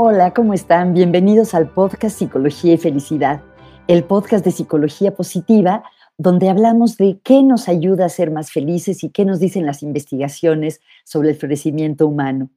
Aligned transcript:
Hola, 0.00 0.32
¿cómo 0.32 0.54
están? 0.54 0.94
Bienvenidos 0.94 1.54
al 1.54 1.70
podcast 1.70 2.16
Psicología 2.16 2.74
y 2.74 2.78
Felicidad, 2.78 3.42
el 3.88 4.04
podcast 4.04 4.44
de 4.44 4.52
psicología 4.52 5.16
positiva, 5.16 5.82
donde 6.16 6.48
hablamos 6.48 6.96
de 6.98 7.18
qué 7.24 7.42
nos 7.42 7.68
ayuda 7.68 8.04
a 8.04 8.08
ser 8.08 8.30
más 8.30 8.52
felices 8.52 9.02
y 9.02 9.10
qué 9.10 9.24
nos 9.24 9.40
dicen 9.40 9.66
las 9.66 9.82
investigaciones 9.82 10.80
sobre 11.02 11.30
el 11.30 11.34
florecimiento 11.34 12.06
humano. 12.06 12.48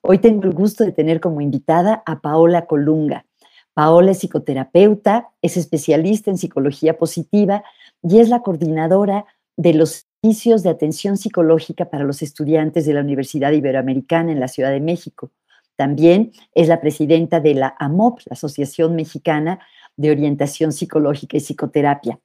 Hoy 0.00 0.18
tengo 0.18 0.44
el 0.44 0.54
gusto 0.54 0.84
de 0.84 0.92
tener 0.92 1.18
como 1.18 1.40
invitada 1.40 2.04
a 2.06 2.20
Paola 2.20 2.66
Colunga. 2.66 3.26
Paola 3.74 4.12
es 4.12 4.18
psicoterapeuta, 4.18 5.30
es 5.42 5.56
especialista 5.56 6.30
en 6.30 6.38
psicología 6.38 6.96
positiva 6.96 7.64
y 8.00 8.20
es 8.20 8.28
la 8.28 8.42
coordinadora 8.42 9.26
de 9.56 9.74
los 9.74 10.06
servicios 10.22 10.62
de 10.62 10.70
atención 10.70 11.16
psicológica 11.16 11.90
para 11.90 12.04
los 12.04 12.22
estudiantes 12.22 12.86
de 12.86 12.94
la 12.94 13.00
Universidad 13.00 13.50
Iberoamericana 13.50 14.30
en 14.30 14.38
la 14.38 14.46
Ciudad 14.46 14.70
de 14.70 14.80
México. 14.80 15.32
También 15.76 16.32
es 16.54 16.68
la 16.68 16.80
presidenta 16.80 17.40
de 17.40 17.54
la 17.54 17.76
AMOP, 17.78 18.20
la 18.26 18.34
Asociación 18.34 18.96
Mexicana 18.96 19.60
de 19.96 20.10
Orientación 20.10 20.72
Psicológica 20.72 21.36
y 21.36 21.40
Psicoterapia. 21.40 22.18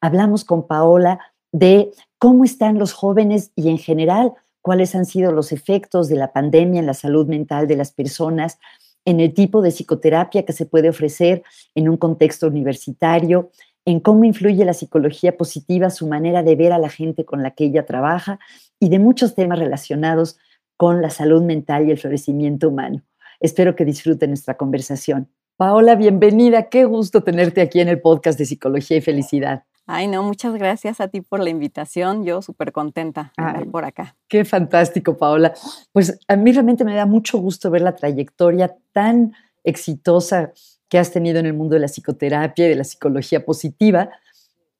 Hablamos 0.00 0.44
con 0.44 0.66
Paola 0.66 1.18
de 1.52 1.90
cómo 2.18 2.44
están 2.44 2.78
los 2.78 2.92
jóvenes 2.92 3.52
y 3.56 3.68
en 3.68 3.78
general 3.78 4.32
cuáles 4.60 4.94
han 4.94 5.06
sido 5.06 5.32
los 5.32 5.52
efectos 5.52 6.08
de 6.08 6.16
la 6.16 6.32
pandemia 6.32 6.80
en 6.80 6.86
la 6.86 6.94
salud 6.94 7.26
mental 7.26 7.66
de 7.66 7.76
las 7.76 7.92
personas, 7.92 8.58
en 9.04 9.20
el 9.20 9.32
tipo 9.32 9.62
de 9.62 9.70
psicoterapia 9.70 10.44
que 10.44 10.52
se 10.52 10.66
puede 10.66 10.90
ofrecer 10.90 11.42
en 11.74 11.88
un 11.88 11.96
contexto 11.96 12.46
universitario, 12.46 13.50
en 13.86 14.00
cómo 14.00 14.24
influye 14.24 14.64
la 14.64 14.74
psicología 14.74 15.36
positiva, 15.36 15.88
su 15.88 16.06
manera 16.06 16.42
de 16.42 16.54
ver 16.54 16.72
a 16.72 16.78
la 16.78 16.90
gente 16.90 17.24
con 17.24 17.42
la 17.42 17.52
que 17.52 17.64
ella 17.64 17.86
trabaja 17.86 18.38
y 18.78 18.90
de 18.90 18.98
muchos 18.98 19.34
temas 19.34 19.58
relacionados 19.58 20.36
con 20.80 21.02
la 21.02 21.10
salud 21.10 21.42
mental 21.42 21.86
y 21.86 21.90
el 21.90 21.98
florecimiento 21.98 22.70
humano. 22.70 23.02
Espero 23.38 23.76
que 23.76 23.84
disfruten 23.84 24.30
nuestra 24.30 24.56
conversación. 24.56 25.28
Paola, 25.58 25.94
bienvenida. 25.94 26.70
Qué 26.70 26.86
gusto 26.86 27.22
tenerte 27.22 27.60
aquí 27.60 27.80
en 27.80 27.88
el 27.88 28.00
podcast 28.00 28.38
de 28.38 28.46
Psicología 28.46 28.96
y 28.96 29.02
Felicidad. 29.02 29.64
Ay, 29.84 30.08
no, 30.08 30.22
muchas 30.22 30.54
gracias 30.54 31.02
a 31.02 31.08
ti 31.08 31.20
por 31.20 31.40
la 31.40 31.50
invitación. 31.50 32.24
Yo 32.24 32.40
súper 32.40 32.72
contenta 32.72 33.30
de 33.36 33.46
estar 33.46 33.66
por 33.66 33.84
acá. 33.84 34.16
Qué 34.26 34.46
fantástico, 34.46 35.18
Paola. 35.18 35.52
Pues 35.92 36.18
a 36.26 36.36
mí 36.36 36.50
realmente 36.50 36.82
me 36.82 36.94
da 36.94 37.04
mucho 37.04 37.36
gusto 37.36 37.70
ver 37.70 37.82
la 37.82 37.94
trayectoria 37.94 38.74
tan 38.92 39.34
exitosa 39.62 40.54
que 40.88 40.98
has 40.98 41.10
tenido 41.10 41.40
en 41.40 41.44
el 41.44 41.52
mundo 41.52 41.74
de 41.74 41.80
la 41.80 41.88
psicoterapia 41.88 42.64
y 42.64 42.70
de 42.70 42.76
la 42.76 42.84
psicología 42.84 43.44
positiva. 43.44 44.08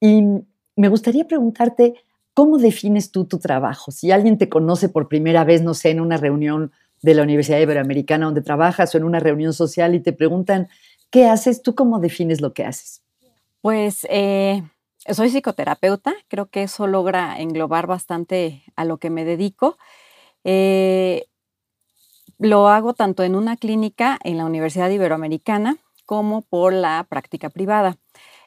Y 0.00 0.22
me 0.76 0.88
gustaría 0.88 1.28
preguntarte, 1.28 1.92
¿Cómo 2.40 2.56
defines 2.56 3.10
tú 3.10 3.26
tu 3.26 3.38
trabajo? 3.38 3.90
Si 3.90 4.10
alguien 4.12 4.38
te 4.38 4.48
conoce 4.48 4.88
por 4.88 5.08
primera 5.08 5.44
vez, 5.44 5.60
no 5.60 5.74
sé, 5.74 5.90
en 5.90 6.00
una 6.00 6.16
reunión 6.16 6.72
de 7.02 7.12
la 7.12 7.22
Universidad 7.22 7.58
Iberoamericana 7.58 8.24
donde 8.24 8.40
trabajas 8.40 8.94
o 8.94 8.96
en 8.96 9.04
una 9.04 9.20
reunión 9.20 9.52
social 9.52 9.94
y 9.94 10.00
te 10.00 10.14
preguntan, 10.14 10.70
¿qué 11.10 11.26
haces? 11.26 11.60
¿Tú 11.60 11.74
cómo 11.74 12.00
defines 12.00 12.40
lo 12.40 12.54
que 12.54 12.64
haces? 12.64 13.02
Pues 13.60 14.06
eh, 14.08 14.62
soy 15.10 15.28
psicoterapeuta, 15.28 16.14
creo 16.28 16.46
que 16.46 16.62
eso 16.62 16.86
logra 16.86 17.38
englobar 17.38 17.86
bastante 17.86 18.62
a 18.74 18.86
lo 18.86 18.96
que 18.96 19.10
me 19.10 19.26
dedico. 19.26 19.76
Eh, 20.42 21.26
lo 22.38 22.68
hago 22.68 22.94
tanto 22.94 23.22
en 23.22 23.34
una 23.34 23.58
clínica 23.58 24.18
en 24.24 24.38
la 24.38 24.46
Universidad 24.46 24.88
Iberoamericana 24.88 25.76
como 26.06 26.40
por 26.40 26.72
la 26.72 27.06
práctica 27.06 27.50
privada. 27.50 27.98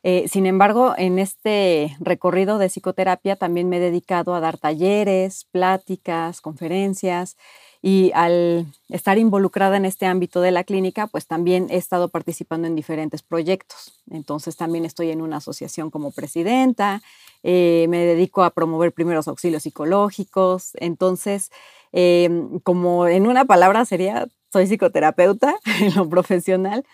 Eh, 0.06 0.28
sin 0.28 0.46
embargo, 0.46 0.94
en 0.98 1.18
este 1.18 1.96
recorrido 2.02 2.58
de 2.58 2.68
psicoterapia 2.68 3.38
también 3.38 3.70
me 3.70 3.78
he 3.78 3.80
dedicado 3.80 4.36
a 4.36 4.42
dar 4.42 4.58
talleres, 4.58 5.46
pláticas, 5.52 6.42
conferencias 6.42 7.38
y 7.82 8.12
al 8.14 8.66
estar 8.90 9.18
involucrada 9.18 9.78
en 9.78 9.86
este 9.86 10.06
ámbito 10.06 10.42
de 10.42 10.52
la 10.52 10.66
clínica, 10.66 11.08
pues 11.08 11.26
también 11.26 11.68
he 11.70 11.78
estado 11.78 12.10
participando 12.10 12.68
en 12.68 12.76
diferentes 12.76 13.22
proyectos. 13.22 13.94
Entonces 14.12 14.58
también 14.58 14.84
estoy 14.84 15.10
en 15.10 15.22
una 15.22 15.38
asociación 15.38 15.90
como 15.90 16.12
presidenta, 16.12 17.02
eh, 17.42 17.86
me 17.90 18.00
dedico 18.00 18.44
a 18.44 18.50
promover 18.50 18.92
primeros 18.92 19.30
auxilios 19.30 19.64
psicológicos. 19.64 20.72
Entonces, 20.76 21.50
em, 21.94 22.60
como 22.60 23.08
en 23.08 23.26
una 23.28 23.46
palabra 23.46 23.86
sería, 23.86 24.28
soy 24.52 24.68
psicoterapeuta 24.68 25.56
en 25.82 25.96
lo 25.96 26.10
profesional 26.10 26.86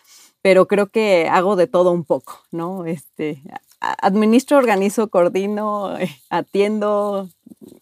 pero 0.42 0.68
creo 0.68 0.88
que 0.88 1.28
hago 1.30 1.56
de 1.56 1.68
todo 1.68 1.92
un 1.92 2.04
poco, 2.04 2.40
¿no? 2.52 2.86
Este, 2.86 3.42
administro, 3.80 4.58
organizo, 4.58 5.10
coordino, 5.10 5.98
eh, 5.98 6.10
atiendo, 6.30 7.30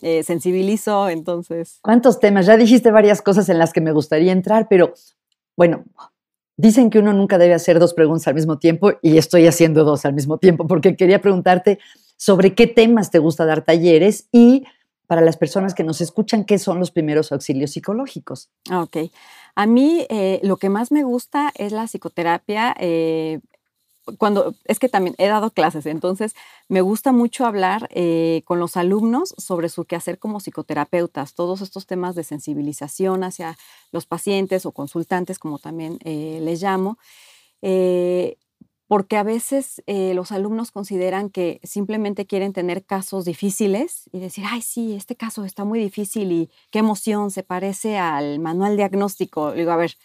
eh, 0.01 0.23
sensibilizo, 0.23 1.09
entonces. 1.09 1.79
¿Cuántos 1.81 2.19
temas? 2.19 2.45
Ya 2.45 2.57
dijiste 2.57 2.91
varias 2.91 3.21
cosas 3.21 3.49
en 3.49 3.59
las 3.59 3.73
que 3.73 3.81
me 3.81 3.91
gustaría 3.91 4.31
entrar, 4.31 4.67
pero 4.69 4.93
bueno, 5.55 5.85
dicen 6.55 6.89
que 6.89 6.99
uno 6.99 7.13
nunca 7.13 7.37
debe 7.37 7.53
hacer 7.53 7.79
dos 7.79 7.93
preguntas 7.93 8.27
al 8.27 8.35
mismo 8.35 8.57
tiempo 8.57 8.91
y 9.01 9.17
estoy 9.17 9.47
haciendo 9.47 9.83
dos 9.83 10.05
al 10.05 10.13
mismo 10.13 10.37
tiempo 10.37 10.67
porque 10.67 10.95
quería 10.95 11.21
preguntarte 11.21 11.79
sobre 12.15 12.55
qué 12.55 12.67
temas 12.67 13.11
te 13.11 13.19
gusta 13.19 13.45
dar 13.45 13.63
talleres 13.63 14.27
y 14.31 14.65
para 15.07 15.21
las 15.21 15.37
personas 15.37 15.73
que 15.73 15.83
nos 15.85 16.01
escuchan, 16.01 16.43
¿qué 16.43 16.59
son 16.59 16.79
los 16.79 16.91
primeros 16.91 17.31
auxilios 17.31 17.71
psicológicos? 17.71 18.49
Ok. 18.71 18.97
A 19.57 19.65
mí 19.65 20.05
eh, 20.09 20.39
lo 20.43 20.57
que 20.57 20.69
más 20.69 20.91
me 20.91 21.03
gusta 21.03 21.51
es 21.55 21.71
la 21.71 21.85
psicoterapia. 21.87 22.75
Eh, 22.79 23.39
cuando 24.19 24.53
es 24.65 24.77
que 24.77 24.87
también 24.87 25.15
he 25.17 25.27
dado 25.27 25.49
clases, 25.49 25.87
entonces 25.87 26.35
me 26.69 26.81
gusta 26.81 27.11
mucho 27.11 27.43
hablar 27.43 27.89
eh, 27.91 28.43
con 28.45 28.59
los 28.59 28.77
alumnos 28.77 29.33
sobre 29.39 29.69
su 29.69 29.85
quehacer 29.85 30.19
como 30.19 30.39
psicoterapeutas, 30.39 31.33
todos 31.33 31.61
estos 31.61 31.87
temas 31.87 32.13
de 32.13 32.23
sensibilización 32.23 33.23
hacia 33.23 33.57
los 33.91 34.05
pacientes 34.05 34.67
o 34.67 34.73
consultantes, 34.73 35.39
como 35.39 35.57
también 35.57 35.97
les 36.05 36.61
llamo 36.61 36.99
porque 38.87 39.17
a 39.17 39.23
veces 39.23 39.83
eh, 39.85 40.13
los 40.13 40.31
alumnos 40.31 40.71
consideran 40.71 41.29
que 41.29 41.59
simplemente 41.63 42.25
quieren 42.25 42.53
tener 42.53 42.85
casos 42.85 43.25
difíciles 43.25 44.09
y 44.13 44.19
decir, 44.19 44.45
ay, 44.47 44.61
sí, 44.61 44.95
este 44.95 45.15
caso 45.15 45.43
está 45.43 45.65
muy 45.65 45.79
difícil 45.79 46.31
y 46.31 46.49
qué 46.71 46.79
emoción, 46.79 47.29
se 47.31 47.43
parece 47.43 47.97
al 47.97 48.39
manual 48.39 48.77
diagnóstico. 48.77 49.51
digo, 49.51 49.71
a 49.71 49.75
ver, 49.75 49.97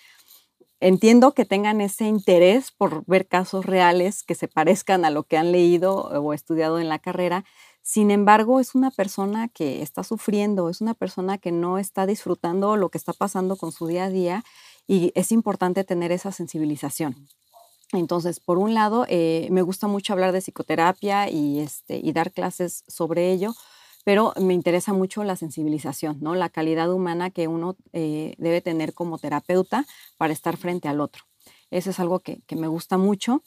entiendo 0.81 1.32
que 1.32 1.44
tengan 1.44 1.81
ese 1.81 2.06
interés 2.06 2.72
por 2.72 3.04
ver 3.06 3.28
casos 3.28 3.65
reales 3.66 4.25
que 4.25 4.34
se 4.34 4.48
parezcan 4.48 5.04
a 5.04 5.10
lo 5.10 5.22
que 5.25 5.37
han 5.37 5.53
leído 5.53 5.94
o 5.97 6.32
estudiado 6.32 6.81
en 6.81 6.88
la 6.88 6.98
carrera. 6.98 7.44
Sin 7.82 8.10
embargo, 8.10 8.59
es 8.60 8.75
una 8.75 8.91
persona 8.91 9.48
que 9.48 9.82
está 9.82 10.03
sufriendo, 10.03 10.69
es 10.69 10.81
una 10.81 10.94
persona 10.94 11.38
que 11.38 11.53
no 11.53 11.78
está 11.78 12.06
disfrutando 12.06 12.76
lo 12.76 12.91
que 12.91 12.98
está 12.98 13.12
pasando 13.12 13.56
con 13.56 13.71
su 13.72 13.87
día 13.87 14.04
a 14.04 14.10
día 14.10 14.44
y 14.88 15.12
es 15.15 15.31
importante 15.31 15.84
tener 15.84 16.10
esa 16.10 16.32
sensibilización. 16.32 17.28
Entonces, 17.92 18.41
por 18.41 18.58
un 18.58 18.72
lado, 18.75 19.04
eh, 19.08 19.48
me 19.50 19.62
gusta 19.62 19.86
mucho 19.86 20.14
hablar 20.14 20.32
de 20.32 20.41
psicoterapia 20.41 21.28
y, 21.30 21.60
este, 21.60 22.00
y 22.03 22.12
dar 22.12 22.32
clases 22.32 22.84
sobre 22.88 23.30
ello, 23.32 23.54
pero 24.03 24.32
me 24.41 24.54
interesa 24.54 24.94
mucho 24.94 25.22
la 25.25 25.36
sensibilización, 25.36 26.19
¿no? 26.20 26.34
la 26.34 26.48
calidad 26.48 26.91
humana 26.91 27.30
que 27.30 27.48
uno 27.48 27.76
eh, 27.92 28.34
debe 28.38 28.62
tener 28.62 28.94
como 28.94 29.19
terapeuta 29.19 29.84
para 30.16 30.32
estar 30.32 30.56
frente 30.56 30.88
al 30.88 31.00
otro. 31.00 31.25
Eso 31.70 31.91
es 31.91 32.00
algo 32.00 32.20
que, 32.20 32.42
me 32.56 32.66
gusta 32.66 32.97
mucho. 32.97 33.42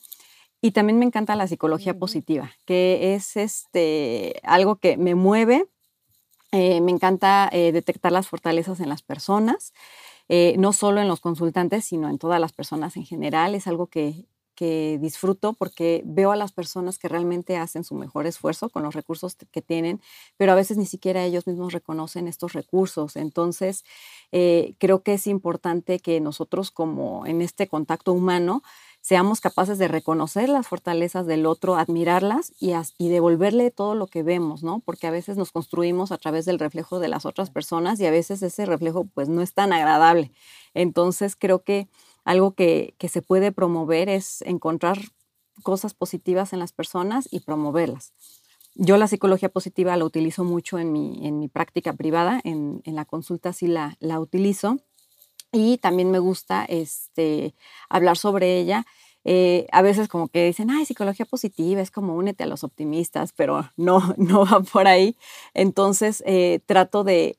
Y 0.62 0.72
también 0.72 0.98
me 0.98 1.06
encanta 1.06 1.36
la 1.36 1.48
psicología 1.48 1.98
positiva, 1.98 2.52
que 2.66 3.14
es 3.16 3.36
este, 3.38 4.40
algo 4.44 4.78
que 4.78 4.98
me 4.98 5.14
mueve. 5.14 5.68
Eh, 6.52 6.82
me 6.82 6.92
encanta 6.92 7.50
detectar 7.52 8.12
las 8.12 8.28
fortalezas 8.28 8.80
en 8.80 8.90
las 8.90 9.04
personas. 9.04 9.74
no 10.58 10.74
solo 10.74 11.02
en 11.02 11.08
los 11.08 11.20
consultantes, 11.20 11.86
sino 11.86 12.10
en 12.10 12.18
todas 12.18 12.40
las 12.40 12.54
personas 12.54 12.96
en 12.98 13.06
general. 13.06 13.54
Es 13.54 13.68
algo 13.68 13.88
que, 13.88 14.26
que 14.56 14.98
disfruto 15.02 15.54
porque 15.54 16.02
veo 16.06 16.32
a 16.32 16.36
las 16.36 16.52
personas 16.52 16.98
que 16.98 17.08
realmente 17.08 17.58
hacen 17.58 17.84
su 17.84 17.96
mejor 17.96 18.26
esfuerzo 18.26 18.70
con 18.70 18.84
los 18.84 18.96
recursos 18.96 19.36
que 19.36 19.62
tienen, 19.62 20.02
pero 20.38 20.52
a 20.52 20.56
veces 20.56 20.78
ni 20.78 20.86
siquiera 20.86 21.24
ellos 21.24 21.48
mismos 21.48 21.74
reconocen 21.74 22.28
estos 22.28 22.54
recursos. 22.54 23.16
Entonces, 23.16 23.84
eh, 24.32 24.76
creo 24.80 25.04
que 25.04 25.14
es 25.14 25.28
importante 25.28 26.00
que 26.00 26.20
nosotros 26.22 26.72
como 26.72 27.26
en 27.26 27.42
este 27.42 27.68
contacto 27.68 28.14
humano 28.14 28.64
seamos 29.02 29.40
capaces 29.40 29.78
de 29.78 29.88
reconocer 29.88 30.50
las 30.50 30.68
fortalezas 30.68 31.28
del 31.28 31.46
otro, 31.46 31.76
admirarlas 31.76 32.54
y, 32.60 32.74
y, 32.98 33.10
devolverle 33.10 33.70
todo 33.70 33.94
lo 33.94 34.08
que 34.08 34.24
vemos, 34.24 34.64
¿no? 34.64 34.80
Porque 34.80 35.06
a 35.06 35.12
veces 35.12 35.38
nos 35.38 35.52
construimos 35.52 36.12
a 36.12 36.18
través 36.18 36.46
del 36.46 36.58
reflejo 36.58 37.00
de 37.00 37.08
las 37.08 37.28
otras 37.28 37.52
personas 37.52 38.00
y 38.00 38.08
a 38.08 38.12
veces 38.12 38.42
ese 38.42 38.66
reflejo 38.66 39.06
pues 39.14 39.30
no 39.30 39.44
es 39.44 39.54
tan 39.54 39.74
agradable. 39.74 40.32
Entonces 40.74 41.36
creo 41.36 41.64
que 41.64 41.88
algo 42.26 42.56
que, 42.56 42.96
se 43.08 43.22
puede 43.22 43.52
promover 43.52 44.10
es 44.10 44.42
encontrar 44.42 44.98
cosas 45.64 45.94
positivas 45.94 46.52
en 46.52 46.60
las 46.60 46.74
personas 46.74 47.30
y 47.32 47.40
promoverlas. 47.40 48.12
Yo 48.74 48.98
la 48.98 49.08
psicología 49.08 49.48
positiva 49.48 49.96
la 49.96 50.04
utilizo 50.04 50.44
mucho 50.44 50.80
en 50.80 50.92
mi, 50.92 51.26
en 51.26 51.40
mi 51.40 51.48
práctica 51.48 51.94
privada, 51.94 52.42
en, 52.44 52.82
la 52.84 53.06
consulta 53.06 53.54
sí 53.54 53.68
la, 53.68 53.96
la, 54.02 54.20
utilizo 54.20 54.80
y 55.54 55.78
también 55.78 56.12
me 56.12 56.20
gusta 56.20 56.66
este, 56.66 57.56
hablar 57.88 58.18
sobre 58.18 58.60
ella 58.60 58.86
eh, 59.28 59.66
a 59.72 59.82
veces 59.82 60.08
como 60.08 60.28
que 60.28 60.46
dicen, 60.46 60.70
ay, 60.70 60.86
psicología 60.86 61.26
positiva 61.26 61.82
es 61.82 61.90
como 61.90 62.16
únete 62.16 62.44
a 62.44 62.48
los 62.48 62.64
optimistas, 62.64 63.34
pero 63.36 63.68
no, 63.76 64.14
no 64.18 64.46
va 64.46 64.62
por 64.62 64.88
ahí. 64.88 65.18
Entonces 65.56 66.24
eh, 66.28 66.60
trato 66.66 67.04
de, 67.04 67.38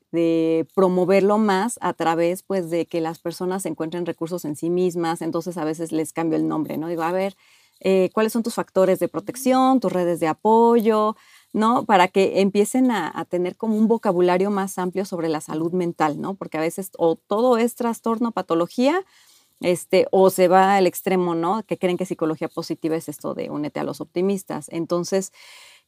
promoverlo 0.75 1.37
más 1.37 1.77
a 1.81 1.93
través 1.93 2.41
pues 2.43 2.69
de 2.71 2.87
que 2.87 3.01
las 3.01 3.19
personas 3.19 3.65
encuentren 3.65 4.05
recursos 4.05 4.45
en 4.45 4.55
sí 4.55 4.69
mismas, 4.69 5.21
entonces 5.21 5.57
a 5.57 5.63
veces 5.63 5.91
les 5.91 6.11
cambio 6.11 6.37
el 6.37 6.47
nombre, 6.47 6.77
¿no? 6.77 6.87
Digo, 6.87 7.03
a 7.03 7.11
ver, 7.11 7.35
eh, 7.79 8.09
¿cuáles 8.13 8.33
son 8.33 8.41
tus 8.41 8.55
factores 8.55 8.97
de 8.97 9.07
protección, 9.07 9.79
tus 9.79 9.93
redes 9.93 10.19
de 10.19 10.27
apoyo? 10.27 11.15
¿no? 11.53 11.85
Para 11.85 12.07
que 12.07 12.41
empiecen 12.41 12.91
a, 12.91 13.11
a, 13.13 13.25
tener 13.25 13.55
como 13.55 13.77
un 13.77 13.87
vocabulario 13.87 14.51
más 14.51 14.77
amplio 14.77 15.05
sobre 15.05 15.29
la 15.29 15.39
salud 15.41 15.71
mental, 15.71 16.19
¿no? 16.19 16.35
Porque 16.35 16.57
a 16.57 16.61
veces 16.61 16.91
o 16.97 17.15
todo 17.15 17.57
es 17.57 17.75
trastorno, 17.75 18.31
patología, 18.31 19.03
este, 19.59 20.07
o 20.11 20.29
se 20.29 20.47
va 20.47 20.75
al 20.75 20.87
extremo, 20.87 21.35
¿no? 21.35 21.63
Que 21.63 21.77
creen 21.77 21.97
que 21.97 22.05
psicología 22.05 22.47
positiva 22.47 22.95
es 22.95 23.09
esto 23.09 23.33
de 23.33 23.49
únete 23.49 23.79
a 23.79 23.83
los 23.83 24.01
optimistas. 24.01 24.67
Entonces, 24.69 25.31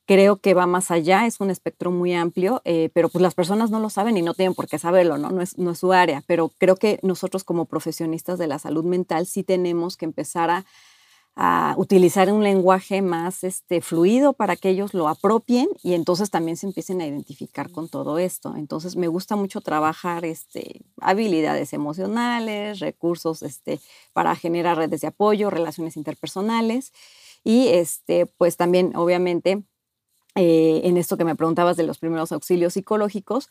creo 0.10 0.38
que 0.38 0.56
va 0.56 0.66
más 0.66 0.90
allá, 0.90 1.28
es 1.28 1.40
un 1.40 1.52
espectro 1.52 1.92
muy 1.92 2.16
amplio, 2.16 2.62
eh, 2.66 2.90
pero 2.94 3.10
pues 3.10 3.22
las 3.22 3.36
personas 3.36 3.70
no 3.70 3.80
lo 3.80 3.92
saben 3.92 4.18
y 4.18 4.24
no 4.24 4.34
tienen 4.34 4.56
por 4.56 4.68
qué 4.68 4.80
saberlo, 4.80 5.20
¿no? 5.20 5.30
No 5.30 5.42
es, 5.42 5.58
no 5.60 5.72
es 5.72 5.78
su 5.80 5.94
área, 5.94 6.24
pero 6.26 6.52
creo 6.58 6.78
que 6.78 7.00
nosotros 7.04 7.44
como 7.44 7.66
profesionistas 7.66 8.40
de 8.40 8.48
la 8.48 8.58
salud 8.58 8.84
mental 8.84 9.28
sí 9.28 9.44
tenemos 9.44 9.98
que 9.98 10.06
empezar 10.06 10.50
a 10.50 10.66
a 11.36 11.74
utilizar 11.78 12.32
un 12.34 12.44
lenguaje 12.44 13.02
más 13.02 13.44
este, 13.46 13.82
fluido 13.82 14.34
para 14.34 14.58
que 14.58 14.70
ellos 14.70 14.94
lo 14.94 15.08
apropien 15.08 15.70
y 15.84 15.94
entonces 15.94 16.30
también 16.30 16.58
se 16.58 16.68
empiecen 16.68 17.00
a 17.02 17.08
identificar 17.08 17.72
con 17.72 17.88
todo 17.88 18.20
esto. 18.20 18.56
Entonces 18.58 18.98
me 18.98 19.08
gusta 19.08 19.36
mucho 19.38 19.62
trabajar 19.62 20.26
este, 20.26 20.82
habilidades 21.00 21.72
emocionales, 21.74 22.80
recursos 22.80 23.42
este, 23.42 23.80
para 24.14 24.36
generar 24.36 24.78
redes 24.78 25.02
de 25.02 25.08
apoyo, 25.08 25.50
relaciones 25.50 25.96
interpersonales 25.96 26.92
y 27.44 27.70
este, 27.70 28.26
pues 28.26 28.58
también 28.58 28.96
obviamente 28.96 29.64
eh, 30.36 30.82
en 30.84 30.98
esto 30.98 31.18
que 31.18 31.26
me 31.26 31.36
preguntabas 31.36 31.78
de 31.78 31.84
los 31.84 31.98
primeros 32.00 32.32
auxilios 32.32 32.74
psicológicos, 32.74 33.50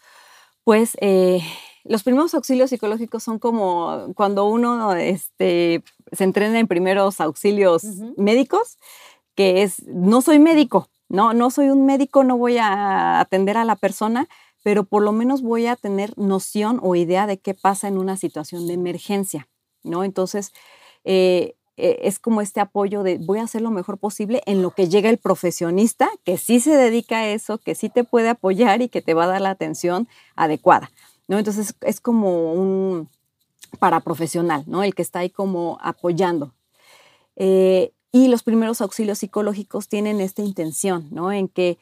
pues 0.65 0.97
eh, 1.01 1.41
los 1.85 2.03
primeros 2.03 2.35
auxilios 2.35 2.71
psicológicos 2.71 3.23
son 3.23 3.39
como 3.39 4.13
cuando 4.15 4.47
uno 4.47 4.95
este, 4.95 5.83
se 6.13 6.25
entrena 6.25 6.59
en 6.59 6.69
primeros 6.69 7.21
auxilios 7.21 7.85
médicos, 8.17 8.79
que 9.35 9.63
es, 9.63 9.87
no 9.87 10.21
soy 10.21 10.39
médico, 10.39 10.89
no, 11.09 11.33
no 11.33 11.51
soy 11.51 11.69
un 11.69 11.87
médico, 11.87 12.25
no 12.25 12.37
voy 12.37 12.59
a 12.59 13.21
atender 13.21 13.57
a 13.57 13.65
la 13.65 13.77
persona, 13.77 14.29
pero 14.63 14.85
por 14.85 15.03
lo 15.03 15.13
menos 15.13 15.43
voy 15.43 15.67
a 15.67 15.77
tener 15.77 16.17
noción 16.19 16.81
o 16.83 16.95
idea 16.97 17.27
de 17.27 17.39
qué 17.39 17.55
pasa 17.55 17.89
en 17.89 17.99
una 17.99 18.17
situación 18.17 18.67
de 18.67 18.75
emergencia, 18.75 19.49
¿no? 19.83 20.05
Entonces, 20.05 20.53
eh, 21.05 21.55
eh, 21.79 22.01
es 22.03 22.19
como 22.19 22.41
este 22.41 22.61
apoyo 22.61 23.05
de 23.05 23.19
voy 23.19 23.39
a 23.39 23.45
hacer 23.45 23.63
lo 23.63 23.71
mejor 23.71 23.99
posible 23.99 24.43
en 24.47 24.63
lo 24.63 24.73
que 24.73 24.89
llega 24.89 25.09
el 25.09 25.19
profesionista, 25.19 26.11
que 26.25 26.37
sí 26.37 26.59
se 26.59 26.77
dedica 26.77 27.19
a 27.19 27.29
eso, 27.29 27.59
que 27.59 27.77
sí 27.77 27.89
te 27.89 28.03
puede 28.03 28.29
apoyar 28.29 28.83
y 28.83 28.89
que 28.89 29.01
te 29.01 29.15
va 29.15 29.25
a 29.25 29.29
dar 29.29 29.41
la 29.41 29.51
atención 29.51 30.09
adecuada. 30.35 30.91
¿No? 31.29 31.39
Entonces 31.39 31.75
es 31.83 32.01
como 32.01 32.53
un 32.53 33.09
paraprofesional, 33.79 34.65
¿no? 34.67 34.83
El 34.83 34.95
que 34.95 35.03
está 35.03 35.21
ahí 35.21 35.31
como 35.31 35.79
apoyando. 35.81 36.55
Eh, 37.37 37.93
y 38.11 38.29
los 38.29 38.43
primeros 38.43 38.81
auxilios 38.81 39.19
psicológicos 39.19 39.89
tienen 39.89 40.21
esta 40.21 40.43
intención, 40.43 41.09
¿no? 41.11 41.31
En 41.31 41.49
que 41.49 41.79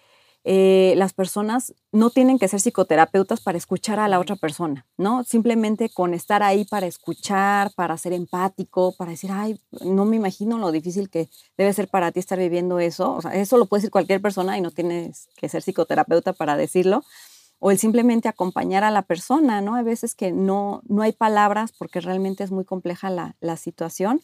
eh, 0.49 0.95
las 0.97 1.13
personas 1.13 1.75
no 1.91 2.11
tienen 2.11 2.39
que 2.39 2.47
ser 2.47 2.61
psicoterapeutas 2.61 3.41
para 3.41 3.59
escuchar 3.59 3.99
a 3.99 4.07
la 4.07 4.21
otra 4.21 4.37
persona, 4.37 4.87
¿no? 4.97 5.25
Simplemente 5.25 5.89
con 5.89 6.15
estar 6.15 6.43
ahí 6.43 6.65
para 6.65 6.87
escuchar, 6.87 7.73
para 7.75 7.97
ser 7.97 8.13
empático, 8.13 8.95
para 8.97 9.13
decir, 9.13 9.31
ay, 9.33 9.61
no 9.85 10.05
me 10.05 10.17
imagino 10.17 10.59
lo 10.59 10.71
difícil 10.71 11.11
que 11.11 11.29
debe 11.57 11.73
ser 11.73 11.89
para 11.89 12.13
ti 12.13 12.21
estar 12.21 12.39
viviendo 12.39 12.79
eso. 12.79 13.19
Eso 13.33 13.57
lo 13.57 13.67
puede 13.67 13.81
decir 13.81 13.91
cualquier 13.91 14.21
persona 14.21 14.57
y 14.57 14.61
no 14.61 14.71
tienes 14.71 15.29
que 15.37 15.49
ser 15.49 15.63
psicoterapeuta 15.63 16.33
para 16.33 16.57
decirlo 16.57 17.03
o 17.59 17.71
el 17.71 17.79
simplemente 17.79 18.29
acompañar 18.29 18.85
a 18.85 18.91
la 18.91 19.03
persona, 19.03 19.61
¿no? 19.61 19.75
Hay 19.77 19.85
veces 19.85 20.15
que 20.15 20.33
no, 20.33 20.83
no 20.89 21.03
hay 21.03 21.13
palabras 21.13 21.73
porque 21.73 22.01
realmente 22.01 22.45
es 22.45 22.51
muy 22.51 22.65
compleja 22.65 23.11
la, 23.11 23.57
situación 23.57 24.21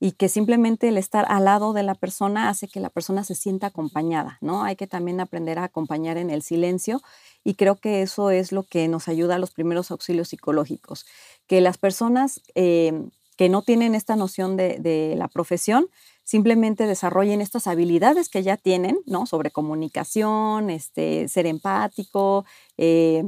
y 0.00 0.12
que 0.12 0.28
simplemente 0.28 0.88
el 0.88 0.96
estar 0.96 1.26
al 1.28 1.46
lado 1.46 1.72
de 1.72 1.82
la 1.82 1.96
persona 1.96 2.48
hace 2.48 2.68
que 2.68 2.78
la 2.78 2.90
persona 2.90 3.24
se 3.24 3.34
sienta 3.34 3.68
acompañada, 3.68 4.38
¿no? 4.40 4.62
Hay 4.62 4.76
que 4.76 4.86
también 4.86 5.20
aprender 5.20 5.58
a 5.58 5.64
acompañar 5.64 6.16
en 6.18 6.30
el 6.30 6.42
silencio 6.42 7.02
y 7.42 7.54
creo 7.54 7.76
que 7.76 8.02
eso 8.02 8.30
es 8.30 8.52
lo 8.52 8.62
que 8.62 8.86
nos 8.86 9.08
ayuda 9.08 9.34
a 9.34 9.38
los 9.38 9.50
primeros 9.50 9.90
auxilios 9.90 10.28
psicológicos, 10.28 11.04
que 11.48 11.60
las 11.60 11.78
personas 11.78 12.40
eh, 12.54 12.92
que 13.36 13.48
no 13.48 13.62
tienen 13.62 13.96
esta 13.96 14.14
noción 14.14 14.56
de, 14.56 14.78
de 14.78 15.14
la 15.16 15.26
profesión 15.26 15.88
simplemente 16.28 16.86
desarrollen 16.86 17.40
estas 17.40 17.66
habilidades 17.66 18.28
que 18.28 18.42
ya 18.42 18.58
tienen, 18.58 18.98
¿no? 19.06 19.24
Sobre 19.24 19.50
comunicación, 19.50 20.68
este, 20.68 21.26
ser 21.26 21.46
empático, 21.46 22.44
eh, 22.76 23.24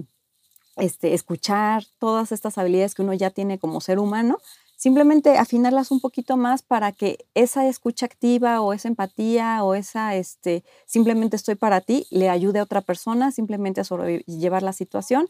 este, 0.76 1.14
escuchar, 1.14 1.85
todas 1.99 2.31
estas 2.32 2.58
habilidades 2.58 2.94
que 2.94 3.02
uno 3.02 3.14
ya 3.14 3.31
tiene 3.31 3.58
como 3.58 3.81
ser 3.81 3.99
humano, 3.99 4.37
simplemente 4.76 5.38
afinarlas 5.38 5.91
un 5.91 6.00
poquito 6.00 6.37
más 6.37 6.62
para 6.62 6.93
que 6.93 7.19
esa 7.35 7.67
escucha 7.69 8.05
activa 8.05 8.61
o 8.61 8.75
esa 8.75 8.88
empatía 8.88 9.64
o 9.64 9.75
esa, 9.75 10.14
este, 10.17 10.62
simplemente 10.87 11.37
estoy 11.37 11.55
para 11.55 11.81
ti, 11.81 12.06
le 12.11 12.29
ayude 12.29 12.58
a 12.58 12.64
otra 12.64 12.82
persona 12.82 13.32
simplemente 13.32 13.81
a 13.81 13.85
sobrellevar 13.85 14.62
la 14.62 14.75
situación 14.75 15.29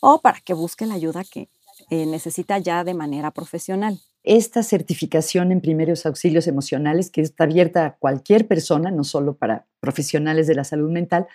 o 0.00 0.22
para 0.22 0.40
que 0.40 0.54
busque 0.54 0.86
la 0.86 0.94
ayuda 0.94 1.24
que 1.24 1.50
eh, 1.90 2.06
necesita 2.06 2.58
ya 2.58 2.82
de 2.84 2.94
manera 2.94 3.30
profesional 3.30 4.00
esta 4.22 4.62
certificación 4.62 5.50
en 5.52 5.60
primeros 5.60 6.04
auxilios 6.06 6.46
emocionales, 6.46 7.10
que 7.10 7.22
está 7.22 7.44
abierta 7.44 7.86
a 7.86 7.96
cualquier 7.96 8.46
persona, 8.46 8.90
no 8.90 9.04
solo 9.04 9.36
para 9.36 9.66
profesionales 9.80 10.46
de 10.46 10.54
la 10.54 10.64
salud 10.64 10.90
mental, 10.90 11.26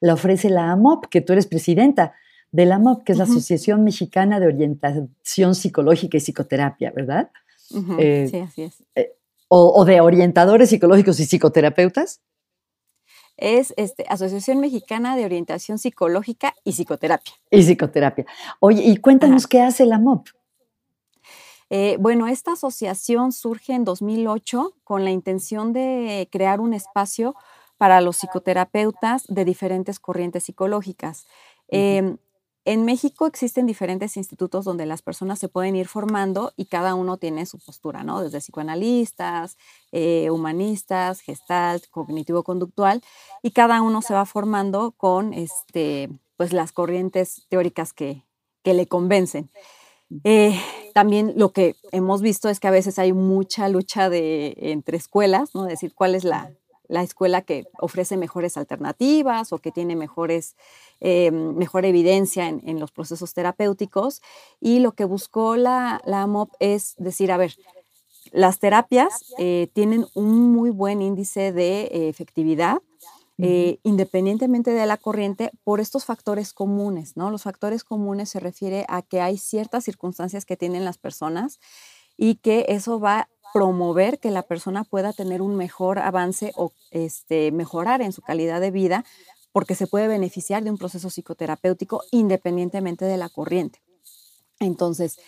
la 0.00 0.14
ofrece 0.14 0.48
la 0.48 0.70
AMOP, 0.70 1.06
que 1.06 1.20
tú 1.20 1.32
eres 1.34 1.46
presidenta 1.46 2.14
de 2.52 2.64
la 2.64 2.76
AMOP, 2.76 3.04
que 3.04 3.12
es 3.12 3.18
la 3.18 3.24
Asociación 3.24 3.84
Mexicana 3.84 4.40
de 4.40 4.46
Orientación 4.46 5.54
Psicológica 5.54 6.16
y 6.16 6.20
Psicoterapia, 6.20 6.90
¿verdad? 6.90 7.30
Eh, 7.98 8.26
sí, 8.30 8.38
así 8.38 8.62
es. 8.62 8.82
Eh, 8.94 9.12
o, 9.48 9.84
de 9.84 10.00
orientadores 10.00 10.70
psicológicos 10.70 11.18
y 11.20 11.26
psicoterapeutas. 11.26 12.20
Es 13.36 13.74
este, 13.76 14.04
Asociación 14.08 14.60
Mexicana 14.60 15.16
de 15.16 15.24
Orientación 15.24 15.78
Psicológica 15.78 16.54
y 16.62 16.72
Psicoterapia. 16.72 17.34
Y 17.50 17.62
psicoterapia. 17.62 18.26
Oye, 18.60 18.82
y 18.84 18.96
cuéntanos 18.98 19.46
qué 19.46 19.60
hace 19.60 19.86
la 19.86 19.96
AMOP. 19.96 20.28
Eh, 21.70 21.96
bueno, 22.00 22.26
esta 22.26 22.52
asociación 22.52 23.32
surge 23.32 23.74
en 23.74 23.84
2008 23.84 24.74
con 24.84 25.04
la 25.04 25.10
intención 25.12 25.72
de 25.72 26.28
crear 26.32 26.60
un 26.60 26.74
espacio 26.74 27.36
para 27.78 28.00
los 28.00 28.16
psicoterapeutas 28.18 29.24
de 29.28 29.44
diferentes 29.44 30.00
corrientes 30.00 30.44
psicológicas. 30.44 31.26
Em, 31.68 32.18
en 32.64 32.84
México 32.84 33.26
existen 33.26 33.66
diferentes 33.66 34.16
institutos 34.16 34.64
donde 34.64 34.84
las 34.84 35.00
personas 35.00 35.38
se 35.38 35.48
pueden 35.48 35.76
ir 35.76 35.86
formando 35.88 36.52
y 36.56 36.66
cada 36.66 36.94
uno 36.94 37.16
tiene 37.16 37.46
su 37.46 37.58
postura, 37.58 38.02
¿no? 38.04 38.20
Desde 38.22 38.38
psicoanalistas, 38.40 39.56
eh, 39.92 40.28
humanistas, 40.30 41.20
gestalt, 41.20 41.86
cognitivo-conductual, 41.90 43.02
y 43.42 43.52
cada 43.52 43.80
uno 43.80 44.02
se 44.02 44.12
va 44.14 44.26
formando 44.26 44.90
con 44.92 45.32
este, 45.32 46.10
pues, 46.36 46.52
las 46.52 46.72
corrientes 46.72 47.46
teóricas 47.48 47.92
que, 47.94 48.24
que 48.62 48.74
le 48.74 48.86
convencen. 48.86 49.50
Eh, 50.24 50.58
también 50.92 51.34
lo 51.36 51.52
que 51.52 51.76
hemos 51.92 52.20
visto 52.20 52.48
es 52.48 52.58
que 52.60 52.68
a 52.68 52.72
veces 52.72 52.98
hay 52.98 53.12
mucha 53.12 53.68
lucha 53.68 54.10
de, 54.10 54.56
entre 54.58 54.96
escuelas, 54.96 55.54
¿no? 55.54 55.64
decir, 55.64 55.94
cuál 55.94 56.14
es 56.14 56.24
la, 56.24 56.52
escuela 56.88 57.42
que 57.42 57.66
ofrece 57.78 58.16
mejores 58.16 58.56
alternativas 58.56 59.52
o 59.52 59.58
que 59.58 59.70
tiene 59.70 59.94
mejores, 59.94 60.56
eh, 61.00 61.30
mejor 61.30 61.84
evidencia 61.84 62.48
en, 62.48 62.80
los 62.80 62.90
procesos 62.90 63.32
terapéuticos. 63.32 64.22
Y 64.60 64.80
lo 64.80 64.92
que 64.92 65.04
buscó 65.04 65.54
la, 65.54 66.02
la 66.04 66.26
MOP 66.26 66.50
es 66.58 66.96
decir, 66.98 67.30
a 67.30 67.36
ver, 67.36 67.54
las 68.32 68.58
terapias 68.58 69.32
eh, 69.38 69.68
tienen 69.72 70.06
un 70.14 70.52
muy 70.52 70.70
buen 70.70 71.00
índice 71.00 71.52
de 71.52 72.08
efectividad, 72.08 72.78
eh, 73.42 73.78
independientemente 73.82 74.72
de 74.72 74.86
la 74.86 74.96
corriente, 74.96 75.50
por 75.64 75.80
estos 75.80 76.04
factores 76.04 76.52
comunes, 76.52 77.16
¿no? 77.16 77.30
Los 77.30 77.42
factores 77.42 77.84
comunes 77.84 78.30
se 78.30 78.40
refiere 78.40 78.84
a 78.88 79.02
que 79.02 79.20
hay 79.20 79.38
ciertas 79.38 79.84
circunstancias 79.84 80.44
que 80.44 80.56
tienen 80.56 80.84
las 80.84 80.98
personas 80.98 81.60
y 82.16 82.36
que 82.36 82.66
eso 82.68 83.00
va 83.00 83.20
a 83.20 83.28
promover 83.52 84.18
que 84.18 84.30
la 84.30 84.42
persona 84.42 84.84
pueda 84.84 85.12
tener 85.12 85.42
un 85.42 85.56
mejor 85.56 85.98
avance 85.98 86.52
o 86.56 86.72
este, 86.90 87.50
mejorar 87.52 88.02
en 88.02 88.12
su 88.12 88.22
calidad 88.22 88.60
de 88.60 88.70
vida 88.70 89.04
porque 89.52 89.74
se 89.74 89.86
puede 89.86 90.06
beneficiar 90.06 90.62
de 90.62 90.70
un 90.70 90.78
proceso 90.78 91.10
psicoterapéutico 91.10 92.02
independientemente 92.12 93.04
de 93.04 93.16
la 93.16 93.28
corriente. 93.28 93.80
Entonces, 94.60 95.18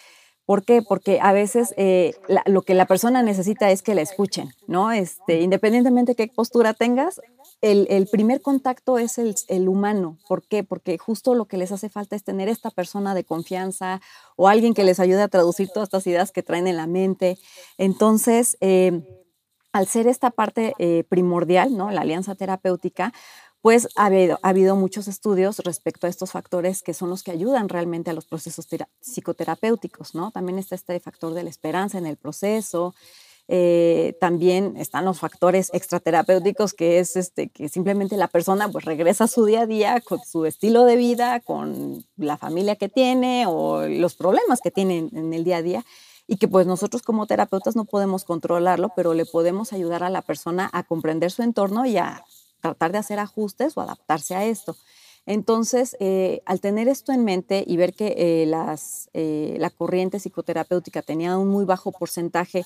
¿Por 0.44 0.64
qué? 0.64 0.82
Porque 0.82 1.20
a 1.22 1.32
veces 1.32 1.72
eh, 1.76 2.14
lo 2.46 2.62
que 2.62 2.74
la 2.74 2.86
persona 2.86 3.22
necesita 3.22 3.70
es 3.70 3.80
que 3.82 3.94
la 3.94 4.02
escuchen, 4.02 4.50
¿no? 4.66 4.90
Este, 4.90 5.40
independientemente 5.40 6.12
de 6.12 6.16
qué 6.16 6.32
postura 6.34 6.74
tengas, 6.74 7.20
el, 7.62 8.08
primer 8.08 8.42
contacto 8.42 8.98
es 8.98 9.18
el, 9.18 9.68
humano. 9.68 10.18
¿Por 10.28 10.42
qué? 10.42 10.64
Porque 10.64 10.98
justo 10.98 11.34
lo 11.34 11.46
que 11.46 11.56
les 11.56 11.70
hace 11.70 11.88
falta 11.88 12.16
es 12.16 12.24
tener 12.24 12.48
esta 12.48 12.70
persona 12.70 13.14
de 13.14 13.24
confianza 13.24 14.00
o 14.36 14.48
alguien 14.48 14.74
que 14.74 14.84
les 14.84 14.98
ayude 14.98 15.22
a 15.22 15.28
traducir 15.28 15.68
todas 15.68 15.86
estas 15.86 16.06
ideas 16.08 16.32
que 16.32 16.42
traen 16.42 16.66
en 16.66 16.76
la 16.76 16.88
mente. 16.88 17.38
Entonces, 17.78 18.56
eh, 18.60 19.02
al 19.72 19.86
ser 19.86 20.08
esta 20.08 20.30
parte 20.30 20.74
eh, 20.78 21.04
primordial, 21.08 21.76
¿no? 21.76 21.90
La 21.92 22.02
alianza 22.02 22.34
terapéutica, 22.34 23.12
pues 23.62 23.88
ha 23.94 24.10
habido, 24.42 24.76
muchos 24.76 25.06
estudios 25.06 25.60
respecto 25.60 26.08
a 26.08 26.10
estos 26.10 26.32
factores 26.32 26.82
que 26.82 26.94
son 26.94 27.10
los 27.10 27.22
que 27.22 27.30
ayudan 27.30 27.68
realmente 27.68 28.10
a 28.10 28.12
los 28.12 28.26
procesos 28.26 28.66
psicoterapéuticos, 29.00 30.16
¿no? 30.16 30.32
También 30.32 30.58
está 30.58 30.74
este 30.74 30.98
factor 30.98 31.32
de 31.32 31.44
la 31.44 31.50
esperanza 31.50 31.96
en 31.96 32.06
el 32.06 32.16
proceso, 32.16 32.92
eh, 33.48 34.16
también 34.20 34.76
están 34.76 35.04
los 35.04 35.18
factores 35.18 35.70
extraterapéuticos, 35.72 36.74
que 36.74 37.00
es 37.00 37.16
este, 37.16 37.48
que 37.48 37.68
simplemente 37.68 38.16
la 38.16 38.28
persona 38.28 38.68
pues 38.70 38.84
regresa 38.84 39.24
a 39.24 39.28
su 39.28 39.44
día 39.44 39.62
a 39.62 39.66
día 39.66 40.00
con 40.00 40.20
su 40.24 40.46
estilo 40.46 40.84
de 40.84 40.96
vida, 40.96 41.40
con 41.40 42.04
la 42.16 42.38
familia 42.38 42.76
que 42.76 42.88
tiene 42.88 43.46
o 43.46 43.86
los 43.86 44.14
problemas 44.14 44.60
que 44.60 44.70
tiene 44.70 45.08
en 45.12 45.34
el 45.34 45.44
día 45.44 45.58
a 45.58 45.62
día 45.62 45.84
y 46.28 46.36
que 46.36 46.46
pues 46.46 46.66
nosotros 46.66 47.02
como 47.02 47.26
terapeutas 47.26 47.74
no 47.74 47.84
podemos 47.84 48.24
controlarlo, 48.24 48.90
pero 48.94 49.12
le 49.12 49.26
podemos 49.26 49.72
ayudar 49.72 50.04
a 50.04 50.10
la 50.10 50.22
persona 50.22 50.70
a 50.72 50.84
comprender 50.84 51.32
su 51.32 51.42
entorno 51.42 51.84
y 51.84 51.96
a 51.98 52.24
tratar 52.60 52.92
de 52.92 52.98
hacer 52.98 53.18
ajustes 53.18 53.76
o 53.76 53.80
adaptarse 53.80 54.36
a 54.36 54.44
esto. 54.44 54.76
Entonces, 55.26 55.96
eh, 56.00 56.42
al 56.46 56.60
tener 56.60 56.88
esto 56.88 57.12
en 57.12 57.24
mente 57.24 57.64
y 57.66 57.76
ver 57.76 57.94
que 57.94 58.14
eh, 58.16 58.46
las, 58.46 59.08
la 59.12 59.70
corriente 59.70 60.18
psicoterapéutica 60.18 61.02
tenía 61.02 61.36
un 61.36 61.48
muy 61.48 61.64
bajo 61.64 61.92
porcentaje 61.92 62.64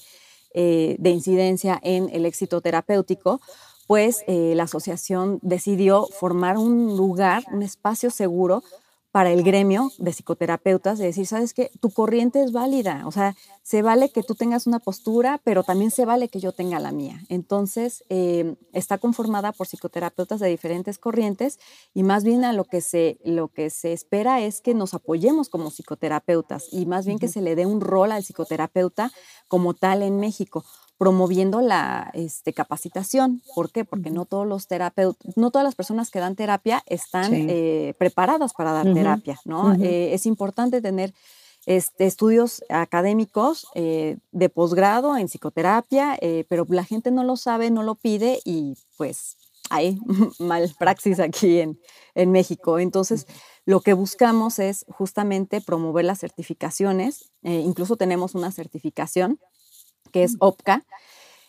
de 0.57 1.11
incidencia 1.11 1.79
en 1.83 2.09
el 2.13 2.25
éxito 2.27 2.61
terapéutico, 2.61 3.41
pues 3.87 4.25
la 4.27 4.65
asociación 4.65 5.39
decidió 5.43 6.07
formar 6.07 6.57
un 6.57 6.97
lugar, 6.97 7.45
un 7.53 7.63
espacio 7.63 8.11
seguro 8.11 8.65
para 9.17 9.33
el 9.33 9.43
gremio 9.43 9.93
de 9.97 10.13
psicoterapeutas, 10.13 10.99
de 10.99 11.07
decir, 11.07 11.27
sabes 11.27 11.55
que 11.55 11.71
tu 11.81 11.89
corriente 11.89 12.43
es 12.43 12.53
válida, 12.53 13.05
o 13.07 13.11
sea, 13.11 13.35
se 13.63 13.81
vale 13.81 14.11
que 14.11 14.23
tú 14.23 14.35
tengas 14.35 14.67
una 14.67 14.79
postura, 14.79 15.41
pero 15.43 15.63
también 15.63 15.91
se 15.91 16.05
vale 16.05 16.29
que 16.29 16.39
yo 16.39 16.53
tenga 16.53 16.81
la 16.81 16.93
mía. 16.93 17.23
Entonces, 17.31 18.05
em, 18.11 18.57
está 18.75 18.99
conformada 18.99 19.53
por 19.53 19.69
psicoterapeutas 19.69 20.39
de 20.39 20.49
diferentes 20.49 20.99
corrientes 20.99 21.59
y 21.95 22.03
más 22.03 22.25
bien 22.25 22.45
a 22.45 22.53
lo 22.53 22.65
que, 22.65 22.83
se, 22.83 23.19
lo 23.25 23.49
que 23.49 23.71
se 23.71 23.95
espera 23.95 24.43
es 24.43 24.61
que 24.61 24.75
nos 24.75 24.93
apoyemos 24.93 25.49
como 25.49 25.71
psicoterapeutas 25.71 26.69
y 26.71 26.85
más 26.85 27.07
bien 27.07 27.19
que 27.19 27.29
se 27.29 27.41
le 27.41 27.57
dé 27.57 27.65
un 27.65 27.81
rol 27.81 28.13
al 28.13 28.23
psicoterapeuta 28.23 29.13
como 29.49 29.73
tal 29.73 30.03
en 30.03 30.21
México 30.21 30.63
promoviendo 30.99 31.61
la 31.61 32.11
este, 32.15 32.53
capacitación. 32.53 33.43
¿Por 33.55 33.71
qué? 33.71 33.85
Porque 33.85 34.11
no 34.11 34.25
todos 34.25 34.47
los 34.47 34.67
terapeutas, 34.67 35.37
no 35.37 35.51
todas 35.51 35.65
las 35.65 35.75
personas 35.75 36.11
que 36.11 36.21
dan 36.21 36.37
terapia 36.37 36.83
están 36.87 37.33
eh, 37.33 37.95
preparadas 37.99 38.55
para 38.55 38.73
dar 38.73 38.93
terapia, 38.93 39.39
¿no? 39.45 39.75
Eh, 39.75 40.15
es 40.15 40.25
importante 40.25 40.81
tener 40.81 41.13
este, 41.67 42.07
estudios 42.07 42.65
académicos 42.71 43.67
eh, 43.75 44.17
de 44.33 44.49
posgrado 44.49 45.17
en 45.17 45.29
psicoterapia, 45.29 46.19
pero 46.49 46.65
la 46.69 46.85
gente 46.85 47.11
no 47.11 47.25
lo 47.25 47.37
sabe, 47.37 47.71
no 47.71 47.83
lo 47.83 47.97
pide 47.97 48.41
y 48.45 48.75
pues 48.97 49.37
hay 49.69 49.99
mal 50.39 50.73
praxis 50.79 51.21
aquí 51.21 51.61
en, 51.61 51.79
en 52.15 52.31
México. 52.31 52.79
Entonces, 52.79 53.27
lo 53.67 53.81
que 53.81 53.93
buscamos 53.93 54.59
es 54.61 54.87
justamente 54.89 55.61
promover 55.61 56.05
las 56.07 56.21
certificaciones. 56.21 57.33
incluso 57.43 57.97
tenemos 57.97 58.35
una 58.35 58.51
certificación 58.51 59.41
que 60.09 60.25
es 60.25 60.37
OPCA, 60.39 60.85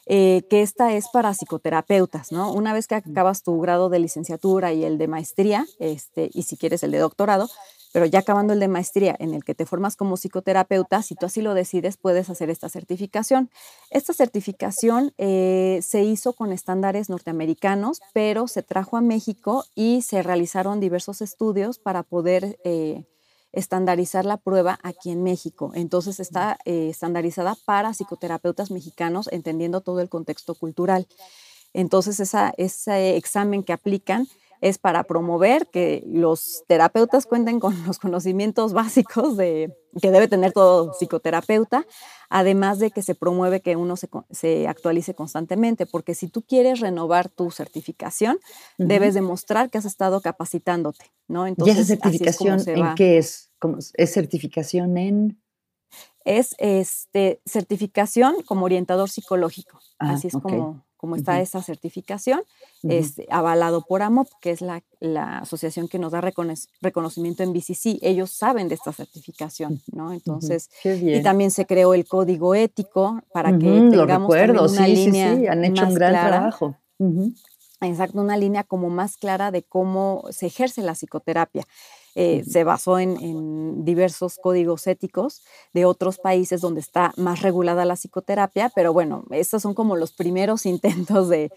eh, 0.09 0.43
que 0.49 0.61
esta 0.61 0.93
es 0.93 1.09
para 1.09 1.33
psicoterapeutas, 1.33 2.31
¿no? 2.31 2.53
Una 2.53 2.73
vez 2.73 2.87
que 2.87 2.95
acabas 2.95 3.43
tu 3.43 3.59
grado 3.59 3.89
de 3.89 3.99
licenciatura 3.99 4.71
y 4.71 4.85
el 4.85 4.97
de 4.97 5.07
maestría, 5.07 5.65
este, 5.79 6.29
y 6.33 6.43
si 6.43 6.55
quieres 6.55 6.81
el 6.83 6.91
de 6.91 6.99
doctorado, 6.99 7.49
pero 7.91 8.05
ya 8.05 8.19
acabando 8.19 8.53
el 8.53 8.59
de 8.59 8.67
maestría 8.67 9.15
en 9.19 9.33
el 9.33 9.43
que 9.43 9.55
te 9.55 9.65
formas 9.65 9.95
como 9.95 10.15
psicoterapeuta, 10.15 11.01
si 11.01 11.15
tú 11.15 11.25
así 11.25 11.41
lo 11.41 11.53
decides, 11.53 11.97
puedes 11.97 12.29
hacer 12.29 12.49
esta 12.49 12.69
certificación. 12.69 13.49
Esta 13.89 14.13
certificación 14.13 15.13
eh, 15.17 15.79
se 15.81 16.03
hizo 16.03 16.33
con 16.33 16.53
estándares 16.53 17.09
norteamericanos, 17.09 17.99
pero 18.13 18.47
se 18.47 18.63
trajo 18.63 18.97
a 18.97 19.01
México 19.01 19.65
y 19.75 20.03
se 20.03 20.23
realizaron 20.23 20.79
diversos 20.79 21.21
estudios 21.21 21.79
para 21.79 22.03
poder... 22.03 22.57
Eh, 22.63 23.03
estandarizar 23.54 24.25
la 24.25 24.38
prueba 24.38 24.80
aquí 24.84 25.12
en 25.12 25.24
México. 25.24 25.72
Entonces 25.74 26.20
está 26.20 26.58
eh, 26.66 26.89
estandarizada 26.89 27.56
para 27.66 27.94
psicoterapeutas 27.94 28.72
mexicanos, 28.72 29.30
entendiendo 29.32 29.82
todo 29.82 30.01
el 30.01 30.10
contexto 30.10 30.56
cultural. 30.56 31.08
Entonces 31.74 32.20
esa, 32.20 32.54
ese 32.58 33.18
examen 33.18 33.63
que 33.63 33.74
aplican 33.74 34.27
es 34.61 34.77
para 34.77 35.03
promover 35.03 35.67
que 35.67 36.03
los 36.07 36.63
terapeutas 36.67 37.25
cuenten 37.25 37.59
con 37.59 37.75
los 37.85 37.99
conocimientos 37.99 38.73
básicos 38.73 39.37
de, 39.37 39.75
que 40.01 40.11
debe 40.11 40.27
tener 40.27 40.51
todo 40.51 40.93
psicoterapeuta, 40.93 41.85
además 42.29 42.79
de 42.79 42.91
que 42.91 43.01
se 43.01 43.15
promueve 43.15 43.61
que 43.61 43.75
uno 43.75 43.95
se, 43.95 44.67
actualice 44.67 45.13
constantemente, 45.13 45.85
porque 45.85 46.15
si 46.15 46.27
tú 46.27 46.41
quieres 46.41 46.79
renovar 46.79 47.29
tu 47.29 47.51
certificación, 47.51 48.39
debes 48.77 49.13
demostrar 49.13 49.69
que 49.69 49.77
has 49.77 49.85
estado 49.85 50.21
capacitándote, 50.21 51.11
¿no? 51.27 51.47
Entonces, 51.47 51.77
¿Y 51.77 51.79
esa 51.79 51.87
certificación 51.87 52.61
en 52.67 52.95
qué 52.95 53.17
es? 53.17 53.51
¿Es 53.93 54.13
certificación 54.13 54.97
en...? 54.97 55.41
Es 56.25 56.55
este, 56.57 57.39
certificación 57.45 58.43
como 58.43 58.65
orientador 58.65 59.09
psicológico, 59.09 59.79
ah, 59.97 60.11
así 60.11 60.27
es 60.27 60.33
como 60.33 60.87
como 60.98 61.16
está 61.16 61.39
esa 61.39 61.62
certificación, 61.62 62.42
es 62.84 63.16
avalado 63.30 63.82
por 63.82 64.01
AMOP, 64.01 64.27
que 64.42 64.51
es 64.51 64.62
la, 64.62 64.84
asociación 65.39 65.88
que 65.88 66.00
nos 66.00 66.12
da 66.12 66.22
reconocimiento 66.22 67.44
en 67.44 67.54
BCC. 67.54 68.00
Ellos 68.01 68.32
saben 68.32 68.68
de 68.68 68.75
esta 68.75 68.92
certificación, 68.92 69.82
¿no? 69.94 70.12
Entonces, 70.12 70.70
y 70.84 71.22
también 71.22 71.51
se 71.51 71.66
creó 71.66 71.94
el 71.94 72.08
código 72.08 72.56
ético 72.56 73.22
para 73.32 73.58
que 73.58 73.89
tengamos 73.92 74.36
una 74.74 74.88
línea 74.88 75.36
sí, 75.36 75.48
han 75.48 75.63
hecho 75.63 75.88
un 75.88 75.94
gran 75.94 76.13
trabajo. 76.13 76.75
Exacto, 77.82 78.20
una 78.20 78.38
línea 78.38 78.63
como 78.63 78.89
más 78.89 79.18
clara 79.18 79.51
de 79.51 79.63
cómo 79.63 80.25
se 80.32 80.48
ejerce 80.48 80.82
la 80.82 80.94
psicoterapia. 80.94 81.63
Eh, 82.19 82.43
se 82.50 82.63
basó 82.63 82.97
en, 82.97 83.86
diversos 83.86 84.39
códigos 84.41 84.88
éticos 84.88 85.43
de 85.71 85.86
otros 85.86 86.17
países 86.17 86.62
donde 86.62 86.79
está 86.79 87.13
más 87.15 87.43
regulada 87.43 87.86
la 87.86 87.95
psicoterapia, 87.95 88.71
pero 88.74 88.91
bueno, 88.91 89.24
estos 89.29 89.62
son 89.62 89.75
como 89.75 89.95
los 89.95 90.13
primeros 90.13 90.65
intentos 90.65 91.29
de, 91.29 91.51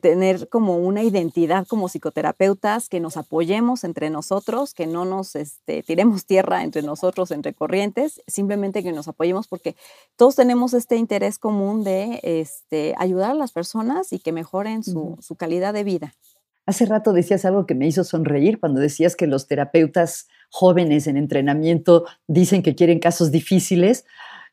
tener 0.00 0.48
como 0.48 0.78
una 0.78 1.02
identidad 1.02 1.66
como 1.66 1.88
psicoterapeutas, 1.88 2.88
que 2.88 3.00
nos 3.00 3.16
apoyemos 3.16 3.82
entre 3.82 4.08
nosotros, 4.10 4.74
que 4.74 4.86
no 4.86 5.04
nos 5.04 5.34
este, 5.34 5.82
tiremos 5.82 6.24
tierra 6.24 6.62
entre 6.62 6.82
nosotros, 6.82 7.32
entre 7.32 7.52
corrientes, 7.52 8.22
simplemente 8.28 8.84
que 8.84 8.92
nos 8.92 9.08
apoyemos 9.08 9.48
porque 9.48 9.74
todos 10.14 10.36
tenemos 10.36 10.72
este 10.72 10.96
interés 10.96 11.40
común 11.40 11.82
de 11.82 12.20
este, 12.22 12.94
ayudar 12.96 13.32
a 13.32 13.34
las 13.34 13.50
personas 13.50 14.12
y 14.12 14.20
que 14.20 14.30
mejoren 14.30 14.84
su 14.84 15.36
calidad 15.36 15.74
de 15.74 15.82
vida. 15.82 16.14
Hace 16.66 16.84
rato 16.84 17.12
decías 17.12 17.44
algo 17.44 17.64
que 17.64 17.76
me 17.76 17.86
hizo 17.86 18.02
sonreír 18.02 18.58
cuando 18.58 18.80
decías 18.80 19.14
que 19.14 19.28
los 19.28 19.46
terapeutas 19.46 20.26
jóvenes 20.50 21.06
en 21.06 21.16
entrenamiento 21.16 22.04
dicen 22.26 22.62
que 22.62 22.74
quieren 22.74 22.98
casos 22.98 23.30
difíciles. 23.30 24.04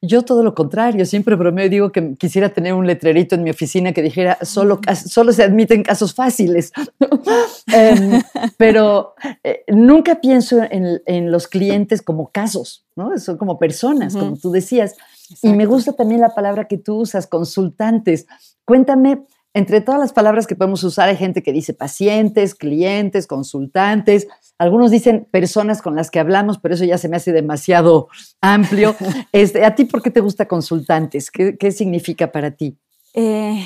Yo 0.05 0.24
todo 0.24 0.43
lo 0.43 0.53
contrario, 0.53 1.05
siempre 1.05 1.36
bromeo 1.36 1.70
digo 1.70 1.91
que 1.93 2.15
quisiera 2.15 2.50
tener 2.50 2.74
un 2.74 2.86
letrerito 2.86 3.36
en 3.36 3.43
mi 3.43 3.50
oficina 3.50 3.93
que 3.93 4.01
dijera 4.01 4.38
solo, 4.41 4.82
solo 5.08 5.32
se 5.32 5.43
admiten 5.43 5.82
casos 5.82 6.13
fáciles. 6.13 6.72
Em, 7.74 8.22
pero 8.58 9.15
eh, 9.43 9.63
nunca 9.70 10.20
pienso 10.20 10.60
en, 10.70 11.32
los 11.32 11.48
clientes 11.48 12.01
como 12.01 12.29
casos, 12.29 12.86
¿no? 12.96 13.17
Son 13.17 13.38
como 13.38 13.58
personas, 13.58 14.13
como 14.13 14.38
tú 14.38 14.51
decías. 14.51 14.96
Y 15.41 15.53
me 15.53 15.65
gusta 15.65 15.93
también 15.93 16.22
la 16.22 16.36
palabra 16.36 16.67
que 16.67 16.77
tú 16.77 16.98
usas, 16.98 17.25
consultantes. 17.25 18.27
Cuéntame, 18.65 19.24
entre 19.53 19.81
todas 19.81 20.00
las 20.00 20.13
palabras 20.13 20.48
que 20.48 20.55
podemos 20.55 20.83
usar 20.83 21.10
hay 21.10 21.17
gente 21.17 21.43
que 21.43 21.53
dice 21.53 21.74
pacientes, 21.74 22.55
clientes, 22.55 23.27
consultantes, 23.27 24.27
algunos 24.57 24.91
dicen 24.91 25.27
personas 25.29 25.81
con 25.81 25.95
las 25.95 26.10
que 26.10 26.19
hablamos, 26.19 26.57
pero 26.57 26.74
eso 26.74 26.86
ya 26.86 26.98
se 26.98 27.10
me 27.10 27.17
hace 27.17 27.31
demasiado 27.31 28.07
amplio. 28.41 28.95
Este, 29.31 29.65
¿A 29.65 29.75
ti 29.75 29.86
por 29.86 30.01
qué 30.01 30.12
te 30.12 30.22
gusta 30.22 30.48
consultantes? 30.48 31.31
¿Qué, 31.31 31.72
significa 31.72 32.31
para 32.31 32.51
ti? 32.51 32.77
Eh, 33.13 33.65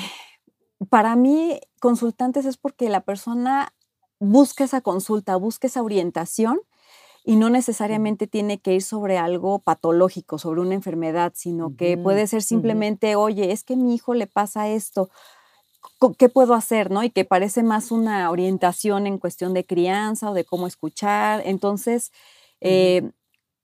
para 0.88 1.14
mí, 1.14 1.60
consultantes 1.80 2.46
es 2.46 2.56
porque 2.56 2.88
la 2.88 3.02
persona 3.02 3.72
busca 4.18 4.64
esa 4.64 4.80
consulta, 4.80 5.36
busca 5.36 5.66
esa 5.66 5.82
orientación 5.82 6.60
y 7.24 7.36
no 7.36 7.50
necesariamente 7.50 8.26
tiene 8.26 8.58
que 8.58 8.74
ir 8.74 8.82
sobre 8.82 9.18
algo 9.18 9.58
patológico, 9.58 10.38
sobre 10.38 10.62
una 10.62 10.74
enfermedad, 10.74 11.32
sino 11.34 11.76
que 11.76 11.98
puede 11.98 12.26
ser 12.26 12.42
simplemente, 12.42 13.16
oye, 13.16 13.52
es 13.52 13.64
que 13.64 13.74
a 13.74 13.76
mi 13.76 13.94
hijo 13.94 14.14
le 14.14 14.26
pasa 14.26 14.68
esto 14.68 15.10
qué 16.18 16.28
puedo 16.28 16.54
hacer, 16.54 16.90
¿no? 16.90 17.02
Y 17.04 17.10
que 17.10 17.24
parece 17.24 17.62
más 17.62 17.90
una 17.90 18.30
orientación 18.30 19.06
en 19.06 19.18
cuestión 19.18 19.54
de 19.54 19.64
crianza 19.64 20.30
o 20.30 20.34
de 20.34 20.44
cómo 20.44 20.66
escuchar. 20.66 21.42
Entonces, 21.44 22.12
eh, 22.60 23.10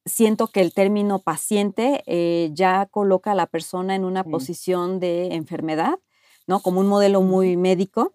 siento 0.05 0.49
que 0.49 0.61
el 0.61 0.73
término 0.73 1.19
paciente 1.19 2.03
eh, 2.07 2.51
ya 2.53 2.87
coloca 2.87 3.33
a 3.33 3.35
la 3.35 3.47
persona 3.47 3.95
en 3.95 4.05
una 4.05 4.25
posición 4.25 5.01
de 5.01 5.35
enfermedad, 5.35 5.99
¿no? 6.47 6.61
Como 6.61 6.81
un 6.81 6.89
modelo 6.89 7.23
muy 7.23 7.57
médico. 7.57 8.13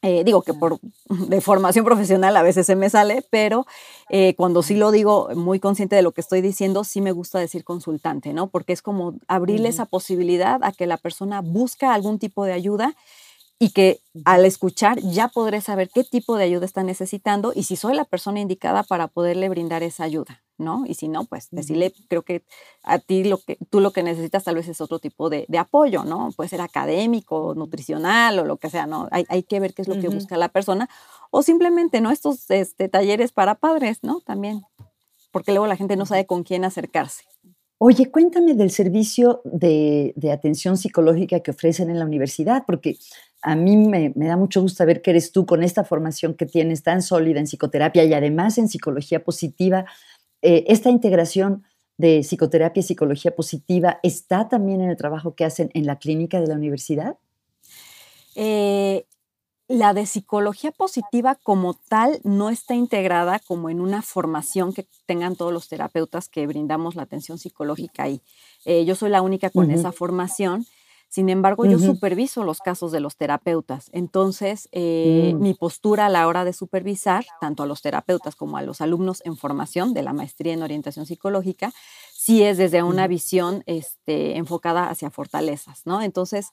Eh, 0.00 0.22
digo 0.22 0.42
que 0.42 0.54
por 0.54 0.78
de 1.28 1.40
formación 1.40 1.84
profesional 1.84 2.36
a 2.36 2.42
veces 2.42 2.66
se 2.66 2.76
me 2.76 2.88
sale, 2.88 3.24
pero 3.30 3.66
eh, 4.10 4.34
cuando 4.36 4.62
sí 4.62 4.76
lo 4.76 4.92
digo 4.92 5.28
muy 5.34 5.58
consciente 5.58 5.96
de 5.96 6.02
lo 6.02 6.12
que 6.12 6.20
estoy 6.20 6.40
diciendo, 6.40 6.84
sí 6.84 7.00
me 7.00 7.10
gusta 7.10 7.40
decir 7.40 7.64
consultante, 7.64 8.32
¿no? 8.32 8.48
Porque 8.48 8.72
es 8.72 8.82
como 8.82 9.14
abrirle 9.26 9.68
esa 9.68 9.86
posibilidad 9.86 10.60
a 10.62 10.70
que 10.70 10.86
la 10.86 10.98
persona 10.98 11.40
busca 11.40 11.94
algún 11.94 12.20
tipo 12.20 12.44
de 12.44 12.52
ayuda 12.52 12.94
y 13.60 13.70
que 13.70 14.00
al 14.24 14.44
escuchar 14.44 15.00
ya 15.00 15.28
podré 15.28 15.60
saber 15.60 15.90
qué 15.92 16.04
tipo 16.04 16.36
de 16.36 16.44
ayuda 16.44 16.64
está 16.64 16.84
necesitando 16.84 17.52
y 17.54 17.64
si 17.64 17.74
soy 17.74 17.94
la 17.94 18.04
persona 18.04 18.40
indicada 18.40 18.84
para 18.84 19.08
poderle 19.08 19.48
brindar 19.48 19.82
esa 19.82 20.04
ayuda, 20.04 20.42
¿no? 20.58 20.84
Y 20.86 20.94
si 20.94 21.08
no, 21.08 21.24
pues 21.24 21.48
decirle, 21.50 21.92
creo 22.08 22.22
que 22.22 22.44
a 22.84 23.00
ti 23.00 23.24
lo 23.24 23.38
que 23.38 23.58
tú 23.68 23.80
lo 23.80 23.92
que 23.92 24.04
necesitas 24.04 24.44
tal 24.44 24.54
vez 24.54 24.68
es 24.68 24.80
otro 24.80 25.00
tipo 25.00 25.28
de, 25.28 25.46
apoyo, 25.58 26.04
¿no? 26.04 26.30
Puede 26.36 26.50
ser 26.50 26.60
académico, 26.60 27.54
nutricional 27.56 28.38
o 28.38 28.44
lo 28.44 28.58
que 28.58 28.70
sea, 28.70 28.86
¿no? 28.86 29.08
Hay, 29.10 29.26
hay 29.28 29.42
que 29.42 29.58
ver 29.58 29.74
qué 29.74 29.82
es 29.82 29.88
lo 29.88 30.00
que 30.00 30.08
busca 30.08 30.36
la 30.36 30.48
persona 30.48 30.88
o 31.30 31.42
simplemente, 31.42 32.00
¿no? 32.00 32.12
Estos 32.12 32.48
este, 32.50 32.88
talleres 32.88 33.32
para 33.32 33.56
padres, 33.56 33.98
¿no? 34.02 34.20
También, 34.20 34.62
porque 35.32 35.50
luego 35.50 35.66
la 35.66 35.76
gente 35.76 35.96
no 35.96 36.06
sabe 36.06 36.26
con 36.26 36.44
quién 36.44 36.64
acercarse. 36.64 37.24
Oye, 37.80 38.10
cuéntame 38.10 38.54
del 38.54 38.72
servicio 38.72 39.40
de, 39.44 40.12
de 40.16 40.32
atención 40.32 40.76
psicológica 40.76 41.40
que 41.40 41.52
ofrecen 41.52 41.90
en 41.90 42.00
la 42.00 42.04
universidad, 42.04 42.64
porque 42.66 42.96
a 43.42 43.54
mí 43.54 43.76
me, 43.76 44.12
da 44.14 44.36
mucho 44.36 44.60
gusto 44.60 44.84
ver 44.84 45.02
que 45.02 45.10
eres 45.10 45.32
tú 45.32 45.46
con 45.46 45.62
esta 45.62 45.84
formación 45.84 46.34
que 46.34 46.46
tienes 46.46 46.82
tan 46.82 47.02
sólida 47.02 47.38
en 47.38 47.46
psicoterapia 47.46 48.04
y 48.04 48.12
además 48.12 48.58
en 48.58 48.68
psicología 48.68 49.22
positiva. 49.22 49.86
Eh, 50.42 50.64
esta 50.68 50.90
integración 50.90 51.64
de 51.98 52.22
psicoterapia 52.22 52.80
y 52.80 52.84
psicología 52.84 53.34
positiva 53.34 53.98
está 54.02 54.48
también 54.48 54.80
en 54.80 54.90
el 54.90 54.96
trabajo 54.96 55.34
que 55.34 55.44
hacen 55.44 55.70
en 55.74 55.84
la 55.84 55.98
clínica 55.98 56.40
de 56.40 56.46
la 56.46 56.54
universidad? 56.54 57.16
Eh, 58.36 59.04
la 59.66 59.92
de 59.92 60.06
psicología 60.06 60.70
positiva 60.70 61.34
como 61.34 61.74
tal 61.74 62.20
no 62.24 62.48
está 62.48 62.74
integrada 62.74 63.40
como 63.40 63.68
en 63.68 63.80
una 63.80 64.00
formación 64.00 64.72
que 64.72 64.86
tengan 65.06 65.36
todos 65.36 65.52
los 65.52 65.68
terapeutas 65.68 66.28
que 66.28 66.46
brindamos 66.46 66.94
la 66.94 67.02
atención 67.02 67.36
psicológica 67.36 68.04
ahí. 68.04 68.22
Eh, 68.64 68.84
yo 68.84 68.94
soy 68.94 69.10
la 69.10 69.20
única 69.20 69.50
con 69.50 69.70
esa 69.70 69.92
formación 69.92 70.64
sin 71.08 71.30
embargo, 71.30 71.64
yo 71.64 71.78
superviso 71.78 72.44
los 72.44 72.58
casos 72.58 72.92
de 72.92 73.00
los 73.00 73.16
terapeutas. 73.16 73.88
Entonces, 73.92 74.68
eh, 74.72 75.32
mm. 75.34 75.40
mi 75.40 75.54
postura 75.54 76.06
a 76.06 76.08
la 76.10 76.26
hora 76.26 76.44
de 76.44 76.52
supervisar, 76.52 77.24
tanto 77.40 77.62
a 77.62 77.66
los 77.66 77.80
terapeutas 77.80 78.36
como 78.36 78.58
a 78.58 78.62
los 78.62 78.82
alumnos 78.82 79.22
en 79.24 79.36
formación 79.36 79.94
de 79.94 80.02
la 80.02 80.12
maestría 80.12 80.52
en 80.52 80.62
orientación 80.62 81.06
psicológica, 81.06 81.72
sí 82.12 82.42
es 82.42 82.58
desde 82.58 82.82
una 82.82 83.06
visión 83.06 83.62
este, 83.64 84.36
enfocada 84.36 84.90
hacia 84.90 85.10
fortalezas, 85.10 85.86
¿no? 85.86 86.02
Entonces, 86.02 86.50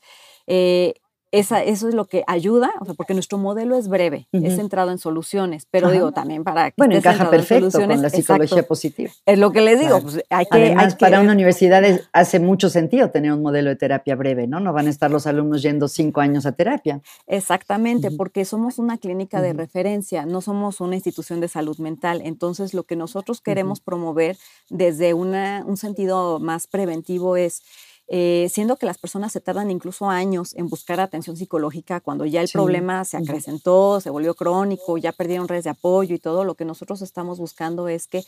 eh, 0.48 0.94
eso 1.40 1.88
es 1.88 1.94
lo 1.94 2.06
que 2.06 2.24
ayuda, 2.28 2.72
o 2.80 2.86
sea, 2.86 2.94
porque 2.94 3.14
nuestro 3.14 3.38
modelo 3.38 3.78
es 3.78 3.88
breve, 3.88 4.28
es 4.32 4.56
centrado 4.56 4.92
en 4.92 4.98
soluciones, 4.98 5.68
pero 5.70 5.92
digo 5.92 6.12
también 6.12 6.44
para 6.44 6.72
que 6.72 6.76
bueno 6.78 6.96
encaja 6.96 7.30
perfecto 7.30 7.80
con 7.80 8.02
la 8.02 8.10
psicología 8.10 8.64
positiva. 8.64 9.12
Es 9.26 9.40
lo 9.40 9.52
que 9.52 9.62
les 9.62 9.80
digo, 9.80 10.02
pues 10.02 10.24
hay 10.30 10.46
que, 10.46 10.58
Además, 10.58 10.96
para 10.96 11.20
una 11.20 11.34
universidad 11.34 11.84
hace 12.14 12.40
mucho 12.40 12.70
sentido 12.70 13.12
tener 13.12 13.32
un 13.32 13.42
modelo 13.42 13.70
de 13.70 13.76
terapia 13.76 14.16
breve, 14.16 14.48
¿no? 14.48 14.60
No 14.60 14.74
van 14.74 14.88
a 14.88 14.90
estar 14.90 15.12
los 15.12 15.28
alumnos 15.28 15.62
yendo 15.62 15.88
cinco 15.88 16.22
años 16.22 16.46
a 16.46 16.52
terapia. 16.52 17.02
Exactamente, 17.28 18.12
porque 18.12 18.46
somos 18.46 18.80
una 18.80 18.98
clínica 18.98 19.42
de 19.42 19.54
referencia, 19.54 20.26
no 20.26 20.42
somos 20.42 20.82
una 20.82 20.96
institución 20.96 21.40
de 21.42 21.48
salud 21.48 21.78
mental. 21.78 22.22
Entonces, 22.24 22.74
lo 22.74 22.84
que 22.84 22.96
nosotros 22.96 23.42
queremos 23.42 23.80
promover 23.80 24.38
desde 24.70 25.14
una, 25.14 25.64
un 25.66 25.78
sentido 25.78 26.40
más 26.40 26.68
preventivo 26.68 27.38
es 27.38 27.64
eh, 28.08 28.48
siendo 28.52 28.78
que 28.78 28.86
las 28.86 28.98
personas 29.00 29.32
se 29.32 29.42
tardan 29.42 29.72
incluso 29.72 30.10
años 30.10 30.54
en 30.56 30.68
buscar 30.68 31.00
atención 31.00 31.38
psicológica 31.38 32.02
cuando 32.02 32.26
ya 32.26 32.42
el 32.42 32.50
problema 32.50 33.04
se 33.04 33.18
acrecentó, 33.18 34.00
se 34.00 34.12
volvió 34.12 34.36
crónico, 34.36 34.98
ya 34.98 35.12
perdieron 35.12 35.48
redes 35.48 35.64
de 35.64 35.72
apoyo 35.72 36.14
y 36.16 36.20
todo, 36.20 36.44
lo 36.44 36.56
que 36.56 36.66
nosotros 36.66 37.02
estamos 37.02 37.40
buscando 37.40 37.88
es 37.88 38.08
que 38.08 38.24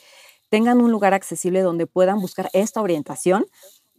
tengan 0.49 0.81
un 0.81 0.91
lugar 0.91 1.13
accesible 1.13 1.61
donde 1.61 1.87
puedan 1.87 2.19
buscar 2.19 2.49
esta 2.53 2.81
orientación 2.81 3.45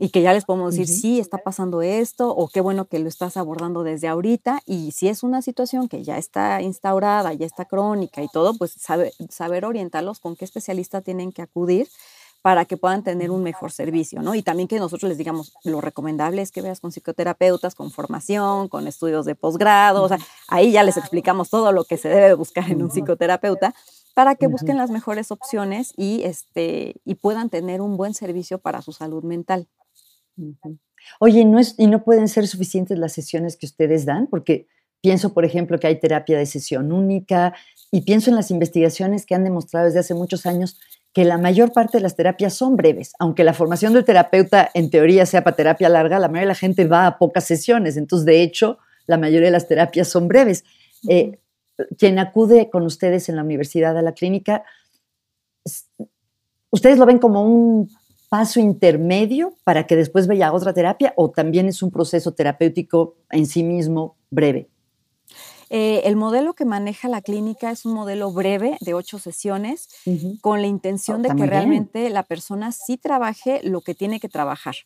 y 0.01 0.11
que 0.11 0.23
ya 0.23 0.33
les 0.33 0.45
podemos 0.45 0.75
decir, 0.75 0.87
sí, 0.89 1.19
está 1.19 1.39
pasando 1.39 1.83
esto, 1.83 2.31
o 2.31 2.49
qué 2.49 2.61
bueno 2.61 2.87
que 2.87 3.01
lo 3.01 3.09
estás 3.09 3.37
abordando 3.37 3.83
desde 3.83 4.07
ahorita, 4.07 4.61
y 4.65 4.93
si 4.93 5.09
es 5.09 5.25
una 5.25 5.43
situación 5.43 5.89
que 5.89 6.05
ya 6.05 6.19
está 6.19 6.63
instaurada, 6.63 7.33
ya 7.35 7.47
está 7.47 7.65
crónica 7.65 8.23
y 8.23 8.29
todo, 8.29 8.55
pues 8.55 8.77
saber 9.31 9.65
orientarlos 9.65 10.21
con 10.21 10.37
qué 10.37 10.45
especialista 10.45 11.01
tienen 11.01 11.33
que 11.33 11.43
acudir 11.43 11.89
para 12.43 12.65
que 12.65 12.77
puedan 12.77 13.03
tener 13.03 13.31
un 13.31 13.43
mejor 13.43 13.73
servicio, 13.73 14.23
¿no? 14.23 14.35
Y 14.35 14.43
también 14.43 14.69
que 14.69 14.79
nosotros 14.79 15.09
les 15.09 15.19
digamos, 15.19 15.53
lo 15.65 15.81
recomendable 15.81 16.41
es 16.43 16.53
que 16.53 16.63
veas 16.63 16.81
con 16.81 16.93
psicoterapeutas, 16.93 17.75
con 17.75 17.91
formación, 17.91 18.69
con 18.69 18.87
estudios 18.87 19.27
de 19.27 19.35
posgrado, 19.35 20.03
o 20.05 20.09
sea, 20.09 20.19
ahí 20.47 20.73
ya 20.73 20.83
les 20.83 20.97
explicamos 20.97 21.51
todo 21.51 21.73
lo 21.73 21.85
que 21.85 21.97
se 21.97 22.09
debe 22.09 22.35
buscar 22.35 22.71
en 22.71 22.83
un 22.83 22.91
psicoterapeuta 22.91 23.75
para 24.15 24.35
que 24.35 24.47
busquen 24.47 24.77
las 24.77 24.91
mejores 24.91 25.31
opciones 25.31 25.93
y, 25.97 26.23
este, 26.25 26.97
y 27.05 27.17
puedan 27.17 27.51
tener 27.51 27.81
un 27.81 27.97
buen 27.97 28.15
servicio 28.15 28.59
para 28.59 28.83
su 28.83 28.93
salud 28.93 29.23
mental. 29.23 29.69
Oye, 31.21 31.45
¿no 31.45 31.59
es, 31.59 31.75
¿y 31.79 31.87
no 31.87 32.05
pueden 32.05 32.29
ser 32.29 32.47
suficientes 32.47 32.99
las 32.99 33.13
sesiones 33.13 33.57
que 33.57 33.67
ustedes 33.67 34.07
dan? 34.07 34.27
Porque 34.27 34.67
pienso, 35.01 35.33
por 35.33 35.45
ejemplo, 35.45 35.79
que 35.79 35.87
hay 35.87 36.01
terapia 36.01 36.39
de 36.39 36.47
sesión 36.47 36.93
única 36.93 37.55
y 37.91 38.03
pienso 38.03 38.31
en 38.31 38.37
las 38.37 38.51
investigaciones 38.51 39.25
que 39.25 39.35
han 39.35 39.45
demostrado 39.45 39.87
desde 39.87 40.01
hace 40.01 40.15
muchos 40.15 40.47
años 40.47 40.79
que 41.19 41.25
la 41.25 41.37
mayor 41.37 41.73
parte 41.73 41.99
de 41.99 42.03
las 42.03 42.15
terapias 42.15 42.55
son 42.55 42.77
breves. 42.77 43.13
Aunque 43.19 43.43
la 43.43 43.53
formación 43.53 43.93
del 43.93 44.05
terapeuta 44.05 44.71
en 44.73 44.89
teoría 44.89 45.27
sea 45.27 45.43
para 45.43 45.57
terapia 45.57 45.89
larga, 45.89 46.21
la 46.21 46.29
mayoría 46.29 46.43
de 46.43 46.47
la 46.47 46.55
gente 46.55 46.85
va 46.85 47.09
a 47.09 47.19
pocas 47.19 47.43
sesiones. 47.43 47.97
Entonces, 47.97 48.25
de 48.25 48.41
hecho, 48.41 48.79
la 49.09 49.19
mayoría 49.19 49.47
de 49.47 49.51
las 49.51 49.67
terapias 49.67 50.07
son 50.07 50.29
breves. 50.29 50.63
Eh, 51.09 51.41
quien 51.99 52.21
acude 52.21 52.71
con 52.71 52.85
ustedes 52.85 53.29
en 53.29 53.35
la 53.35 53.43
universidad 53.43 53.99
a 53.99 54.03
la 54.03 54.13
clínica, 54.13 54.63
¿ustedes 56.71 57.01
lo 57.01 57.07
ven 57.07 57.19
como 57.19 57.43
un 57.43 57.91
paso 58.29 58.61
intermedio 58.61 59.55
para 59.65 59.89
que 59.89 59.97
después 59.97 60.29
vaya 60.29 60.47
a 60.47 60.53
otra 60.53 60.73
terapia 60.73 61.15
o 61.17 61.33
también 61.33 61.67
es 61.67 61.83
un 61.83 61.91
proceso 61.91 62.33
terapéutico 62.33 63.17
en 63.33 63.47
sí 63.47 63.65
mismo 63.65 64.15
breve? 64.31 64.69
Eh, 65.71 66.03
el 66.05 66.17
modelo 66.17 66.55
que 66.55 66.65
maneja 66.65 67.09
la 67.09 67.21
clínica 67.21 67.71
es 67.71 67.85
un 67.85 67.93
modelo 67.93 68.33
breve 68.33 68.77
de 68.81 68.95
ocho 68.95 69.19
sesiones 69.19 69.89
con 70.41 70.63
la 70.63 70.67
intención 70.67 71.23
de 71.23 71.35
que 71.35 71.47
realmente 71.47 72.09
la 72.11 72.23
persona 72.23 72.73
sí 72.73 72.97
trabaje 72.97 73.61
lo 73.63 73.81
que 73.81 73.95
tiene 73.95 74.21
que 74.21 74.29
trabajar. 74.29 74.77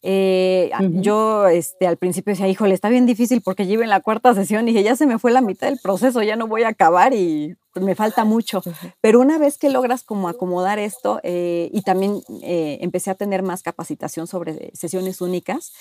Eh, 0.00 0.70
yo 0.92 1.48
este, 1.48 1.88
al 1.88 1.96
principio 1.96 2.30
decía, 2.30 2.46
híjole, 2.46 2.72
está 2.72 2.88
bien 2.88 3.04
difícil 3.04 3.42
porque 3.42 3.66
llevo 3.66 3.82
en 3.82 3.88
la 3.88 4.00
cuarta 4.00 4.32
sesión 4.32 4.62
y 4.68 4.72
dije, 4.72 4.84
ya 4.84 4.94
se 4.94 5.06
me 5.06 5.18
fue 5.18 5.32
la 5.32 5.40
mitad 5.40 5.66
del 5.66 5.80
proceso, 5.82 6.22
ya 6.22 6.36
no 6.36 6.46
voy 6.46 6.62
a 6.62 6.68
acabar 6.68 7.14
y 7.14 7.56
me 7.74 7.96
falta 7.96 8.24
mucho. 8.24 8.62
Pero 9.00 9.20
una 9.20 9.38
vez 9.38 9.58
que 9.58 9.70
logras 9.70 10.04
como 10.04 10.28
acomodar 10.28 10.78
esto 10.78 11.20
eh, 11.24 11.68
y 11.72 11.82
también 11.82 12.20
empecé 12.42 13.10
a 13.10 13.16
tener 13.16 13.42
más 13.42 13.62
capacitación 13.62 14.28
sobre 14.28 14.70
sesiones 14.72 15.20
únicas, 15.20 15.72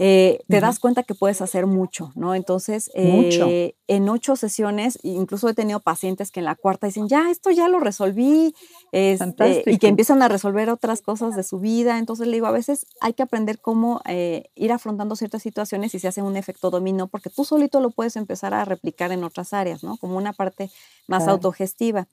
eh, 0.00 0.44
te 0.48 0.60
das 0.60 0.78
cuenta 0.78 1.02
que 1.02 1.14
puedes 1.14 1.42
hacer 1.42 1.66
mucho, 1.66 2.12
¿no? 2.14 2.36
Entonces, 2.36 2.88
eh, 2.94 3.74
en 3.88 4.08
ocho 4.08 4.36
sesiones, 4.36 4.96
incluso 5.02 5.48
he 5.48 5.54
tenido 5.54 5.80
pacientes 5.80 6.30
que 6.30 6.38
en 6.38 6.46
la 6.46 6.54
cuarta 6.54 6.86
dicen, 6.86 7.08
ya, 7.08 7.30
esto 7.30 7.50
ya 7.50 7.68
lo 7.68 7.80
resolví, 7.80 8.54
este, 8.92 9.64
y 9.66 9.78
que 9.78 9.88
empiezan 9.88 10.22
a 10.22 10.28
resolver 10.28 10.70
otras 10.70 11.02
cosas 11.02 11.34
de 11.34 11.42
su 11.42 11.58
vida. 11.58 11.98
Entonces, 11.98 12.28
le 12.28 12.34
digo, 12.34 12.46
a 12.46 12.52
veces 12.52 12.86
hay 13.00 13.12
que 13.12 13.24
aprender 13.24 13.58
cómo 13.60 14.00
eh, 14.06 14.44
ir 14.54 14.70
afrontando 14.70 15.16
ciertas 15.16 15.42
situaciones 15.42 15.92
y 15.96 15.98
se 15.98 16.06
hace 16.06 16.22
un 16.22 16.36
efecto 16.36 16.70
dominó, 16.70 17.08
porque 17.08 17.28
tú 17.28 17.44
solito 17.44 17.80
lo 17.80 17.90
puedes 17.90 18.14
empezar 18.14 18.54
a 18.54 18.64
replicar 18.64 19.10
en 19.10 19.24
otras 19.24 19.52
áreas, 19.52 19.82
¿no? 19.82 19.96
Como 19.96 20.16
una 20.16 20.32
parte 20.32 20.70
más 21.08 21.26
autogestiva. 21.26 22.06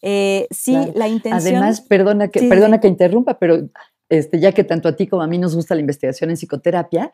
sí, 0.00 0.76
la 0.94 1.08
intención... 1.08 1.56
Además, 1.56 1.80
perdona 1.80 2.28
que, 2.28 2.42
perdona 2.48 2.80
que 2.80 2.86
interrumpa, 2.86 3.38
pero 3.38 3.68
este, 4.08 4.40
ya 4.40 4.52
que 4.52 4.64
tanto 4.64 4.88
a 4.88 4.96
ti 4.96 5.06
como 5.06 5.22
a 5.22 5.26
mí 5.26 5.38
nos 5.38 5.54
gusta 5.54 5.74
la 5.74 5.80
investigación 5.80 6.30
en 6.30 6.36
psicoterapia, 6.36 7.12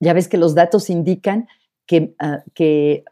ya 0.00 0.12
ves 0.12 0.28
que 0.28 0.36
los 0.36 0.54
datos 0.54 0.90
indican 0.90 1.48
que, 1.86 2.14
ah, 2.18 2.42
que, 2.54 3.04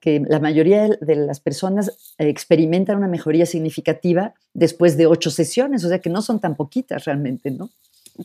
que 0.00 0.22
la 0.26 0.40
mayoría 0.40 0.88
de 0.88 1.16
las 1.16 1.40
personas 1.40 2.14
experimentan 2.18 2.98
una 2.98 3.08
mejoría 3.08 3.46
significativa 3.46 4.34
después 4.52 4.96
de 4.96 5.06
ocho 5.06 5.30
sesiones, 5.30 5.84
o 5.84 5.88
sea 5.88 6.00
que 6.00 6.10
no 6.10 6.22
son 6.22 6.40
tan 6.40 6.56
poquitas 6.56 7.04
realmente, 7.04 7.50
¿no? 7.50 7.70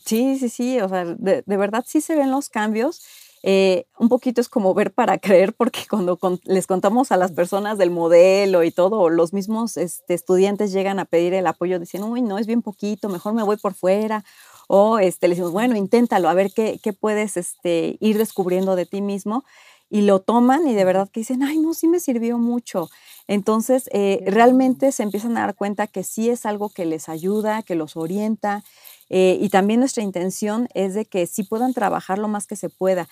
Sí, 0.05 0.37
sí, 0.37 0.49
sí, 0.49 0.79
o 0.81 0.89
sea, 0.89 1.05
de, 1.05 1.43
de 1.45 1.57
verdad 1.57 1.83
sí 1.87 2.01
se 2.01 2.15
ven 2.15 2.31
los 2.31 2.49
cambios 2.49 3.01
eh, 3.43 3.85
un 3.97 4.09
poquito 4.09 4.41
es 4.41 4.49
como 4.49 4.73
ver 4.73 4.93
para 4.93 5.17
creer, 5.19 5.53
porque 5.53 5.81
cuando 5.89 6.19
les 6.43 6.67
contamos 6.67 7.11
a 7.11 7.17
las 7.17 7.31
personas 7.31 7.77
del 7.77 7.91
modelo 7.91 8.63
y 8.63 8.71
todo, 8.71 9.09
los 9.09 9.33
mismos 9.33 9.77
este, 9.77 10.13
estudiantes 10.13 10.71
llegan 10.71 10.99
a 10.99 11.05
pedir 11.05 11.33
el 11.33 11.47
apoyo, 11.47 11.79
dicen, 11.79 12.03
uy, 12.03 12.21
no, 12.21 12.37
es 12.37 12.47
bien 12.47 12.61
poquito, 12.61 13.09
mejor 13.09 13.33
me 13.33 13.43
voy 13.43 13.57
por 13.57 13.73
fuera. 13.73 14.23
O 14.67 14.99
este, 14.99 15.27
le 15.27 15.33
decimos, 15.33 15.51
bueno, 15.51 15.75
inténtalo, 15.75 16.29
a 16.29 16.33
ver 16.33 16.51
qué, 16.53 16.79
qué 16.83 16.93
puedes 16.93 17.37
este, 17.37 17.97
ir 17.99 18.17
descubriendo 18.17 18.75
de 18.75 18.85
ti 18.85 19.01
mismo. 19.01 19.43
Y 19.89 20.01
lo 20.01 20.19
toman 20.19 20.67
y 20.67 20.75
de 20.75 20.85
verdad 20.85 21.09
que 21.09 21.21
dicen, 21.21 21.41
ay, 21.41 21.57
no, 21.57 21.73
sí 21.73 21.87
me 21.87 21.99
sirvió 21.99 22.37
mucho. 22.37 22.89
Entonces, 23.27 23.89
eh, 23.91 24.23
realmente 24.27 24.91
se 24.91 25.03
empiezan 25.03 25.35
a 25.37 25.41
dar 25.41 25.55
cuenta 25.55 25.87
que 25.87 26.03
sí 26.03 26.29
es 26.29 26.45
algo 26.45 26.69
que 26.69 26.85
les 26.85 27.09
ayuda, 27.09 27.63
que 27.63 27.75
los 27.75 27.97
orienta, 27.97 28.63
eh, 29.09 29.37
y 29.41 29.49
también 29.49 29.79
nuestra 29.79 30.03
intención 30.03 30.67
es 30.73 30.93
de 30.93 31.05
que 31.05 31.25
sí 31.27 31.43
puedan 31.43 31.73
trabajar 31.73 32.19
lo 32.19 32.27
más 32.27 32.47
que 32.47 32.55
se 32.55 32.69
pueda. 32.69 33.07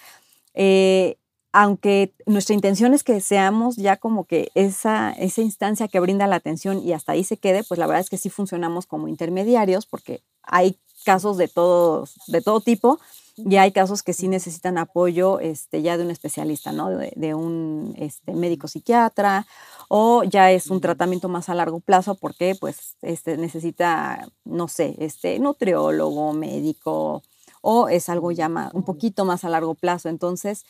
Eh, 0.53 1.17
aunque 1.53 2.13
nuestra 2.25 2.53
intención 2.53 2.93
es 2.93 3.03
que 3.03 3.19
seamos 3.19 3.77
ya 3.77 3.97
como 3.97 4.25
que 4.25 4.51
esa, 4.53 5.11
esa 5.13 5.41
instancia 5.41 5.87
que 5.87 5.99
brinda 5.99 6.27
la 6.27 6.35
atención 6.35 6.79
y 6.79 6.93
hasta 6.93 7.13
ahí 7.13 7.23
se 7.23 7.37
quede, 7.37 7.63
pues 7.63 7.79
la 7.79 7.87
verdad 7.87 8.01
es 8.01 8.09
que 8.09 8.17
sí 8.17 8.29
funcionamos 8.29 8.85
como 8.85 9.07
intermediarios 9.07 9.85
porque 9.85 10.21
hay 10.43 10.77
casos 11.05 11.37
de, 11.37 11.47
todos, 11.47 12.15
de 12.27 12.41
todo 12.41 12.61
tipo 12.61 12.99
y 13.37 13.57
hay 13.57 13.71
casos 13.71 14.01
que 14.01 14.13
sí 14.13 14.27
necesitan 14.27 14.77
apoyo 14.79 15.39
este, 15.39 15.83
ya 15.83 15.97
de 15.97 16.03
un 16.03 16.11
especialista, 16.11 16.71
¿no? 16.71 16.89
De, 16.89 17.33
un 17.35 17.93
este, 17.97 18.33
médico 18.33 18.67
psiquiatra 18.67 19.45
o 19.89 20.23
ya 20.23 20.51
es 20.51 20.67
un 20.67 20.81
tratamiento 20.81 21.29
más 21.29 21.47
a 21.49 21.53
largo 21.53 21.79
plazo 21.79 22.15
porque 22.15 22.55
pues 22.59 22.97
este, 23.03 23.37
necesita, 23.37 24.27
no 24.43 24.67
sé, 24.67 24.95
este, 24.99 25.37
nutriólogo, 25.37 26.33
médico 26.33 27.21
o 27.61 27.89
es 27.89 28.09
algo 28.09 28.31
ya 28.31 28.49
un 28.73 28.83
poquito 28.83 29.23
más 29.23 29.43
a 29.43 29.49
largo 29.49 29.75
plazo. 29.75 30.09
Entonces, 30.09 30.65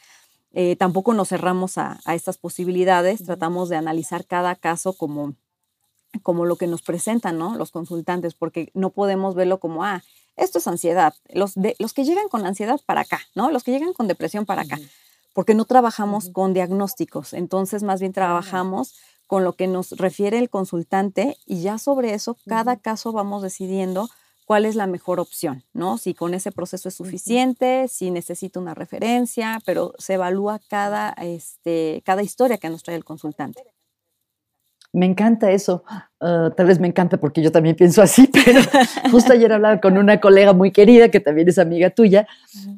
eh, 0.53 0.75
tampoco 0.75 1.13
nos 1.13 1.30
cerramos 1.30 1.77
a, 1.77 1.99
estas 2.13 2.38
posibilidades, 2.38 3.23
tratamos 3.23 3.69
de 3.69 3.77
analizar 3.77 4.25
cada 4.25 4.56
caso 4.56 4.93
como, 4.93 5.36
como 6.23 6.45
lo 6.45 6.56
que 6.58 6.67
nos 6.67 6.82
presentan 6.82 7.38
¿no? 7.38 7.56
los 7.56 7.71
consultantes, 7.71 8.34
porque 8.34 8.71
no 8.73 8.89
podemos 8.89 9.36
verlo 9.36 9.60
como, 9.60 9.84
ah, 9.84 10.03
esto 10.38 10.60
es 10.60 10.67
ansiedad, 10.67 11.13
los, 11.34 11.56
de, 11.56 11.76
los 11.80 11.93
que 11.93 12.06
llegan 12.06 12.30
con 12.30 12.45
ansiedad 12.45 12.80
para 12.86 13.02
acá, 13.02 13.19
¿no? 13.36 13.52
los 13.52 13.63
que 13.63 13.71
llegan 13.71 13.93
con 13.93 14.08
depresión 14.08 14.45
para 14.45 14.62
acá, 14.62 14.80
porque 15.34 15.54
no 15.54 15.65
trabajamos 15.65 16.30
con 16.32 16.54
diagnósticos, 16.54 17.34
entonces 17.34 17.84
más 17.84 18.00
bien 18.00 18.13
trabajamos 18.13 18.95
con 19.28 19.43
lo 19.43 19.54
que 19.54 19.67
nos 19.67 19.91
refiere 19.91 20.39
el 20.39 20.50
consultante 20.50 21.38
y 21.45 21.62
ya 21.62 21.78
sobre 21.78 22.13
eso, 22.13 22.38
cada 22.47 22.78
caso 22.78 23.12
vamos 23.12 23.43
decidiendo 23.43 24.10
cuál 24.45 24.65
es 24.65 24.76
la 24.76 24.88
mejor 24.88 25.19
opción, 25.19 25.65
¿no? 25.73 25.97
Si 25.97 26.13
con 26.13 26.34
ese 26.34 26.54
proceso 26.54 26.88
es 26.88 26.95
suficiente, 26.95 27.89
si 27.89 28.12
necesita 28.12 28.62
una 28.62 28.73
referencia, 28.73 29.60
pero 29.65 29.93
se 29.97 30.13
evalúa 30.13 30.62
cada, 30.69 31.10
este, 31.21 32.02
cada 32.06 32.23
historia 32.23 32.58
que 32.58 32.69
nos 32.69 32.84
trae 32.84 32.95
el 32.95 33.04
consultante. 33.04 33.62
Me 34.98 35.06
encanta 35.06 35.52
eso. 35.52 35.84
Ah, 36.20 36.52
tal 36.58 36.66
vez 36.66 36.80
me 36.80 36.88
encanta 36.88 37.18
porque 37.18 37.44
yo 37.44 37.52
también 37.52 37.76
pienso 37.76 38.02
así, 38.02 38.28
pero 38.34 38.62
justo 39.12 39.32
ayer 39.32 39.54
hablaba 39.54 39.80
con 39.80 39.96
una 39.96 40.20
colega 40.20 40.54
muy 40.54 40.72
querida 40.72 41.10
que 41.10 41.20
también 41.20 41.48
es 41.48 41.60
amiga 41.60 41.92
tuya 41.92 42.28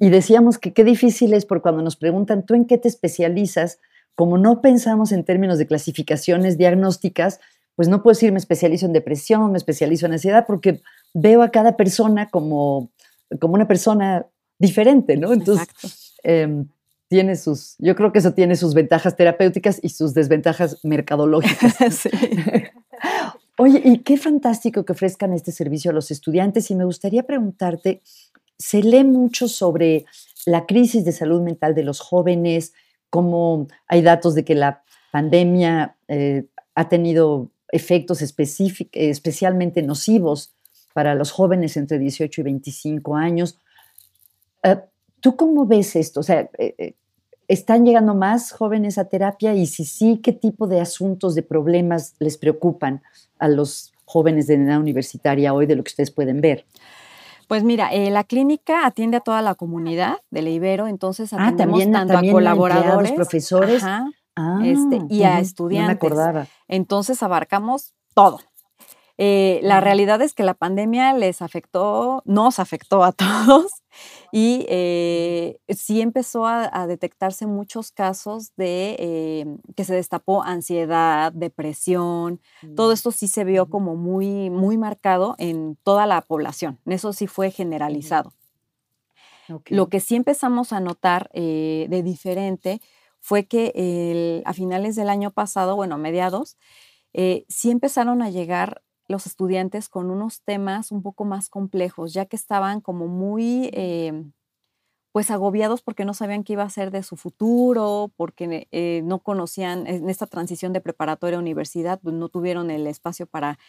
y 0.02 0.10
decíamos 0.10 0.58
que 0.58 0.74
qué 0.74 0.84
difícil 0.84 1.34
es 1.34 1.46
por 1.46 1.62
cuando 1.62 1.82
nos 1.82 1.96
preguntan, 1.96 2.46
¿tú 2.46 2.56
en 2.56 2.66
qué 2.66 2.78
te 2.78 2.90
especializas? 2.90 3.80
Como 4.16 4.38
no 4.38 4.60
pensamos 4.60 5.14
en 5.14 5.24
términos 5.24 5.58
de 5.60 5.68
clasificaciones 5.68 6.58
diagnósticas, 6.58 7.40
pues 7.78 7.88
no 7.88 8.04
puedo 8.04 8.16
decir 8.16 8.34
me 8.34 8.40
especializo 8.40 8.86
en 8.86 8.92
depresión, 8.92 9.54
me 9.54 9.58
especializo 9.58 10.06
en 10.06 10.12
ansiedad, 10.12 10.44
porque 10.46 10.82
veo 11.14 11.42
a 11.42 11.52
cada 11.52 11.78
persona 11.78 12.28
como, 12.28 12.92
como 13.40 13.54
una 13.54 13.66
persona 13.66 14.26
diferente, 14.58 15.16
¿no? 15.16 15.32
Entonces, 15.32 15.70
em, 16.24 16.68
tiene 17.10 17.36
sus, 17.36 17.76
yo 17.80 17.96
creo 17.96 18.12
que 18.12 18.20
eso 18.20 18.34
tiene 18.34 18.56
sus 18.56 18.76
ventajas 18.76 19.16
terapéuticas 19.16 19.80
y 19.82 19.90
sus 19.90 20.14
desventajas 20.14 20.78
mercadológicas. 20.84 22.08
Oye, 23.58 23.82
y 23.84 23.98
qué 24.00 24.16
fantástico 24.18 24.86
que 24.86 24.94
ofrezcan 24.94 25.34
este 25.34 25.52
servicio 25.52 25.92
a 25.92 25.94
los 25.94 26.12
estudiantes 26.12 26.70
y 26.70 26.76
me 26.76 26.86
gustaría 26.86 27.24
preguntarte, 27.24 28.02
se 28.58 28.84
lee 28.84 29.04
mucho 29.04 29.48
sobre 29.48 30.06
la 30.46 30.66
crisis 30.68 31.04
de 31.04 31.12
salud 31.12 31.42
mental 31.42 31.74
de 31.74 31.84
los 31.84 32.00
jóvenes, 32.00 32.74
cómo 33.10 33.68
hay 33.88 34.04
datos 34.04 34.36
de 34.36 34.46
que 34.46 34.56
la 34.56 34.84
pandemia 35.12 35.98
eh, 36.08 36.46
ha 36.76 36.90
tenido 36.90 37.50
efectos 37.72 38.22
especialmente 38.22 39.82
nocivos 39.82 40.54
para 40.94 41.16
los 41.16 41.32
jóvenes 41.32 41.76
entre 41.76 41.98
18 41.98 42.42
y 42.42 42.44
25 42.44 43.16
años. 43.16 43.58
Eh, 44.64 44.78
¿Tú 45.22 45.36
cómo 45.36 45.66
ves 45.66 45.96
esto? 45.96 46.22
O 46.22 46.24
sea, 46.24 46.50
eh, 46.58 46.76
eh, 46.78 46.94
¿están 47.50 47.86
llegando 47.86 48.16
más 48.16 48.54
jóvenes 48.54 48.98
a 48.98 49.06
terapia? 49.06 49.54
Y 49.56 49.66
si 49.66 49.84
sí, 49.84 50.22
¿qué 50.24 50.32
tipo 50.32 50.68
de 50.68 50.80
asuntos, 50.80 51.36
de 51.36 51.44
problemas 51.44 52.16
les 52.20 52.38
preocupan 52.38 53.02
a 53.40 53.50
los 53.50 53.92
jóvenes 54.06 54.48
de 54.48 54.56
edad 54.56 54.80
universitaria 54.80 55.54
hoy 55.54 55.66
de 55.66 55.76
lo 55.76 55.84
que 55.84 55.90
ustedes 55.90 56.12
pueden 56.12 56.40
ver? 56.40 56.66
Pues 57.50 57.64
mira, 57.64 57.90
la 57.92 58.24
clínica 58.24 58.86
atiende 58.86 59.18
a 59.18 59.22
toda 59.22 59.42
la 59.42 59.56
comunidad 59.56 60.18
de 60.30 60.42
Ibero, 60.42 60.88
entonces 60.88 61.34
ah, 61.34 61.48
atendemos 61.48 61.82
ah, 61.88 61.92
tanto 61.92 62.18
a 62.18 62.22
colaboradores, 62.32 63.12
profesores, 63.14 63.84
este, 64.64 65.02
y 65.10 65.24
a 65.24 65.40
estudiantes. 65.40 65.96
acordaba. 65.96 66.46
Entonces 66.68 67.24
abarcamos 67.24 67.96
todo. 68.14 68.40
Eh, 69.18 69.60
la 69.64 69.82
realidad 69.82 70.22
es 70.22 70.34
que 70.34 70.44
la 70.44 70.54
pandemia 70.54 71.14
les 71.14 71.42
afectó, 71.42 72.22
nos 72.24 72.60
afectó 72.60 73.04
a 73.04 73.12
todos 73.48 73.79
y 74.32 74.66
eh, 74.70 75.60
sí 75.70 76.02
empezó 76.02 76.46
a, 76.46 76.88
detectarse 76.88 77.46
muchos 77.46 77.92
casos 77.92 78.56
de 78.56 78.96
eh, 79.00 79.58
que 79.76 79.84
se 79.84 79.94
destapó 79.96 80.44
ansiedad, 80.44 81.32
depresión, 81.32 82.40
todo 82.76 82.90
mm, 82.90 82.94
esto 82.94 83.12
sí 83.12 83.28
se 83.28 83.44
vio 83.44 83.70
como 83.70 83.96
muy, 83.96 84.50
muy 84.50 84.78
marcado 84.78 85.36
en 85.38 85.78
toda 85.84 86.06
la 86.06 86.22
población, 86.22 86.80
eso 86.86 87.14
sí 87.14 87.28
fue 87.28 87.52
generalizado. 87.52 88.34
Lo 89.66 89.90
que 89.90 90.00
sí 90.00 90.16
empezamos 90.16 90.74
a 90.74 90.80
notar 90.80 91.30
de 91.34 92.02
diferente 92.04 92.82
fue 93.20 93.46
que 93.46 94.44
a 94.46 94.54
finales 94.54 94.96
del 94.96 95.10
año 95.10 95.32
pasado, 95.32 95.76
bueno, 95.76 95.96
a 95.96 95.98
mediados, 95.98 96.56
eh, 97.14 97.46
sí 97.50 97.72
empezaron 97.72 98.22
a 98.22 98.30
llegar 98.30 98.84
los 99.10 99.28
estudiantes 99.28 99.90
con 99.90 100.12
unos 100.12 100.44
temas 100.44 100.92
un 100.94 101.04
poco 101.04 101.26
más 101.26 101.50
complejos, 101.50 102.14
ya 102.14 102.26
que 102.28 102.38
estaban 102.38 102.82
como 102.82 103.08
muy, 103.10 103.70
em, 103.74 104.34
pues 105.12 105.32
agobiados 105.32 105.82
porque 105.82 106.06
no 106.06 106.14
sabían 106.14 106.44
qué 106.44 106.54
iba 106.54 106.64
a 106.64 106.70
ser 106.70 106.92
de 106.92 107.04
su 107.04 107.18
futuro, 107.18 108.12
porque 108.18 108.68
eh, 108.72 109.02
no 109.06 109.20
conocían 109.20 109.88
en 109.88 110.10
esta 110.10 110.28
transición 110.28 110.74
de 110.74 110.82
preparatoria 110.82 111.38
a 111.38 111.42
universidad, 111.42 112.00
pues 112.02 112.16
no 112.16 112.30
tuvieron 112.30 112.72
el 112.72 112.88
espacio 112.88 113.26
para 113.28 113.60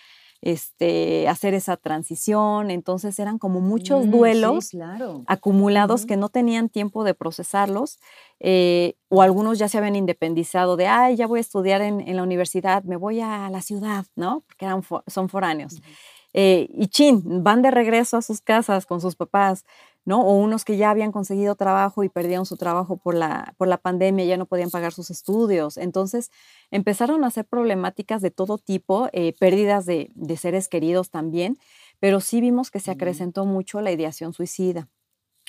este, 0.42 1.28
hacer 1.28 1.54
esa 1.54 1.76
transición. 1.76 2.70
Entonces 2.70 3.18
eran 3.18 3.38
como 3.38 3.60
muchos 3.60 4.06
mm, 4.06 4.10
duelos 4.10 4.70
acumulados 5.26 6.06
que 6.06 6.16
no 6.16 6.28
tenían 6.28 6.68
tiempo 6.68 7.04
de 7.04 7.14
procesarlos 7.14 7.98
eh, 8.40 8.94
o 9.08 9.22
algunos 9.22 9.58
ya 9.58 9.68
se 9.68 9.78
habían 9.78 9.96
independizado 9.96 10.76
de, 10.76 10.86
ay, 10.86 11.16
ya 11.16 11.26
voy 11.26 11.38
a 11.38 11.40
estudiar 11.42 11.82
en, 11.82 12.16
la 12.16 12.22
universidad, 12.22 12.82
me 12.84 12.96
voy 12.96 13.20
a 13.20 13.50
la 13.50 13.60
ciudad, 13.60 14.06
¿no? 14.16 14.44
Porque 14.46 14.64
eran 14.64 14.82
son 15.06 15.28
foráneos. 15.28 15.80
Eh, 16.32 16.68
y 16.72 16.88
chin, 16.88 17.42
van 17.42 17.62
de 17.62 17.70
regreso 17.70 18.16
a 18.16 18.22
sus 18.22 18.40
casas 18.40 18.86
con 18.86 19.00
sus 19.00 19.16
papás. 19.16 19.64
¿no? 20.04 20.22
O 20.22 20.34
unos 20.34 20.64
que 20.64 20.76
ya 20.76 20.90
habían 20.90 21.12
conseguido 21.12 21.54
trabajo 21.54 22.04
y 22.04 22.08
perdieron 22.08 22.46
su 22.46 22.56
trabajo 22.56 22.96
por 22.96 23.14
la, 23.14 23.54
por 23.58 23.68
la 23.68 23.76
pandemia, 23.78 24.24
ya 24.24 24.36
no 24.36 24.46
podían 24.46 24.70
pagar 24.70 24.92
sus 24.92 25.10
estudios. 25.10 25.76
Entonces 25.76 26.30
empezaron 26.70 27.24
a 27.24 27.28
hacer 27.28 27.44
problemáticas 27.44 28.22
de 28.22 28.30
todo 28.30 28.58
tipo, 28.58 29.08
eh, 29.12 29.34
pérdidas 29.38 29.86
de, 29.86 30.10
seres 30.38 30.68
queridos 30.68 31.10
también, 31.10 31.58
pero 31.98 32.20
sí 32.20 32.40
vimos 32.40 32.70
que 32.70 32.80
se 32.80 32.90
acrecentó 32.90 33.44
mucho 33.44 33.80
la 33.80 33.92
ideación 33.92 34.32
suicida. 34.32 34.88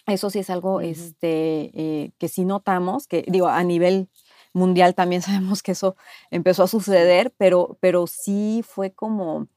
Eso 0.08 0.30
sí 0.30 0.40
es 0.40 0.50
algo 0.50 0.82
este, 0.82 1.72
eh, 1.74 2.12
que 2.18 2.28
sí 2.28 2.44
notamos, 2.44 3.08
que 3.08 3.24
digo, 3.28 3.48
a 3.48 3.64
nivel 3.64 4.10
mundial 4.54 4.96
también 4.96 5.22
sabemos 5.22 5.64
que 5.64 5.72
eso 5.72 5.96
empezó 6.30 6.64
a 6.64 6.68
suceder, 6.68 7.34
pero, 7.38 7.78
pero 7.80 8.06
sí 8.08 8.64
fue 8.68 8.92
como 8.92 9.48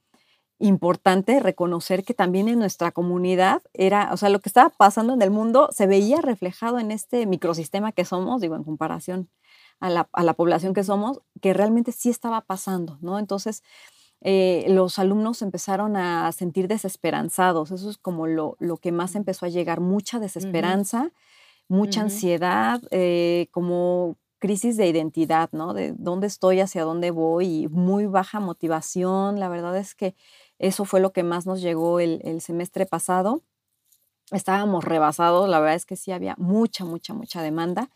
importante 0.66 1.40
reconocer 1.40 2.04
que 2.04 2.14
también 2.14 2.48
en 2.48 2.58
nuestra 2.58 2.90
comunidad 2.92 3.62
era, 3.74 4.10
o 4.12 4.16
sea, 4.16 4.28
lo 4.30 4.40
que 4.40 4.48
estaba 4.48 4.70
pasando 4.70 5.12
en 5.14 5.22
el 5.22 5.30
mundo 5.30 5.68
se 5.72 5.86
veía 5.86 6.20
reflejado 6.20 6.78
en 6.78 6.90
este 6.90 7.26
microsistema 7.26 7.92
que 7.92 8.04
somos, 8.04 8.40
digo, 8.40 8.56
en 8.56 8.64
comparación 8.64 9.28
a 9.80 9.90
la, 9.90 10.08
a 10.12 10.22
la 10.24 10.34
población 10.34 10.72
que 10.72 10.84
somos, 10.84 11.20
que 11.40 11.52
realmente 11.52 11.92
sí 11.92 12.08
estaba 12.10 12.40
pasando, 12.42 12.98
¿no? 13.02 13.18
Entonces, 13.18 13.62
eh, 14.22 14.64
los 14.68 14.98
alumnos 14.98 15.42
empezaron 15.42 15.96
a 15.96 16.32
sentir 16.32 16.66
desesperanzados, 16.66 17.70
eso 17.70 17.90
es 17.90 17.98
como 17.98 18.26
lo, 18.26 18.56
lo 18.58 18.78
que 18.78 18.92
más 18.92 19.16
empezó 19.16 19.46
a 19.46 19.50
llegar, 19.50 19.80
mucha 19.80 20.18
desesperanza, 20.18 21.10
mucha 21.68 22.02
ansiedad, 22.02 22.80
eh, 22.90 23.48
como 23.50 24.16
crisis 24.38 24.76
de 24.76 24.86
identidad, 24.86 25.48
¿no? 25.52 25.72
De 25.72 25.94
dónde 25.96 26.26
estoy, 26.26 26.60
hacia 26.60 26.84
dónde 26.84 27.10
voy, 27.10 27.64
y 27.64 27.68
muy 27.68 28.04
baja 28.04 28.40
motivación. 28.40 29.40
La 29.40 29.48
verdad 29.48 29.74
es 29.78 29.94
que 29.94 30.14
eso 30.58 30.84
fue 30.84 31.00
lo 31.00 31.12
que 31.12 31.22
más 31.22 31.46
nos 31.46 31.60
llegó 31.60 32.00
el, 32.00 32.40
semestre 32.40 32.86
pasado. 32.86 33.42
Estábamos 34.30 34.84
rebasados, 34.84 35.48
la 35.48 35.60
verdad 35.60 35.76
es 35.76 35.86
que 35.86 35.96
sí 35.96 36.12
había 36.12 36.34
mucha, 36.38 36.84
mucha, 36.84 37.12
mucha 37.14 37.42
demanda. 37.42 37.90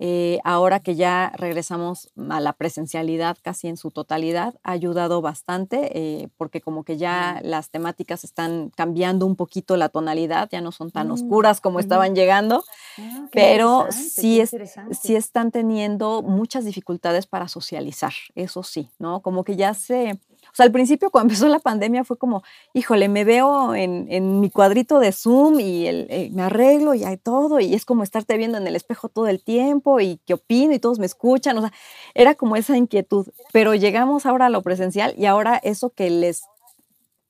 Eh, 0.00 0.40
ahora 0.42 0.80
que 0.80 0.96
ya 0.96 1.32
regresamos 1.36 2.10
a 2.28 2.40
la 2.40 2.52
presencialidad 2.52 3.36
casi 3.40 3.68
en 3.68 3.76
su 3.76 3.92
totalidad, 3.92 4.56
ha 4.64 4.72
ayudado 4.72 5.22
bastante 5.22 5.96
eh, 5.96 6.28
porque 6.36 6.60
como 6.60 6.82
que 6.82 6.96
ya 6.96 7.40
las 7.44 7.70
temáticas 7.70 8.24
están 8.24 8.70
cambiando 8.76 9.24
un 9.24 9.36
poquito 9.36 9.76
la 9.76 9.88
tonalidad, 9.88 10.48
ya 10.50 10.60
no 10.60 10.72
son 10.72 10.90
tan 10.90 11.08
mm, 11.08 11.12
oscuras 11.12 11.60
como 11.60 11.78
estaban 11.78 12.16
llegando, 12.16 12.64
ah, 12.98 13.28
pero 13.32 13.86
sí, 13.90 14.40
es, 14.40 14.56
sí 15.00 15.14
están 15.14 15.52
teniendo 15.52 16.22
muchas 16.22 16.64
dificultades 16.64 17.28
para 17.28 17.46
socializar, 17.46 18.12
eso 18.34 18.64
sí, 18.64 18.90
¿no? 18.98 19.22
Como 19.22 19.44
que 19.44 19.54
ya 19.54 19.74
se 19.74 20.18
O 20.54 20.56
sea, 20.56 20.66
al 20.66 20.70
principio 20.70 21.10
cuando 21.10 21.32
empezó 21.32 21.48
la 21.48 21.58
pandemia 21.58 22.04
fue 22.04 22.16
como, 22.16 22.44
híjole, 22.74 23.08
me 23.08 23.24
veo 23.24 23.74
en, 23.74 24.38
mi 24.38 24.50
cuadrito 24.50 25.00
de 25.00 25.10
Zoom 25.10 25.58
y 25.58 25.88
eh, 25.88 26.30
me 26.32 26.42
arreglo 26.42 26.94
y 26.94 27.02
hay 27.02 27.16
todo 27.16 27.58
y 27.58 27.74
es 27.74 27.84
como 27.84 28.04
estarte 28.04 28.36
viendo 28.36 28.56
en 28.58 28.68
el 28.68 28.76
espejo 28.76 29.08
todo 29.08 29.26
el 29.26 29.42
tiempo 29.42 29.98
y 29.98 30.20
qué 30.24 30.34
opino 30.34 30.72
y 30.72 30.78
todos 30.78 31.00
me 31.00 31.06
escuchan. 31.06 31.58
O 31.58 31.60
sea, 31.60 31.72
era 32.14 32.36
como 32.36 32.54
esa 32.54 32.76
inquietud. 32.76 33.26
Pero 33.52 33.74
llegamos 33.74 34.26
ahora 34.26 34.46
a 34.46 34.48
lo 34.48 34.62
presencial 34.62 35.12
y 35.18 35.26
ahora 35.26 35.56
eso 35.56 35.90
que 35.90 36.08
les 36.08 36.44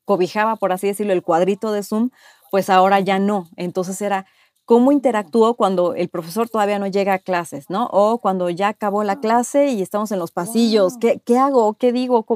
cobijaba, 0.04 0.56
por 0.56 0.72
así 0.72 0.88
decirlo, 0.88 1.14
el 1.14 1.22
cuadrito 1.22 1.72
de 1.72 1.82
Zoom, 1.82 2.10
pues 2.50 2.68
ahora 2.68 3.00
ya 3.00 3.18
no. 3.18 3.48
Entonces 3.56 4.02
era 4.02 4.26
cómo 4.66 4.92
interactúo 4.92 5.54
cuando 5.54 5.94
el 5.94 6.10
profesor 6.10 6.50
todavía 6.50 6.78
no 6.78 6.88
llega 6.88 7.14
a 7.14 7.18
clases, 7.20 7.70
¿no? 7.70 7.88
O 7.90 8.18
cuando 8.18 8.50
ya 8.50 8.68
acabó 8.68 9.02
la 9.02 9.18
clase 9.20 9.68
y 9.68 9.80
estamos 9.80 10.12
en 10.12 10.18
los 10.18 10.30
pasillos, 10.30 10.98
¿qué, 11.00 11.22
qué 11.24 11.38
hago? 11.38 11.72
¿Qué 11.72 11.90
digo? 11.90 12.26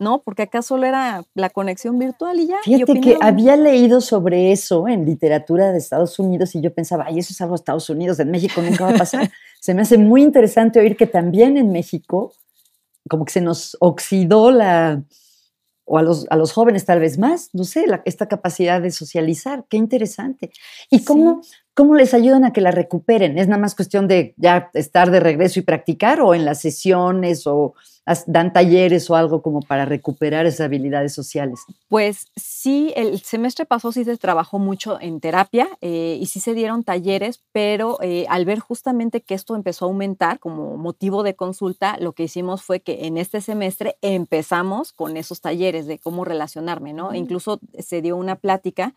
¿No? 0.00 0.22
Porque 0.22 0.42
acá 0.42 0.62
solo 0.62 0.86
era 0.86 1.24
la 1.34 1.50
conexión 1.50 1.98
virtual 1.98 2.38
y 2.38 2.46
ya. 2.46 2.58
Fíjate 2.62 3.00
que 3.00 3.16
había 3.20 3.56
leído 3.56 4.00
sobre 4.00 4.52
eso 4.52 4.86
en 4.88 5.04
literatura 5.04 5.72
de 5.72 5.78
Estados 5.78 6.18
Unidos 6.18 6.54
y 6.54 6.60
yo 6.60 6.72
pensaba, 6.72 7.04
ay, 7.06 7.18
eso 7.18 7.32
es 7.32 7.40
algo 7.40 7.54
de 7.54 7.60
Estados 7.60 7.90
Unidos, 7.90 8.20
en 8.20 8.30
México 8.30 8.62
nunca 8.62 8.84
va 8.84 8.90
a 8.92 8.98
pasar. 8.98 9.30
se 9.60 9.74
me 9.74 9.82
hace 9.82 9.98
muy 9.98 10.22
interesante 10.22 10.78
oír 10.78 10.96
que 10.96 11.06
también 11.06 11.56
en 11.56 11.72
México, 11.72 12.32
como 13.08 13.24
que 13.24 13.32
se 13.32 13.40
nos 13.40 13.76
oxidó 13.80 14.50
la, 14.50 15.02
o 15.88 15.98
a 15.98 16.02
los, 16.02 16.26
a 16.28 16.36
los 16.36 16.52
jóvenes 16.52 16.84
tal 16.84 17.00
vez 17.00 17.18
más, 17.18 17.48
no 17.54 17.64
sé, 17.64 17.86
esta 18.04 18.26
capacidad 18.26 18.80
de 18.80 18.90
socializar, 18.90 19.64
qué 19.68 19.78
interesante. 19.78 20.50
¿Y 20.90 21.02
cómo, 21.02 21.40
cómo 21.78 21.94
les 21.94 22.12
ayudan 22.12 22.44
a 22.44 22.52
que 22.52 22.60
la 22.60 22.72
recuperen? 22.72 23.38
¿Es 23.38 23.46
nada 23.46 23.62
más 23.62 23.76
cuestión 23.76 24.08
de 24.08 24.34
ya 24.36 24.68
estar 24.74 25.12
de 25.12 25.20
regreso 25.20 25.60
y 25.60 25.62
practicar 25.62 26.20
o 26.20 26.34
en 26.34 26.44
las 26.44 26.60
sesiones 26.60 27.46
o 27.46 27.74
dan 28.26 28.52
talleres 28.52 29.08
o 29.10 29.14
algo 29.14 29.42
como 29.42 29.60
para 29.60 29.84
recuperar 29.84 30.44
esas 30.44 30.62
habilidades 30.62 31.14
sociales? 31.14 31.60
Pues 31.86 32.26
sí, 32.34 32.92
el 32.96 33.20
semestre 33.20 33.64
pasado 33.64 33.92
sí 33.92 34.02
se 34.02 34.16
trabajó 34.16 34.58
mucho 34.58 34.98
en 35.00 35.20
terapia 35.20 35.68
eh, 35.80 36.18
y 36.20 36.26
sí 36.26 36.40
se 36.40 36.52
dieron 36.52 36.82
talleres, 36.82 37.44
pero 37.52 37.98
eh, 38.02 38.26
al 38.28 38.44
ver 38.44 38.58
justamente 38.58 39.20
que 39.20 39.34
esto 39.34 39.54
empezó 39.54 39.84
a 39.84 39.88
aumentar 39.88 40.40
como 40.40 40.76
motivo 40.78 41.22
de 41.22 41.36
consulta, 41.36 41.96
lo 42.00 42.10
que 42.12 42.24
hicimos 42.24 42.60
fue 42.60 42.80
que 42.80 43.06
en 43.06 43.18
este 43.18 43.40
semestre 43.40 43.98
empezamos 44.02 44.92
con 44.92 45.16
esos 45.16 45.40
talleres 45.40 45.86
de 45.86 46.00
cómo 46.00 46.24
relacionarme, 46.24 46.92
¿no? 46.92 47.14
Incluso 47.14 47.60
se 47.78 48.02
dio 48.02 48.16
una 48.16 48.34
plática 48.34 48.94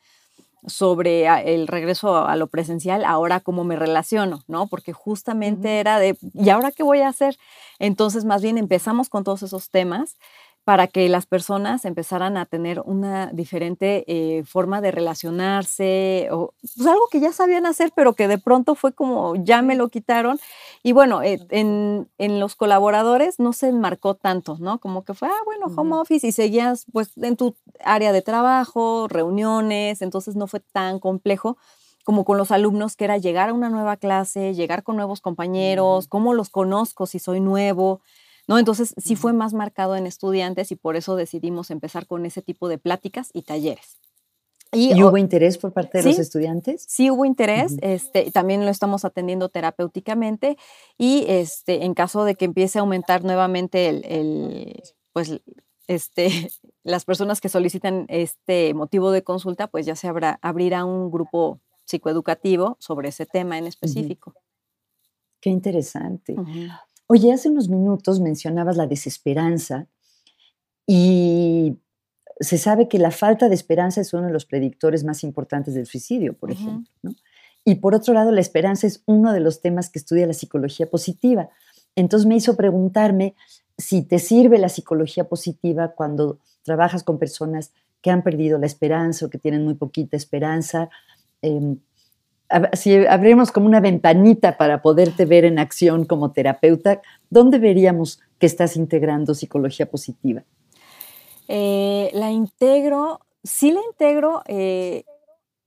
sobre 0.68 1.26
el 1.54 1.68
regreso 1.68 2.28
a 2.28 2.36
lo 2.36 2.48
presencial, 2.48 3.04
ahora 3.06 3.40
cómo 3.40 3.64
me 3.64 3.76
relaciono, 3.76 4.44
¿no? 4.48 4.68
Porque 4.68 4.94
justamente 4.94 5.80
era 5.80 6.00
de, 6.00 6.18
¿y 6.34 6.50
ahora 6.50 6.72
qué 6.72 6.84
voy 6.84 7.02
a 7.02 7.08
hacer? 7.10 7.38
Entonces, 7.80 8.26
más 8.26 8.42
bien 8.42 8.58
empezamos 8.58 9.10
con 9.10 9.24
todos 9.24 9.44
esos 9.44 9.70
temas 9.70 10.18
para 10.64 10.88
que 10.88 11.10
las 11.10 11.26
personas 11.26 11.86
empezaran 11.86 12.38
a 12.38 12.46
tener 12.46 12.82
una 12.86 13.32
diferente 13.34 14.04
eh, 14.08 14.44
forma 14.44 14.80
de 14.80 14.92
relacionarse, 14.92 16.30
o 16.32 16.54
pues 16.62 16.88
algo 16.88 17.08
que 17.12 17.20
ya 17.20 17.32
sabían 17.34 17.66
hacer, 17.66 17.92
pero 17.96 18.14
que 18.14 18.28
de 18.28 18.38
pronto 18.38 18.76
fue 18.76 18.94
como 18.94 19.36
ya 19.36 19.62
me 19.64 19.76
lo 19.76 19.90
quitaron. 19.90 20.40
Y 20.84 20.92
bueno, 20.92 21.24
eh, 21.24 21.40
en, 21.50 22.08
en, 22.20 22.40
los 22.40 22.56
colaboradores 22.56 23.40
no 23.40 23.54
se 23.54 23.70
enmarcó 23.70 24.16
tanto, 24.16 24.58
¿no? 24.60 24.80
Como 24.80 25.04
que 25.04 25.16
fue, 25.16 25.28
ah, 25.30 25.42
bueno, 25.46 25.66
home 25.76 25.96
office 25.96 26.28
y 26.28 26.32
seguías 26.32 26.86
pues 26.92 27.12
en 27.18 27.38
tu 27.38 27.56
área 27.84 28.12
de 28.12 28.22
trabajo, 28.22 29.08
reuniones, 29.08 30.02
entonces 30.04 30.36
no 30.36 30.46
fue 30.48 30.60
tan 30.60 31.00
complejo 31.00 31.58
como 32.04 32.26
con 32.26 32.38
los 32.38 32.52
alumnos, 32.52 32.96
que 32.96 33.06
era 33.06 33.18
llegar 33.18 33.50
a 33.50 33.54
una 33.54 33.70
nueva 33.70 33.98
clase, 33.98 34.54
llegar 34.54 34.84
con 34.84 34.96
nuevos 34.96 35.22
compañeros, 35.22 36.08
cómo 36.08 36.34
los 36.34 36.50
conozco 36.50 37.06
si 37.06 37.20
soy 37.20 37.40
nuevo. 37.40 38.02
¿No? 38.52 38.60
Entonces 38.60 38.94
sí 38.98 39.16
fue 39.16 39.32
más 39.32 39.54
marcado 39.54 39.96
en 39.96 40.06
estudiantes 40.06 40.74
y 40.74 40.76
por 40.76 40.98
eso 40.98 41.16
decidimos 41.16 41.72
empezar 41.72 42.06
con 42.06 42.26
ese 42.26 42.42
tipo 42.42 42.68
de 42.68 42.78
pláticas 42.78 43.30
y 43.32 43.44
talleres. 43.44 43.98
¿Y, 44.74 45.02
hubo 45.02 45.18
interés 45.18 45.58
por 45.58 45.72
parte 45.72 46.00
de 46.00 46.04
los 46.04 46.20
estudiantes? 46.20 46.84
Sí, 46.86 47.10
hubo 47.10 47.24
interés. 47.24 47.78
este, 47.82 48.30
también 48.32 48.66
lo 48.66 48.70
estamos 48.70 49.06
atendiendo 49.06 49.48
terapéuticamente 49.48 50.58
y 50.98 51.24
este, 51.30 51.86
en 51.86 51.94
caso 51.94 52.26
de 52.26 52.36
que 52.36 52.44
empiece 52.44 52.78
a 52.78 52.82
aumentar 52.82 53.24
nuevamente 53.24 53.88
el, 53.88 54.84
pues, 55.14 55.40
este, 55.88 56.28
las 56.84 57.06
personas 57.06 57.40
que 57.40 57.48
solicitan 57.48 58.06
este 58.10 58.74
motivo 58.74 59.12
de 59.12 59.24
consulta, 59.24 59.68
pues 59.68 59.86
ya 59.86 59.96
se 59.96 60.10
habrá, 60.10 60.40
abrirá 60.42 60.84
un 60.84 61.10
grupo 61.10 61.62
psicoeducativo 61.86 62.76
sobre 62.82 63.10
ese 63.10 63.26
tema 63.26 63.58
en 63.58 63.68
específico. 63.68 64.34
Qué 65.40 65.50
interesante. 65.50 66.36
Oye, 67.14 67.34
hace 67.34 67.50
unos 67.50 67.68
minutos 67.68 68.22
mencionabas 68.22 68.78
la 68.78 68.88
desesperanza 68.88 69.88
y 70.88 71.78
se 72.40 72.58
sabe 72.58 72.88
que 72.88 73.00
la 73.00 73.12
falta 73.12 73.50
de 73.50 73.56
esperanza 73.56 74.00
es 74.00 74.14
uno 74.14 74.28
de 74.28 74.32
los 74.32 74.46
predictores 74.46 75.04
más 75.04 75.26
importantes 75.26 75.74
del 75.74 75.88
suicidio, 75.88 76.38
por 76.38 76.52
ejemplo. 76.52 76.88
Y 77.66 77.76
por 77.76 77.96
otro 77.96 78.14
lado, 78.14 78.32
la 78.32 78.40
esperanza 78.40 78.88
es 78.88 79.04
uno 79.08 79.34
de 79.34 79.42
los 79.42 79.60
temas 79.60 79.90
que 79.90 80.00
estudia 80.00 80.26
la 80.26 80.32
psicología 80.32 80.90
positiva. 80.90 81.50
Entonces 81.98 82.26
me 82.26 82.38
hizo 82.38 82.56
preguntarme 82.56 83.36
si 83.78 84.04
te 84.04 84.18
sirve 84.18 84.58
la 84.58 84.70
psicología 84.70 85.26
positiva 85.28 85.90
cuando 85.90 86.40
trabajas 86.64 87.04
con 87.04 87.20
personas 87.20 87.74
que 88.02 88.10
han 88.10 88.24
perdido 88.24 88.58
la 88.58 88.68
esperanza 88.68 89.26
o 89.26 89.30
que 89.30 89.38
tienen 89.38 89.66
muy 89.66 89.74
poquita 89.74 90.16
esperanza. 90.16 90.90
Em, 91.42 91.78
si 92.74 93.06
abrimos 93.06 93.52
como 93.52 93.66
una 93.66 93.80
ventanita 93.80 94.58
para 94.58 94.82
poderte 94.82 95.26
ver 95.26 95.46
en 95.46 95.60
acción 95.60 96.06
como 96.06 96.32
terapeuta, 96.32 97.02
¿dónde 97.30 97.60
veríamos 97.60 98.20
que 98.40 98.46
estás 98.46 98.76
integrando 98.76 99.34
psicología 99.34 99.90
positiva? 99.90 100.44
Eh, 101.48 102.10
la 102.14 102.32
integro, 102.32 103.20
sí 103.44 103.72
la 103.72 103.82
integro 103.90 104.42
eh, 104.48 105.04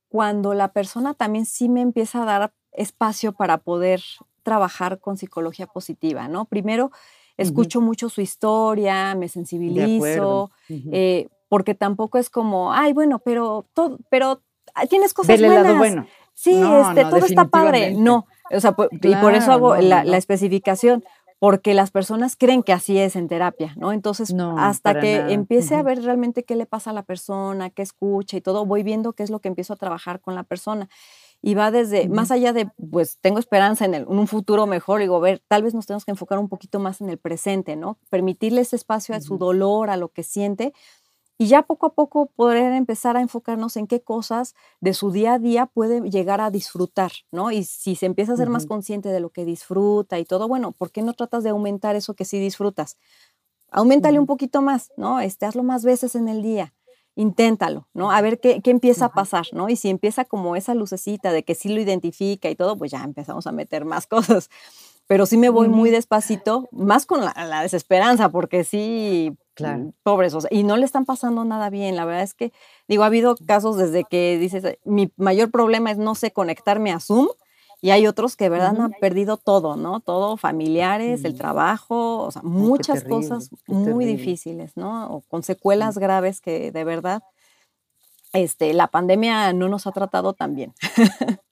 cuando 0.08 0.54
la 0.54 0.68
persona 0.68 1.14
también 1.14 1.46
sí 1.46 1.68
me 1.68 1.80
empieza 1.80 2.22
a 2.22 2.26
dar 2.26 2.52
espacio 2.72 3.32
para 3.32 3.58
poder 3.58 4.02
trabajar 4.42 4.98
con 4.98 5.16
psicología 5.16 5.66
positiva, 5.66 6.28
¿no? 6.28 6.44
Primero, 6.44 6.90
escucho 7.36 7.80
mucho 7.80 8.08
su 8.08 8.20
historia, 8.20 9.14
me 9.14 9.28
sensibilizo, 9.28 10.50
eh, 10.68 11.28
porque 11.48 11.74
tampoco 11.74 12.18
es 12.18 12.30
como, 12.30 12.72
ay, 12.72 12.92
bueno, 12.92 13.18
pero 13.20 13.66
todo, 13.74 13.98
pero 14.08 14.42
tienes 14.88 15.14
cosas 15.14 15.40
buenas. 15.40 15.78
bueno 15.78 16.06
sí, 16.34 16.60
este, 16.60 17.04
todo 17.04 17.24
está 17.24 17.46
padre. 17.46 17.94
No, 17.94 18.26
o 18.50 18.60
sea, 18.60 18.74
y 18.90 19.14
por 19.16 19.34
eso 19.34 19.52
hago 19.52 19.76
la, 19.76 20.16
especificación, 20.16 21.04
porque 21.38 21.74
las 21.74 21.90
personas 21.90 22.36
creen 22.36 22.62
que 22.62 22.72
así 22.72 22.98
es 22.98 23.16
en 23.16 23.28
terapia, 23.28 23.74
¿no? 23.76 23.92
Entonces, 23.92 24.34
hasta 24.56 25.00
que 25.00 25.16
empiece 25.32 25.74
a 25.74 25.82
ver 25.82 26.02
realmente 26.02 26.44
qué 26.44 26.56
le 26.56 26.66
pasa 26.66 26.90
a 26.90 26.92
la 26.92 27.02
persona, 27.02 27.70
qué 27.70 27.82
escucha 27.82 28.36
y 28.36 28.40
todo, 28.40 28.66
voy 28.66 28.82
viendo 28.82 29.12
qué 29.12 29.22
es 29.22 29.30
lo 29.30 29.40
que 29.40 29.48
empiezo 29.48 29.72
a 29.72 29.76
trabajar 29.76 30.20
con 30.20 30.34
la 30.34 30.42
persona. 30.42 30.88
Y 31.46 31.54
va 31.54 31.70
desde, 31.70 32.08
más 32.08 32.30
allá 32.30 32.54
de, 32.54 32.70
pues 32.90 33.18
tengo 33.20 33.38
esperanza 33.38 33.84
en, 33.84 34.06
un 34.08 34.26
futuro 34.26 34.66
mejor, 34.66 35.00
digo, 35.00 35.20
ver, 35.20 35.42
tal 35.46 35.62
vez 35.62 35.74
nos 35.74 35.84
tenemos 35.84 36.06
que 36.06 36.12
enfocar 36.12 36.38
un 36.38 36.48
poquito 36.48 36.78
más 36.78 37.02
en 37.02 37.10
el 37.10 37.18
presente, 37.18 37.76
¿no? 37.76 37.98
Permitirle 38.08 38.62
ese 38.62 38.76
espacio 38.76 39.14
a 39.14 39.20
su 39.20 39.36
dolor, 39.36 39.90
a 39.90 39.98
lo 39.98 40.08
que 40.08 40.22
siente, 40.22 40.72
y 41.36 41.48
ya 41.48 41.62
poco 41.62 41.86
a 41.86 41.94
poco 41.94 42.26
poder 42.26 42.72
empezar 42.72 43.16
a 43.16 43.20
enfocarnos 43.20 43.76
en 43.76 43.86
qué 43.86 44.02
cosas 44.02 44.54
de 44.80 44.94
su 44.94 45.10
día 45.10 45.34
a 45.34 45.38
día 45.38 45.66
puede 45.66 46.00
llegar 46.08 46.40
a 46.40 46.50
disfrutar, 46.50 47.10
¿no? 47.32 47.50
Y 47.50 47.64
si 47.64 47.96
se 47.96 48.06
empieza 48.06 48.34
a 48.34 48.36
ser 48.36 48.50
más 48.50 48.66
consciente 48.66 49.08
de 49.08 49.20
lo 49.20 49.30
que 49.30 49.44
disfruta 49.44 50.18
y 50.18 50.24
todo, 50.24 50.46
bueno, 50.46 50.72
¿por 50.72 50.92
qué 50.92 51.02
no 51.02 51.12
tratas 51.12 51.42
de 51.42 51.50
aumentar 51.50 51.96
eso 51.96 52.14
que 52.14 52.24
sí 52.24 52.38
disfrutas? 52.38 52.98
Aumentale 53.72 54.20
un 54.20 54.26
poquito 54.26 54.62
más, 54.62 54.92
¿no? 54.96 55.18
Este, 55.18 55.46
hazlo 55.46 55.64
más 55.64 55.84
veces 55.84 56.14
en 56.14 56.28
el 56.28 56.42
día. 56.42 56.72
Inténtalo, 57.16 57.88
¿no? 57.94 58.12
A 58.12 58.20
ver 58.20 58.40
qué, 58.40 58.60
qué 58.60 58.70
empieza 58.70 59.06
a 59.06 59.12
pasar, 59.12 59.46
¿no? 59.52 59.68
Y 59.68 59.76
si 59.76 59.88
empieza 59.88 60.24
como 60.24 60.54
esa 60.54 60.74
lucecita 60.74 61.32
de 61.32 61.44
que 61.44 61.54
sí 61.54 61.68
lo 61.68 61.80
identifica 61.80 62.50
y 62.50 62.56
todo, 62.56 62.76
pues 62.76 62.92
ya 62.92 63.02
empezamos 63.02 63.46
a 63.46 63.52
meter 63.52 63.84
más 63.84 64.06
cosas 64.08 64.50
pero 65.06 65.26
sí 65.26 65.36
me 65.36 65.50
voy 65.50 65.68
muy 65.68 65.90
despacito, 65.90 66.68
más 66.72 67.06
con 67.06 67.24
la, 67.24 67.62
desesperanza, 67.62 68.30
porque 68.30 68.64
sí, 68.64 69.36
claro. 69.54 69.92
pobres, 70.02 70.34
y 70.50 70.62
no 70.62 70.76
le 70.76 70.84
están 70.84 71.04
pasando 71.04 71.44
nada 71.44 71.70
bien. 71.70 71.96
La 71.96 72.04
verdad 72.04 72.22
es 72.22 72.34
que, 72.34 72.52
digo, 72.88 73.02
ha 73.02 73.06
habido 73.06 73.36
casos 73.46 73.76
desde 73.76 74.04
que 74.04 74.38
dices, 74.38 74.78
mi 74.84 75.12
mayor 75.16 75.50
problema 75.50 75.90
es 75.90 75.98
no 75.98 76.14
sé 76.14 76.32
conectarme 76.32 76.92
a 76.92 77.00
Zoom, 77.00 77.28
y 77.84 77.90
hay 77.90 78.06
otros 78.06 78.34
que, 78.34 78.44
de 78.44 78.48
verdad, 78.50 78.80
han 78.80 78.92
perdido 78.92 79.36
todo, 79.36 79.76
¿no? 79.76 80.00
Todo, 80.00 80.38
familiares, 80.38 81.22
el 81.26 81.36
trabajo, 81.36 82.22
o 82.22 82.30
sea, 82.30 82.40
muchas 82.42 83.04
cosas 83.04 83.50
muy 83.66 84.06
difíciles, 84.06 84.74
¿no? 84.74 85.06
O 85.08 85.20
con 85.20 85.42
secuelas 85.42 85.98
graves 85.98 86.40
que, 86.40 86.72
de 86.72 86.84
verdad, 86.84 87.22
este, 88.32 88.72
la 88.72 88.88
pandemia 88.88 89.52
no 89.52 89.68
nos 89.68 89.86
ha 89.86 89.92
tratado 89.92 90.32
tan 90.32 90.54
bien. 90.54 90.72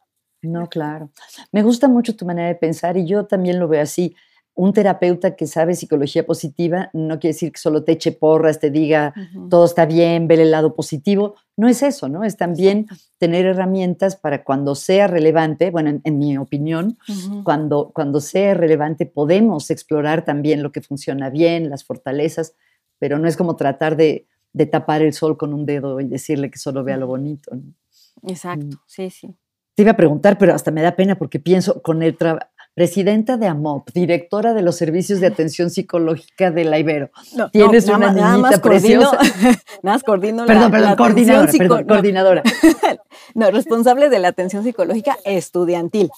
No, 0.45 0.69
claro. 0.69 1.09
Me 1.53 1.62
gusta 1.62 1.87
mucho 1.87 2.17
tu 2.17 2.27
manera 2.27 2.49
de 2.49 2.57
pensar 2.57 2.97
y 2.97 3.07
yo 3.07 3.27
también 3.27 3.61
lo 3.61 3.69
veo 3.69 3.81
así. 3.81 4.17
Un 4.55 4.73
terapeuta 4.73 5.35
que 5.35 5.47
sabe 5.47 5.75
psicología 5.75 6.27
positiva 6.27 6.91
no 6.93 7.19
quiere 7.19 7.33
decir 7.33 7.53
que 7.53 7.59
solo 7.59 7.85
te 7.85 7.93
eche 7.93 8.12
porras, 8.12 8.61
te 8.61 8.71
diga 8.71 9.15
todo 9.49 9.65
está 9.65 9.87
bien, 9.87 10.29
ve 10.29 10.35
el 10.35 10.51
lado 10.51 10.75
positivo. 10.75 11.37
No 11.57 11.69
es 11.69 11.83
eso, 11.83 12.09
¿no? 12.09 12.23
Es 12.23 12.37
también 12.37 12.87
tener 13.19 13.47
herramientas 13.47 14.17
para 14.17 14.45
cuando 14.45 14.75
sea 14.75 15.07
relevante, 15.07 15.71
bueno, 15.71 16.01
en, 16.05 16.19
mi 16.19 16.37
opinión, 16.37 16.99
cuando, 17.45 17.93
cuando 17.95 18.21
sea 18.21 18.55
relevante 18.55 19.07
podemos 19.07 19.71
explorar 19.71 20.25
también 20.25 20.62
lo 20.62 20.71
que 20.71 20.83
funciona 20.83 21.31
bien, 21.31 21.71
las 21.71 21.85
fortalezas, 21.85 22.55
pero 22.99 23.19
no 23.19 23.29
es 23.29 23.37
como 23.37 23.57
tratar 23.57 23.97
de, 23.97 24.27
de 24.53 24.67
tapar 24.67 25.03
el 25.03 25.12
sol 25.12 25.37
con 25.37 25.55
un 25.55 25.67
dedo 25.67 26.01
y 26.01 26.07
decirle 26.07 26.51
que 26.51 26.59
solo 26.59 26.85
vea 26.85 26.97
lo 26.97 27.07
bonito. 27.07 27.55
¿no? 27.55 27.75
Exacto, 28.23 28.83
sí, 28.87 29.11
sí. 29.11 29.35
Te 29.75 29.83
iba 29.83 29.93
a 29.93 29.97
preguntar, 29.97 30.37
pero 30.37 30.55
hasta 30.55 30.71
me 30.71 30.83
da 30.83 30.95
pena 30.97 31.17
porque 31.17 31.41
pienso 31.41 31.81
con 31.81 32.03
el 32.03 32.17
trabajo 32.17 32.47
presidenta 32.75 33.37
de 33.37 33.47
AMOP, 33.47 33.91
directora 33.93 34.55
de 34.55 34.63
los 34.63 34.77
servicios 34.77 35.21
de 35.21 35.27
atención 35.27 35.71
psicológica 35.71 36.51
de 36.51 36.65
la 36.65 36.79
Ibero. 36.79 37.11
Tienes 37.53 37.87
una 37.89 38.13
niñita 38.13 38.63
preciosa. 38.63 39.19
nada 39.83 39.97
más 39.97 40.03
coordino 40.03 40.47
perdón, 40.47 40.63
la, 40.63 40.71
perdón, 40.71 40.97
coordinadora, 40.97 41.53
perdón, 41.53 41.85
coordinadora. 41.85 42.43
no, 43.35 43.51
responsable 43.51 44.09
de 44.09 44.19
la 44.19 44.29
atención 44.29 44.65
psicológica 44.65 45.19
estudiantil. 45.25 46.11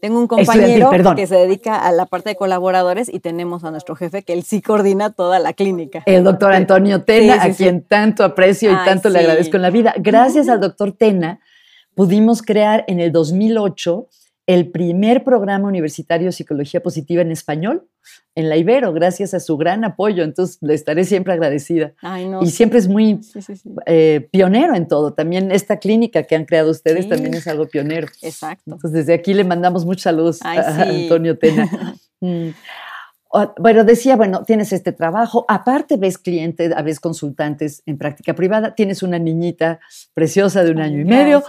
Tengo 0.00 0.18
un 0.18 0.28
compañero 0.28 0.90
que 1.14 1.26
se 1.26 1.34
dedica 1.34 1.76
a 1.76 1.92
la 1.92 2.06
parte 2.06 2.30
de 2.30 2.36
colaboradores 2.36 3.12
y 3.12 3.20
tenemos 3.20 3.64
a 3.64 3.70
nuestro 3.70 3.94
jefe 3.94 4.22
que 4.22 4.32
él 4.32 4.44
sí 4.44 4.62
coordina 4.62 5.10
toda 5.10 5.38
la 5.38 5.52
clínica. 5.52 6.02
El 6.06 6.24
doctor 6.24 6.54
Antonio 6.54 7.04
Tena, 7.04 7.42
a 7.42 7.50
quien 7.50 7.82
tanto 7.82 8.24
aprecio 8.24 8.72
y 8.72 8.74
tanto 8.86 9.10
le 9.10 9.18
agradezco 9.18 9.56
en 9.56 9.62
la 9.62 9.70
vida. 9.70 9.92
Gracias 9.98 10.48
al 10.48 10.60
doctor 10.60 10.92
Tena 10.92 11.40
pudimos 11.94 12.40
crear 12.40 12.84
en 12.88 12.98
el 12.98 13.12
2008 13.12 14.06
el 14.54 14.68
primer 14.68 15.22
programa 15.22 15.68
universitario 15.68 16.26
de 16.26 16.32
psicología 16.32 16.82
positiva 16.82 17.22
en 17.22 17.30
español 17.30 17.86
en 18.34 18.48
la 18.48 18.56
Ibero, 18.56 18.92
gracias 18.92 19.32
a 19.32 19.38
su 19.38 19.56
gran 19.56 19.84
apoyo. 19.84 20.24
Entonces, 20.24 20.58
le 20.60 20.74
estaré 20.74 21.04
siempre 21.04 21.32
agradecida. 21.32 21.92
y 22.40 22.50
siempre 22.50 22.80
es 22.80 22.88
muy 22.88 23.20
eh, 23.86 24.28
pionero 24.32 24.74
en 24.74 24.88
todo. 24.88 25.12
También 25.14 25.52
esta 25.52 25.78
clínica 25.78 26.24
que 26.24 26.34
han 26.34 26.46
creado 26.46 26.72
ustedes 26.72 27.08
también 27.08 27.34
es 27.34 27.46
algo 27.46 27.68
pionero. 27.68 28.08
Exacto. 28.22 28.72
Entonces, 28.72 28.92
desde 28.92 29.14
aquí 29.14 29.34
le 29.34 29.44
mandamos 29.44 29.84
muchos 29.84 30.02
saludos 30.02 30.40
a 30.42 30.82
Antonio 30.82 31.38
Tena. 31.38 31.70
Mm. 32.22 32.50
Bueno, 33.58 33.84
decía, 33.84 34.16
bueno, 34.16 34.42
tienes 34.44 34.74
este 34.74 34.92
trabajo, 34.92 35.46
aparte 35.48 35.96
ves 35.96 36.18
clientes, 36.18 36.70
ves 36.84 36.98
consultantes 36.98 37.82
en 37.86 37.96
práctica 37.96 38.34
privada, 38.34 38.74
tienes 38.74 39.02
una 39.02 39.18
niñita 39.18 39.78
preciosa 40.14 40.64
de 40.64 40.72
un 40.72 40.80
año 40.80 41.00
y 41.00 41.04
medio. 41.04 41.42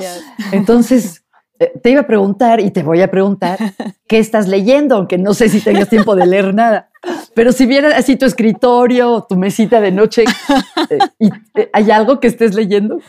Entonces, 0.51 1.17
eh, 1.17 1.20
te 1.67 1.89
iba 1.89 2.01
a 2.01 2.07
preguntar 2.07 2.59
y 2.59 2.71
te 2.71 2.83
voy 2.83 3.01
a 3.01 3.11
preguntar 3.11 3.57
qué 4.07 4.19
estás 4.19 4.47
leyendo, 4.47 4.95
aunque 4.95 5.17
no 5.17 5.33
sé 5.33 5.49
si 5.49 5.61
tengas 5.61 5.89
tiempo 5.89 6.15
de 6.15 6.25
leer 6.25 6.53
nada. 6.53 6.89
Pero 7.33 7.51
si 7.51 7.65
viera 7.65 7.95
así 7.97 8.15
tu 8.15 8.25
escritorio, 8.25 9.25
tu 9.27 9.35
mesita 9.35 9.81
de 9.81 9.91
noche, 9.91 10.25
eh, 10.89 10.99
eh, 11.55 11.69
¿hay 11.73 11.91
algo 11.91 12.19
que 12.19 12.27
estés 12.27 12.53
leyendo? 12.53 12.99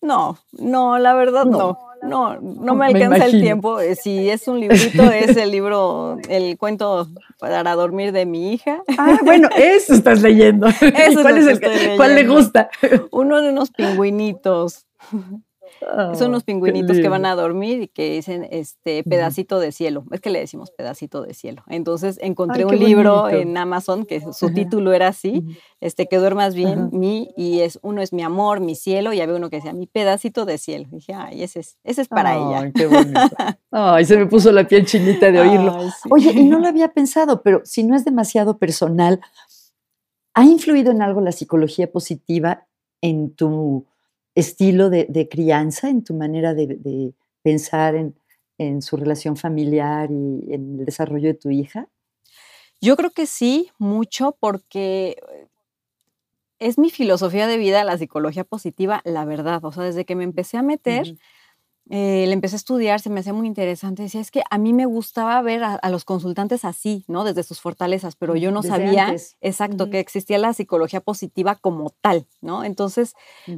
No, 0.00 0.38
no, 0.52 0.98
la 0.98 1.14
verdad 1.14 1.44
no. 1.44 1.78
No, 2.02 2.38
no, 2.40 2.74
me 2.74 2.86
alcanza 2.86 3.26
el 3.26 3.40
tiempo. 3.40 3.78
Si 4.00 4.28
es 4.28 4.46
un 4.48 4.60
librito, 4.60 5.02
es 5.10 5.36
el 5.36 5.50
libro, 5.50 6.18
el 6.28 6.56
cuento 6.56 7.08
para 7.38 7.74
dormir 7.74 8.12
de 8.12 8.26
mi 8.26 8.52
hija. 8.52 8.82
Ah, 8.98 9.18
bueno, 9.24 9.48
eso 9.56 9.94
estás 9.94 10.22
leyendo. 10.22 10.68
¿Cuál, 10.78 11.38
es 11.38 11.46
el, 11.46 11.96
¿Cuál 11.96 12.14
le 12.14 12.26
gusta? 12.26 12.68
Uno 13.10 13.42
de 13.42 13.50
unos 13.50 13.70
pingüinitos. 13.70 14.86
Son 16.14 16.28
unos 16.28 16.44
pingüinitos 16.44 16.98
que 16.98 17.08
van 17.08 17.26
a 17.26 17.34
dormir 17.34 17.82
y 17.82 17.88
que 17.88 18.14
dicen 18.14 18.46
este 18.50 19.04
pedacito 19.04 19.58
de 19.58 19.72
cielo. 19.72 20.04
Es 20.10 20.20
que 20.20 20.30
le 20.30 20.40
decimos 20.40 20.70
pedacito 20.70 21.22
de 21.22 21.34
cielo. 21.34 21.62
Entonces 21.68 22.18
encontré 22.20 22.64
un 22.64 22.78
libro 22.78 23.28
en 23.28 23.56
Amazon 23.56 24.06
que 24.06 24.20
su 24.32 24.52
título 24.52 24.92
era 24.92 25.08
así, 25.08 25.44
este 25.80 26.06
que 26.06 26.18
duermas 26.18 26.54
bien, 26.54 26.90
mi 26.92 27.28
y 27.36 27.60
es 27.60 27.78
uno 27.82 28.02
es 28.02 28.12
mi 28.12 28.22
amor, 28.22 28.60
mi 28.60 28.74
cielo 28.74 29.12
y 29.12 29.20
había 29.20 29.36
uno 29.36 29.50
que 29.50 29.56
decía 29.56 29.72
mi 29.72 29.86
pedacito 29.86 30.44
de 30.44 30.58
cielo. 30.58 30.88
dije, 30.90 31.14
"Ay, 31.14 31.42
ese 31.42 31.60
es 31.60 31.78
ese 31.84 32.02
es 32.02 32.08
para 32.08 32.36
ella." 32.36 32.72
Qué 32.72 32.86
bonito. 32.86 33.20
Ay, 33.70 34.04
se 34.04 34.16
me 34.16 34.26
puso 34.26 34.52
la 34.52 34.66
piel 34.66 34.86
chinita 34.86 35.30
de 35.30 35.40
oírlo. 35.40 35.78
Oye, 36.10 36.32
y 36.32 36.44
no 36.44 36.58
lo 36.58 36.68
había 36.68 36.88
pensado, 36.88 37.42
pero 37.42 37.60
si 37.64 37.84
no 37.84 37.94
es 37.94 38.04
demasiado 38.04 38.58
personal, 38.58 39.20
¿ha 40.34 40.44
influido 40.44 40.92
en 40.92 41.02
algo 41.02 41.20
la 41.20 41.32
psicología 41.32 41.90
positiva 41.90 42.66
en 43.02 43.34
tu 43.34 43.86
estilo 44.36 44.90
de, 44.90 45.28
crianza, 45.28 45.88
en 45.88 46.04
tu 46.04 46.14
manera 46.14 46.54
de, 46.54 47.12
pensar 47.42 47.96
en, 47.96 48.82
su 48.82 48.96
relación 48.96 49.36
familiar 49.36 50.10
y 50.10 50.54
en 50.54 50.78
el 50.78 50.86
desarrollo 50.86 51.28
de 51.28 51.34
tu 51.34 51.50
hija? 51.50 51.88
Yo 52.80 52.96
creo 52.96 53.10
que 53.10 53.26
sí, 53.26 53.70
mucho, 53.78 54.36
porque 54.38 55.16
es 56.58 56.78
mi 56.78 56.90
filosofía 56.90 57.46
de 57.46 57.56
vida 57.56 57.84
la 57.84 57.98
psicología 57.98 58.44
positiva, 58.44 59.02
la 59.04 59.24
verdad. 59.24 59.64
O 59.64 59.72
sea, 59.72 59.82
desde 59.82 60.04
que 60.04 60.14
me 60.14 60.24
empecé 60.24 60.58
a 60.58 60.62
meter, 60.62 61.16
eh, 61.88 62.24
le 62.26 62.32
empecé 62.32 62.56
a 62.56 62.58
estudiar, 62.58 63.00
se 63.00 63.10
me 63.10 63.20
hacía 63.20 63.32
muy 63.32 63.46
interesante. 63.46 64.02
Decía, 64.02 64.20
es 64.20 64.32
que 64.32 64.42
a 64.50 64.58
mí 64.58 64.72
me 64.72 64.86
gustaba 64.86 65.40
ver 65.42 65.62
a, 65.62 65.88
los 65.88 66.04
consultantes 66.04 66.64
así, 66.64 67.04
¿no? 67.06 67.22
Desde 67.22 67.44
sus 67.44 67.60
fortalezas, 67.60 68.16
pero 68.16 68.34
yo 68.34 68.50
no 68.50 68.64
sabía 68.64 69.14
exacto 69.40 69.88
que 69.88 70.00
existía 70.00 70.38
la 70.38 70.52
psicología 70.52 71.00
positiva 71.00 71.54
como 71.54 71.90
tal, 72.00 72.26
¿no? 72.40 72.64
Entonces, 72.64 73.14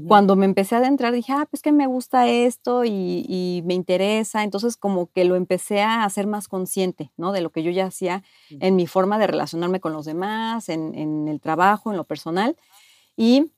cuando 0.07 0.37
me 0.37 0.45
empecé 0.45 0.75
a 0.75 0.79
adentrar, 0.79 1.15
dije, 1.15 1.33
ah, 1.33 1.47
pues 1.51 1.63
que 1.63 1.73
me 1.73 1.87
gusta 1.87 2.29
esto 2.29 2.85
y, 2.85 3.63
me 3.65 3.75
interesa. 3.75 4.45
Entonces, 4.45 4.77
como 4.77 5.11
que 5.11 5.25
lo 5.25 5.35
empecé 5.35 5.81
a 5.81 6.05
hacer 6.05 6.27
más 6.27 6.49
consciente, 6.49 7.11
¿no? 7.17 7.33
De 7.33 7.41
lo 7.41 7.51
que 7.51 7.63
yo 7.63 7.71
ya 7.71 7.87
hacía 7.87 8.23
en 8.51 8.77
mi 8.77 8.87
forma 8.87 9.19
de 9.19 9.27
relacionarme 9.27 9.81
con 9.81 9.95
los 9.95 10.05
demás, 10.05 10.69
en, 10.69 10.95
en 10.95 11.29
el 11.29 11.41
trabajo, 11.41 11.91
en 11.91 11.97
lo 11.97 12.05
personal. 12.05 12.57
Y 13.17 13.53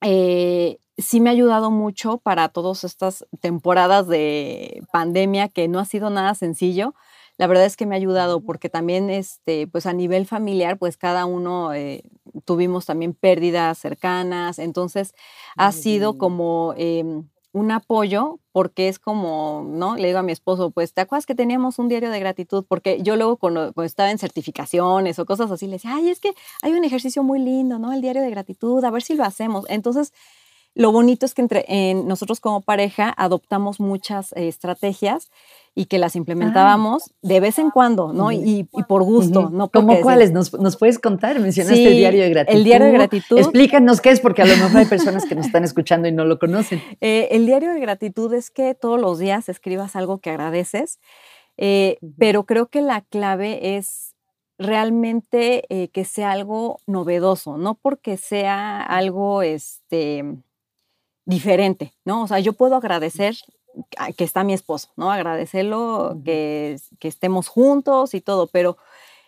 eh, 0.00 0.78
sí 0.98 1.20
me 1.20 1.30
ha 1.30 1.32
ayudado 1.32 1.70
mucho 1.70 2.18
para 2.18 2.48
todas 2.48 2.84
estas 2.84 3.24
temporadas 3.40 4.06
de 4.08 4.82
pandemia 4.92 5.48
que 5.48 5.68
no 5.68 5.78
ha 5.78 5.84
sido 5.84 6.10
nada 6.10 6.34
sencillo. 6.34 6.94
La 7.38 7.46
verdad 7.46 7.66
es 7.66 7.76
que 7.76 7.86
me 7.86 7.94
ha 7.94 7.98
ayudado 7.98 8.40
porque 8.40 8.68
también, 8.68 9.10
este, 9.10 9.68
pues 9.68 9.86
a 9.86 9.92
nivel 9.92 10.26
familiar, 10.26 10.76
pues 10.76 10.96
cada 10.96 11.24
uno 11.24 11.72
eh, 11.72 12.02
tuvimos 12.44 12.84
también 12.84 13.14
pérdidas 13.14 13.78
cercanas. 13.78 14.58
Entonces 14.58 15.14
ha 15.56 15.70
sido 15.70 16.18
como 16.18 16.74
em, 16.76 17.28
un 17.52 17.70
apoyo 17.70 18.40
porque 18.50 18.88
es 18.88 18.98
como, 18.98 19.64
¿no? 19.68 19.96
Le 19.96 20.08
digo 20.08 20.18
a 20.18 20.24
mi 20.24 20.32
esposo, 20.32 20.72
pues, 20.72 20.94
¿te 20.94 21.00
acuerdas 21.00 21.26
que 21.26 21.36
teníamos 21.36 21.78
un 21.78 21.88
diario 21.88 22.10
de 22.10 22.18
gratitud? 22.18 22.64
Porque 22.66 23.00
yo 23.02 23.14
luego 23.14 23.36
cuando, 23.36 23.72
estaba 23.84 24.10
en 24.10 24.18
certificaciones 24.18 25.20
o 25.20 25.26
cosas 25.26 25.48
así, 25.52 25.66
le 25.66 25.74
decía, 25.74 25.94
ay, 25.94 26.08
es 26.08 26.18
que 26.18 26.32
hay 26.62 26.72
un 26.72 26.82
ejercicio 26.82 27.22
muy 27.22 27.38
lindo, 27.38 27.78
¿no? 27.78 27.92
El 27.92 28.00
diario 28.00 28.22
de 28.22 28.30
gratitud, 28.30 28.84
a 28.84 28.90
ver 28.90 29.02
si 29.02 29.14
lo 29.14 29.22
hacemos. 29.22 29.64
Entonces, 29.68 30.12
lo 30.78 30.92
bonito 30.92 31.26
es 31.26 31.34
que 31.34 31.42
entre 31.42 31.66
nosotros 32.04 32.38
como 32.38 32.60
pareja 32.60 33.12
adoptamos 33.16 33.80
muchas 33.80 34.30
eh, 34.34 34.46
estrategias 34.46 35.28
y 35.74 35.86
que 35.86 35.98
las 35.98 36.14
implementábamos 36.14 37.10
de 37.20 37.40
vez 37.40 37.58
en 37.58 37.70
cuando, 37.70 38.12
¿no? 38.12 38.30
Y, 38.30 38.68
por 38.88 39.02
gusto, 39.02 39.50
¿no? 39.50 39.70
¿Cómo 39.70 40.00
cuáles? 40.00 40.30
¿Nos, 40.30 40.52
¿Nos, 40.52 40.76
puedes 40.76 41.00
contar? 41.00 41.40
Mencionaste 41.40 41.84
el 41.84 41.96
diario 41.96 42.22
de 42.22 42.30
gratitud. 42.30 42.56
El 42.56 42.64
diario 42.64 42.86
de 42.86 42.92
gratitud. 42.92 43.38
Explícanos 43.38 44.00
qué 44.00 44.10
es, 44.10 44.20
porque 44.20 44.42
a 44.42 44.44
lo 44.44 44.56
mejor 44.56 44.76
hay 44.76 44.86
personas 44.86 45.24
que 45.26 45.34
nos 45.34 45.46
están 45.46 45.64
escuchando 45.64 46.06
y 46.06 46.12
no 46.12 46.24
lo 46.24 46.38
conocen. 46.38 46.80
Eh, 47.00 47.28
el 47.32 47.46
diario 47.46 47.72
de 47.72 47.80
gratitud 47.80 48.32
es 48.32 48.50
que 48.50 48.74
todos 48.74 49.00
los 49.00 49.18
días 49.18 49.48
escribas 49.48 49.96
algo 49.96 50.18
que 50.18 50.30
agradeces, 50.30 51.00
eh, 51.56 51.98
pero 52.18 52.44
creo 52.44 52.66
que 52.66 52.82
la 52.82 53.02
clave 53.02 53.76
es 53.76 54.14
realmente 54.58 55.90
que 55.92 56.04
sea 56.04 56.32
algo 56.32 56.78
novedoso, 56.86 57.56
no 57.56 57.74
porque 57.74 58.16
sea 58.16 58.82
algo, 58.82 59.42
este 59.42 60.24
diferente, 61.28 61.92
¿no? 62.06 62.22
O 62.22 62.26
sea, 62.26 62.40
yo 62.40 62.54
puedo 62.54 62.74
agradecer 62.74 63.36
que 64.16 64.24
está 64.24 64.44
mi 64.44 64.54
esposo, 64.54 64.88
¿no? 64.96 65.12
Agradecerlo, 65.12 66.18
que, 66.24 66.78
estemos 67.02 67.48
juntos 67.48 68.14
y 68.14 68.22
todo, 68.22 68.46
pero 68.46 68.78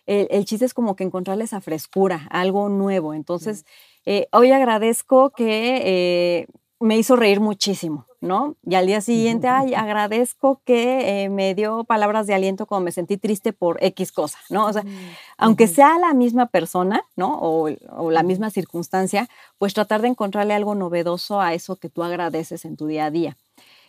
el, 0.07 0.45
chiste 0.47 0.65
es 0.65 0.73
como 0.73 0.97
que 0.97 1.05
encontrarle 1.05 1.45
esa 1.45 1.61
frescura, 1.61 2.27
algo 2.31 2.71
nuevo. 2.71 3.13
Entonces, 3.13 3.67
eh, 4.07 4.29
hoy 4.33 4.51
agradezco 4.51 5.31
que 5.31 5.83
eh, 5.85 6.47
me 6.81 6.97
hizo 6.97 7.15
reír 7.15 7.41
muchísimo, 7.41 8.07
¿no? 8.23 8.57
Y 8.65 8.75
al 8.75 8.87
día 8.87 9.03
siguiente, 9.03 9.49
ay, 9.49 9.75
agradezco 9.75 10.63
que 10.65 11.25
eh, 11.25 11.29
me 11.29 11.55
dio 11.55 11.85
palabras 11.85 12.27
de 12.27 12.33
aliento 12.33 12.65
cuando 12.65 12.87
me 12.87 12.93
sentí 12.93 13.19
triste 13.19 13.53
por 13.53 13.77
X 13.85 14.11
cosa, 14.13 14.39
¿no? 14.49 14.67
O 14.67 14.73
sea, 14.73 14.83
aunque 15.37 15.69
sea 15.69 15.99
la 15.99 16.15
misma 16.15 16.47
persona, 16.47 17.05
¿no? 17.17 17.39
O, 17.39 17.69
la 18.11 18.23
misma 18.23 18.51
circunstancia, 18.51 19.29
pues 19.59 19.75
tratar 19.75 20.01
de 20.01 20.09
encontrarle 20.09 20.55
algo 20.55 20.75
novedoso 20.75 21.41
a 21.41 21.53
eso 21.53 21.77
que 21.77 21.91
tú 21.91 22.03
agradeces 22.03 22.65
en 22.65 22.77
tu 22.77 22.87
día 22.87 23.05
a 23.05 23.11
día. 23.11 23.37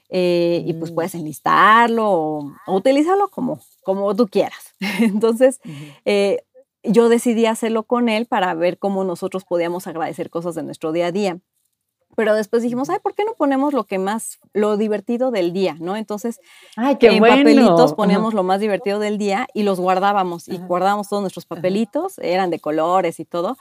Eh, 0.10 0.62
y 0.68 0.74
pues 0.74 0.92
mm. 0.92 0.96
puedes 0.96 1.16
enlistarlo 1.16 2.12
o, 2.12 2.54
utilizarlo 2.68 3.30
como, 3.30 3.62
como 3.84 4.14
tú 4.18 4.28
quieras. 4.28 4.74
Entonces, 5.00 5.62
eh, 6.04 6.44
yo 6.84 7.08
decidí 7.08 7.46
hacerlo 7.46 7.84
con 7.84 8.10
él 8.10 8.26
para 8.26 8.54
ver 8.54 8.78
cómo 8.78 9.06
nosotros 9.06 9.46
podíamos 9.46 9.88
agradecer 9.88 10.30
cosas 10.30 10.56
de 10.56 10.64
nuestro 10.64 10.92
día 10.92 11.08
a 11.08 11.12
día 11.14 11.40
pero 12.16 12.36
después 12.36 12.64
dijimos, 12.64 12.90
ay, 12.90 13.00
¿por 13.02 13.14
qué 13.16 13.26
no 13.26 13.34
ponemos 13.34 13.74
lo 13.74 13.86
que 13.86 14.00
más, 14.00 14.40
lo 14.54 14.78
divertido 14.78 15.32
del 15.32 15.54
día, 15.54 15.76
¿no? 15.80 15.96
Entonces, 15.96 16.40
ay, 16.76 16.98
qué 16.98 17.08
en 17.08 17.20
papelitos 17.20 17.94
poníamos 17.94 18.34
lo 18.34 18.44
más 18.44 18.60
divertido 18.60 19.00
del 19.00 19.18
día 19.18 19.48
y 19.54 19.64
los 19.64 19.80
guardábamos 19.80 20.48
y 20.48 20.58
guardábamos 20.58 21.10
todos 21.10 21.22
nuestros 21.22 21.46
papelitos, 21.46 22.18
eran 22.20 22.50
de 22.50 22.60
colores 22.60 23.20
y 23.20 23.26
todo, 23.26 23.58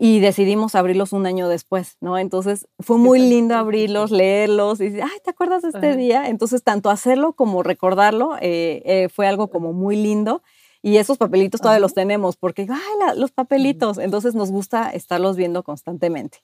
y 0.00 0.20
decidimos 0.20 0.76
abrirlos 0.76 1.12
un 1.12 1.26
año 1.26 1.48
después, 1.48 1.96
¿no? 2.00 2.18
Entonces, 2.18 2.68
fue 2.78 2.98
muy 2.98 3.18
lindo 3.18 3.56
abrirlos, 3.56 4.12
leerlos 4.12 4.80
y 4.80 4.84
decir, 4.84 5.02
ay, 5.02 5.18
¿te 5.24 5.30
acuerdas 5.30 5.62
de 5.62 5.70
este 5.70 5.96
día? 5.96 6.28
Entonces, 6.28 6.62
tanto 6.62 6.88
hacerlo 6.88 7.32
como 7.32 7.64
recordarlo 7.64 8.36
eh, 8.40 8.80
eh, 8.84 9.08
fue 9.08 9.26
algo 9.26 9.48
como 9.48 9.72
muy 9.72 9.96
lindo. 9.96 10.42
Y 10.82 10.98
esos 10.98 11.18
papelitos 11.18 11.60
todavía 11.60 11.80
los 11.80 11.94
tenemos 11.94 12.36
porque, 12.36 12.68
ay, 12.70 13.16
los 13.16 13.32
papelitos. 13.32 13.98
Entonces 13.98 14.36
nos 14.36 14.52
gusta 14.52 14.90
estarlos 14.90 15.36
viendo 15.36 15.64
constantemente. 15.64 16.38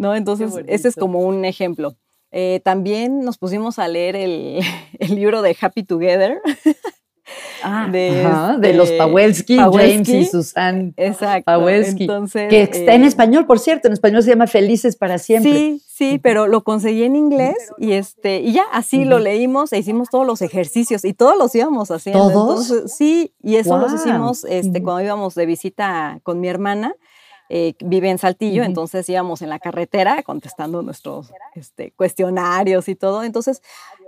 ¿No? 0.00 0.16
Entonces, 0.16 0.54
ese 0.66 0.88
es 0.88 0.96
como 0.96 1.20
un 1.20 1.44
ejemplo. 1.44 1.94
Eh, 2.32 2.60
también 2.64 3.20
nos 3.20 3.36
pusimos 3.36 3.78
a 3.78 3.86
leer 3.86 4.16
el, 4.16 4.60
el 4.98 5.14
libro 5.14 5.42
de 5.42 5.56
Happy 5.60 5.82
Together. 5.84 6.40
Ah, 7.62 7.86
de, 7.92 8.72
los 8.74 8.86
este, 8.86 8.98
Pawelski, 8.98 9.56
James 9.56 10.08
y 10.08 10.24
Susan 10.24 10.94
Exacto. 10.96 11.64
que 12.48 12.62
está 12.62 12.94
en 12.94 13.04
eh, 13.04 13.06
español, 13.06 13.46
por 13.46 13.60
cierto, 13.60 13.86
en 13.86 13.92
español 13.92 14.24
se 14.24 14.30
llama 14.30 14.48
Felices 14.48 14.96
para 14.96 15.18
siempre. 15.18 15.52
Sí, 15.52 15.82
sí, 15.86 16.18
pero 16.20 16.48
lo 16.48 16.64
conseguí 16.64 17.04
en 17.04 17.14
inglés 17.14 17.54
y 17.78 17.92
este 17.92 18.40
y 18.40 18.52
ya 18.52 18.64
así 18.72 19.04
lo 19.04 19.20
leímos 19.20 19.72
e 19.72 19.78
hicimos 19.78 20.08
todos 20.10 20.26
los 20.26 20.42
ejercicios 20.42 21.04
y 21.04 21.12
todos 21.12 21.36
los 21.36 21.54
íbamos 21.54 21.92
haciendo. 21.92 22.30
¿Todos? 22.30 22.72
sí, 22.86 23.32
y 23.40 23.56
eso 23.56 23.78
los 23.78 23.92
hicimos 23.92 24.44
este, 24.44 24.82
cuando 24.82 25.04
íbamos 25.04 25.36
de 25.36 25.46
visita 25.46 26.18
con 26.24 26.40
mi 26.40 26.48
hermana. 26.48 26.96
Eh, 27.52 27.74
vive 27.80 28.08
en 28.08 28.18
Saltillo, 28.18 28.62
entonces 28.62 29.08
íbamos 29.08 29.42
en 29.42 29.48
la 29.48 29.58
carretera 29.58 30.22
contestando 30.22 30.82
nuestros 30.82 31.32
este, 31.56 31.90
cuestionarios 31.90 32.88
y 32.88 32.94
todo. 32.94 33.24
Entonces, 33.24 33.60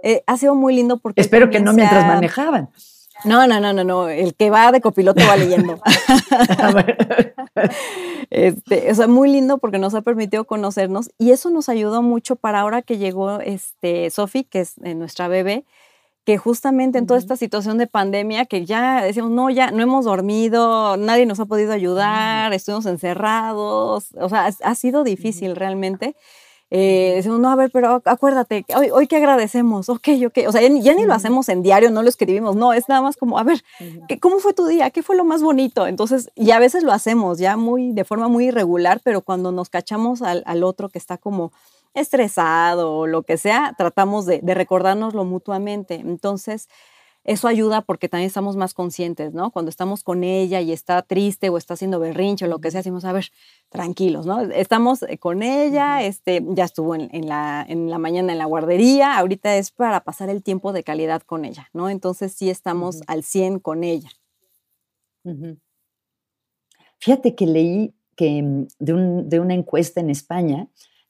eh, 0.05 0.23
ha 0.29 0.37
sido 0.37 0.55
muy 0.55 0.77
lindo 0.77 0.99
porque... 0.99 1.21
Espero 1.21 1.51
que 1.51 1.59
no 1.59 1.73
mientras 1.73 2.07
manejaban. 2.07 2.71
No, 3.25 3.49
no, 3.49 3.59
no, 3.59 3.73
no, 3.73 3.83
no. 3.83 4.09
El 4.09 4.37
que 4.37 4.51
va 4.51 4.71
de 4.71 4.81
copiloto 4.81 5.23
va 5.27 5.37
leyendo. 5.37 5.81
este, 8.31 8.93
o 8.93 8.95
sea, 8.95 9.09
muy 9.09 9.29
lindo 9.29 9.59
porque 9.59 9.81
nos 9.81 9.95
ha 9.95 10.03
permitido 10.03 10.45
conocernos 10.45 11.11
y 11.19 11.33
eso 11.33 11.51
nos 11.51 11.69
ayudó 11.69 12.01
mucho 12.01 12.37
para 12.37 12.61
ahora 12.61 12.81
que 12.83 12.99
llegó 12.99 13.41
este 13.41 14.09
Sofi, 14.11 14.45
que 14.45 14.61
es 14.61 14.75
eh, 14.85 14.95
nuestra 14.95 15.27
bebé, 15.27 15.65
que 16.25 16.39
justamente 16.39 16.99
en 16.99 17.07
toda 17.07 17.19
esta 17.19 17.37
situación 17.37 17.79
de 17.79 17.87
pandemia, 17.87 18.47
que 18.47 18.65
ya 18.65 19.03
decíamos, 19.03 19.33
no, 19.33 19.51
ya 19.51 19.71
no 19.71 19.83
hemos 19.83 20.05
dormido, 20.05 20.97
nadie 20.97 21.27
nos 21.27 21.41
ha 21.41 21.47
podido 21.47 21.73
ayudar, 21.73 22.53
estuvimos 22.53 22.87
encerrados, 22.87 24.09
o 24.19 24.29
sea, 24.29 24.47
ha 24.63 24.75
sido 24.75 25.05
difícil 25.05 25.57
realmente. 25.57 26.15
Eh, 26.75 27.13
decimos, 27.17 27.39
no, 27.39 27.51
a 27.51 27.55
ver, 27.55 27.71
pero 27.71 28.01
acuérdate, 28.07 28.65
hoy, 28.75 28.89
hoy 28.89 29.07
que 29.07 29.17
agradecemos, 29.17 29.91
ok, 29.91 30.09
ok, 30.29 30.39
o 30.49 30.53
sea, 30.53 30.63
ya, 30.63 30.95
ni 30.95 31.05
lo 31.05 31.13
hacemos 31.13 31.51
en 31.51 31.63
diario, 31.63 31.91
no 31.91 32.03
lo 32.03 32.09
escribimos, 32.09 32.57
no, 32.57 32.73
es 32.73 32.89
nada 32.89 33.03
más 33.03 33.19
como, 33.19 33.39
a 33.39 33.43
ver, 33.43 33.63
¿cómo 34.23 34.39
fue 34.39 34.55
tu 34.55 34.67
día? 34.67 34.89
¿Qué 34.89 35.03
fue 35.03 35.15
lo 35.15 35.25
más 35.25 35.43
bonito? 35.43 35.87
Entonces, 35.87 36.31
y 36.35 36.51
a 36.53 36.59
veces 36.59 36.83
lo 36.83 36.93
hacemos 36.93 37.37
ya 37.37 37.59
muy, 37.59 37.93
de 37.93 38.05
forma 38.05 38.29
muy 38.29 38.47
irregular, 38.47 39.03
pero 39.05 39.21
cuando 39.21 39.53
nos 39.53 39.69
cachamos 39.69 40.23
al, 40.23 40.43
al 40.47 40.65
otro 40.65 40.89
que 40.89 40.97
está 40.97 41.19
como 41.19 41.53
estresado 41.95 42.97
o 42.97 43.07
lo 43.07 43.23
que 43.23 43.37
sea, 43.37 43.75
tratamos 43.77 44.27
de, 44.27 44.41
de 44.43 44.55
recordárnoslo 44.55 45.25
mutuamente. 45.25 45.95
Entonces, 45.97 46.69
eso 47.25 47.47
ayuda 47.47 47.83
porque 47.83 48.09
también 48.09 48.27
estamos 48.27 48.57
más 48.57 48.75
conscientes, 48.75 49.33
¿no? 49.33 49.53
Cuando 49.53 49.69
estamos 49.69 50.03
con 50.03 50.25
ella 50.25 50.61
y 50.61 50.73
está 50.73 51.03
triste 51.03 51.51
o 51.51 51.57
está 51.57 51.75
haciendo 51.75 52.01
berrinche 52.01 52.47
o 52.47 52.49
lo 52.49 52.61
que 52.61 52.71
sea, 52.73 52.81
decimos, 52.81 53.05
a 53.05 53.13
ver, 53.13 53.27
tranquilos, 53.69 54.27
¿no? 54.27 54.41
Estamos 54.41 55.03
eh, 55.05 55.19
con 55.19 55.43
ella, 55.43 56.03
este, 56.03 56.45
ya 56.49 56.65
estuvo 56.65 56.97
en, 56.97 57.29
la, 57.29 57.65
en 57.69 57.91
la 57.91 57.99
mañana 57.99 58.33
en 58.33 58.39
la 58.39 58.47
guardería, 58.47 59.17
ahorita 59.19 59.57
es 59.57 59.71
para 59.71 60.03
pasar 60.03 60.31
el 60.31 60.43
tiempo 60.43 60.73
de 60.73 60.83
calidad 60.83 61.23
con 61.23 61.45
ella, 61.45 61.69
¿no? 61.73 61.89
Entonces 61.89 62.33
sí 62.33 62.51
estamos 62.51 63.03
al 63.07 63.23
100 63.23 63.61
con 63.61 63.85
ella. 63.85 64.11
Fíjate 66.99 67.37
que 67.37 67.47
leí 67.47 67.95
que 68.17 68.43
mm, 68.43 68.67
de, 68.81 68.93
un, 68.95 69.29
de 69.29 69.39
una 69.39 69.55
encuesta 69.55 70.01
en 70.01 70.11
España 70.11 70.67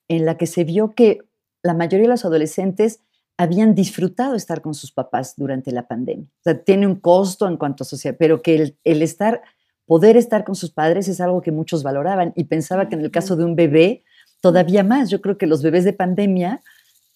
en 0.08 0.24
la 0.24 0.36
que 0.36 0.46
se 0.46 0.64
vio 0.64 0.94
que 0.94 1.20
la 1.62 1.74
mayoría 1.74 2.06
de 2.06 2.12
los 2.12 2.24
adolescentes 2.24 3.00
habían 3.36 3.74
disfrutado 3.74 4.34
estar 4.34 4.60
con 4.60 4.74
sus 4.74 4.92
papás 4.92 5.34
durante 5.36 5.72
la 5.72 5.88
pandemia. 5.88 6.26
O 6.26 6.42
sea, 6.42 6.62
tiene 6.62 6.86
un 6.86 6.96
costo 6.96 7.48
en 7.48 7.56
cuanto 7.56 7.82
a 7.82 7.86
sociedad, 7.86 8.16
pero 8.18 8.42
que 8.42 8.74
el, 8.84 9.02
estar, 9.02 9.42
poder 9.86 10.16
estar 10.16 10.44
con 10.44 10.54
sus 10.54 10.70
padres 10.70 11.08
es 11.08 11.20
algo 11.20 11.40
que 11.40 11.50
muchos 11.50 11.82
valoraban 11.82 12.32
y 12.36 12.44
pensaba 12.44 12.88
que 12.88 12.94
en 12.94 13.00
el 13.00 13.10
caso 13.10 13.36
de 13.36 13.44
un 13.44 13.56
bebé, 13.56 14.04
todavía 14.40 14.84
más. 14.84 15.10
Yo 15.10 15.20
creo 15.20 15.38
que 15.38 15.46
los 15.46 15.62
bebés 15.62 15.84
de 15.84 15.92
pandemia 15.92 16.62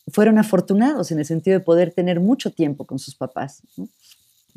fueron 0.08 0.38
afortunados 0.38 1.10
en 1.10 1.18
el 1.18 1.24
sentido 1.24 1.58
de 1.58 1.64
poder 1.64 1.92
tener 1.92 2.20
mucho 2.20 2.50
tiempo 2.52 2.86
con 2.86 2.98
sus 2.98 3.14
papás. 3.14 3.62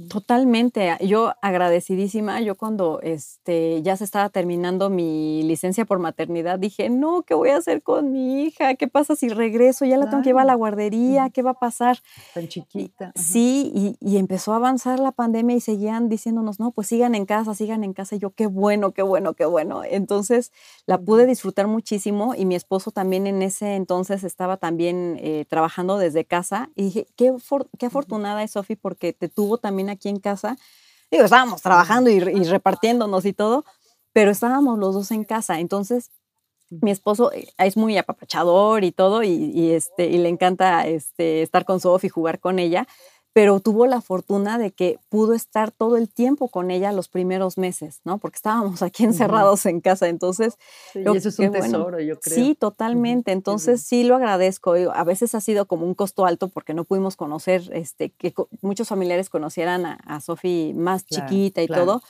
Totalmente. 0.08 0.96
Yo 1.02 1.34
agradecidísima. 1.42 2.40
Yo 2.42 2.56
cuando 2.56 3.00
este, 3.02 3.82
ya 3.82 3.98
se 3.98 4.04
estaba 4.04 4.30
terminando 4.30 4.90
mi 4.90 5.44
licencia 5.44 5.84
por 5.84 6.00
maternidad, 6.00 6.58
dije, 6.58 6.90
no, 6.90 7.24
¿qué 7.24 7.34
voy 7.34 7.50
a 7.50 7.58
hacer 7.58 7.82
con 7.82 8.12
mi 8.12 8.44
hija? 8.44 8.76
¿Qué 8.76 8.88
pasa 8.88 9.16
si 9.16 9.30
regreso? 9.30 9.86
Ya 9.86 9.98
la 9.98 10.10
tengo 10.10 10.24
que 10.24 10.30
llevar 10.30 10.44
a 10.44 10.48
la 10.48 10.56
guardería. 10.56 11.30
¿Qué 11.32 11.42
va 11.42 11.52
a 11.52 11.60
pasar? 11.60 12.00
Tan 12.34 12.48
chiquita. 12.48 13.12
Sí, 13.16 13.96
y, 14.00 14.18
empezó 14.18 14.54
a 14.54 14.58
avanzar 14.58 15.00
la 15.00 15.12
pandemia 15.12 15.56
y 15.56 15.62
seguían 15.62 16.10
diciéndonos, 16.10 16.60
no, 16.60 16.72
pues 16.72 16.88
sigan 16.88 17.16
en 17.16 17.26
casa, 17.26 17.56
sigan 17.56 17.84
en 17.84 17.94
casa. 17.94 18.16
Y 18.16 18.20
yo, 18.20 18.32
qué 18.32 18.48
bueno, 18.48 18.92
qué 18.92 19.02
bueno, 19.02 19.34
qué 19.34 19.46
bueno. 19.46 19.84
Entonces 19.84 20.52
la 20.86 20.98
pude 20.98 21.26
disfrutar 21.26 21.68
muchísimo 21.68 22.36
y 22.36 22.46
mi 22.46 22.56
esposo 22.56 22.92
también 22.92 23.28
en 23.28 23.42
ese 23.42 23.76
entonces 23.76 24.24
estaba 24.24 24.58
también 24.58 25.18
eh, 25.20 25.46
trabajando 25.50 25.98
desde 25.98 26.26
casa. 26.26 26.70
Y 26.76 26.84
dije, 26.84 27.08
qué, 27.16 27.34
qué 27.78 27.86
afortunada 27.86 28.44
es 28.44 28.52
Sofi 28.52 28.76
porque 28.76 29.14
te 29.14 29.30
tuvo 29.30 29.58
también 29.58 29.89
aquí 29.90 30.10
en 30.10 30.20
casa. 30.20 30.58
Digo, 31.12 31.24
estábamos 31.24 31.62
trabajando 31.62 32.10
y, 32.10 32.20
repartiéndonos 32.20 33.26
y 33.26 33.34
todo, 33.34 33.66
pero 34.14 34.32
estábamos 34.32 34.78
los 34.80 34.94
dos 34.94 35.12
en 35.12 35.24
casa. 35.24 35.60
Entonces, 35.60 36.12
mi 36.70 36.92
esposo 36.92 37.32
eh, 37.34 37.48
es 37.58 37.78
muy 37.78 37.98
apapachador 37.98 38.84
y 38.84 38.92
todo, 38.92 39.24
y, 39.24 39.72
este, 39.72 40.06
y 40.06 40.20
le 40.20 40.30
encanta 40.30 40.86
este, 40.88 41.42
estar 41.42 41.66
con 41.66 41.80
Sofi 41.80 42.08
y 42.08 42.10
jugar 42.10 42.40
con 42.40 42.60
ella 42.60 42.88
pero 43.34 43.60
tuvo 43.60 43.86
la 43.86 44.02
fortuna 44.02 44.58
de 44.58 44.72
que 44.72 44.98
pudo 45.08 45.34
estar 45.34 45.72
todo 45.72 45.98
el 45.98 46.10
tiempo 46.10 46.48
con 46.48 46.72
ella 46.72 46.92
los 46.92 47.10
primeros 47.10 47.58
meses, 47.58 48.02
¿no? 48.04 48.18
Porque 48.18 48.38
estábamos 48.38 48.82
aquí 48.82 49.04
encerrados 49.04 49.66
en 49.66 49.82
casa, 49.82 50.08
entonces... 50.08 50.58
Sí, 50.94 51.00
y 51.06 51.18
eso 51.18 51.30
es 51.30 51.40
un 51.40 51.52
tesoro, 51.52 52.00
yo 52.00 52.20
creo. 52.20 52.36
Sí, 52.36 52.56
totalmente, 52.56 53.32
entonces 53.32 53.82
sí 53.84 54.04
lo 54.04 54.16
agradezco. 54.16 54.74
A 54.94 55.04
veces 55.04 55.36
ha 55.36 55.42
sido 55.42 55.66
como 55.66 55.86
un 55.86 55.94
costo 55.94 56.26
alto 56.26 56.50
porque 56.50 56.74
no 56.74 56.86
pudimos 56.86 57.16
conocer, 57.16 57.62
este, 57.72 58.10
que 58.10 58.34
muchos 58.62 58.88
familiares 58.88 59.30
conocieran 59.30 59.86
a, 59.86 59.94
a 60.06 60.22
Sofi 60.22 60.74
más 60.76 61.06
chiquita 61.06 61.62
y 61.62 61.68
todo, 61.68 62.02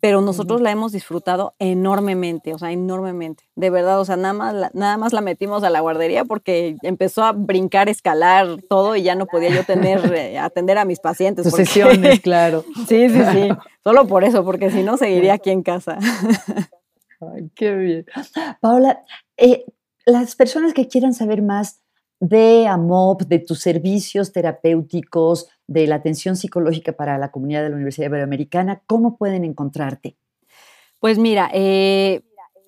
pero 0.00 0.20
nosotros 0.20 0.60
la 0.60 0.72
hemos 0.72 0.92
disfrutado 0.92 1.54
enormemente, 1.58 2.54
o 2.54 2.58
sea, 2.58 2.72
enormemente, 2.72 3.44
de 3.54 3.70
verdad, 3.70 4.00
o 4.00 4.04
sea, 4.04 4.16
nada 4.16 4.34
más, 4.34 4.54
la, 4.54 4.70
nada 4.74 4.96
más 4.96 5.12
la 5.12 5.20
metimos 5.20 5.62
a 5.62 5.70
la 5.70 5.80
guardería 5.80 6.24
porque 6.24 6.76
empezó 6.82 7.22
a 7.22 7.32
brincar, 7.32 7.88
escalar 7.88 8.62
todo 8.68 8.96
y 8.96 9.02
ya 9.02 9.14
no 9.14 9.26
podía 9.26 9.50
yo 9.50 9.62
tener... 9.64 10.12
Eh, 10.12 10.38
atender 10.56 10.78
a 10.78 10.86
mis 10.86 11.00
pacientes. 11.00 11.46
sesiones, 11.52 12.20
claro. 12.22 12.64
sí, 12.88 13.10
sí, 13.10 13.20
sí. 13.32 13.48
Solo 13.84 14.06
por 14.06 14.24
eso, 14.24 14.42
porque 14.44 14.70
si 14.70 14.82
no, 14.82 14.96
seguiría 14.96 15.34
aquí 15.34 15.50
en 15.50 15.62
casa. 15.62 15.98
Ay, 17.20 17.50
qué 17.54 17.74
bien. 17.74 18.06
Paola, 18.60 19.04
eh, 19.36 19.66
las 20.06 20.34
personas 20.34 20.72
que 20.72 20.88
quieran 20.88 21.12
saber 21.12 21.42
más 21.42 21.82
de 22.20 22.66
AMOP, 22.66 23.22
de 23.24 23.38
tus 23.40 23.60
servicios 23.60 24.32
terapéuticos, 24.32 25.48
de 25.66 25.86
la 25.86 25.96
atención 25.96 26.36
psicológica 26.36 26.92
para 26.92 27.18
la 27.18 27.30
comunidad 27.30 27.62
de 27.62 27.68
la 27.68 27.74
Universidad 27.76 28.06
Iberoamericana, 28.06 28.82
¿cómo 28.86 29.18
pueden 29.18 29.44
encontrarte? 29.44 30.16
Pues 31.00 31.18
mira, 31.18 31.50
eh, 31.52 32.22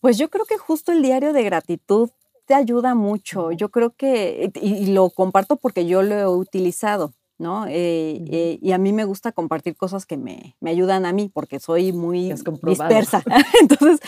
pues 0.00 0.18
yo 0.18 0.30
creo 0.30 0.44
que 0.46 0.58
justo 0.58 0.92
el 0.92 1.02
diario 1.02 1.32
de 1.32 1.42
gratitud 1.44 2.10
te 2.46 2.54
ayuda 2.54 2.94
mucho. 2.94 3.52
Yo 3.52 3.70
creo 3.70 3.94
que, 3.96 4.50
y, 4.60 4.86
lo 4.86 5.10
comparto 5.10 5.56
porque 5.56 5.86
yo 5.86 6.02
lo 6.02 6.14
he 6.14 6.26
utilizado, 6.26 7.14
¿no? 7.42 7.66
Eh, 7.66 8.24
eh, 8.30 8.58
y 8.62 8.72
a 8.72 8.78
mí 8.78 8.94
me 8.94 9.04
gusta 9.04 9.32
compartir 9.32 9.76
cosas 9.76 10.06
que 10.06 10.16
me, 10.16 10.56
ayudan 10.64 11.04
a 11.04 11.12
mí 11.12 11.30
porque 11.32 11.60
soy 11.60 11.92
muy 11.92 12.32
dispersa. 12.62 13.22
Entonces, 13.60 14.00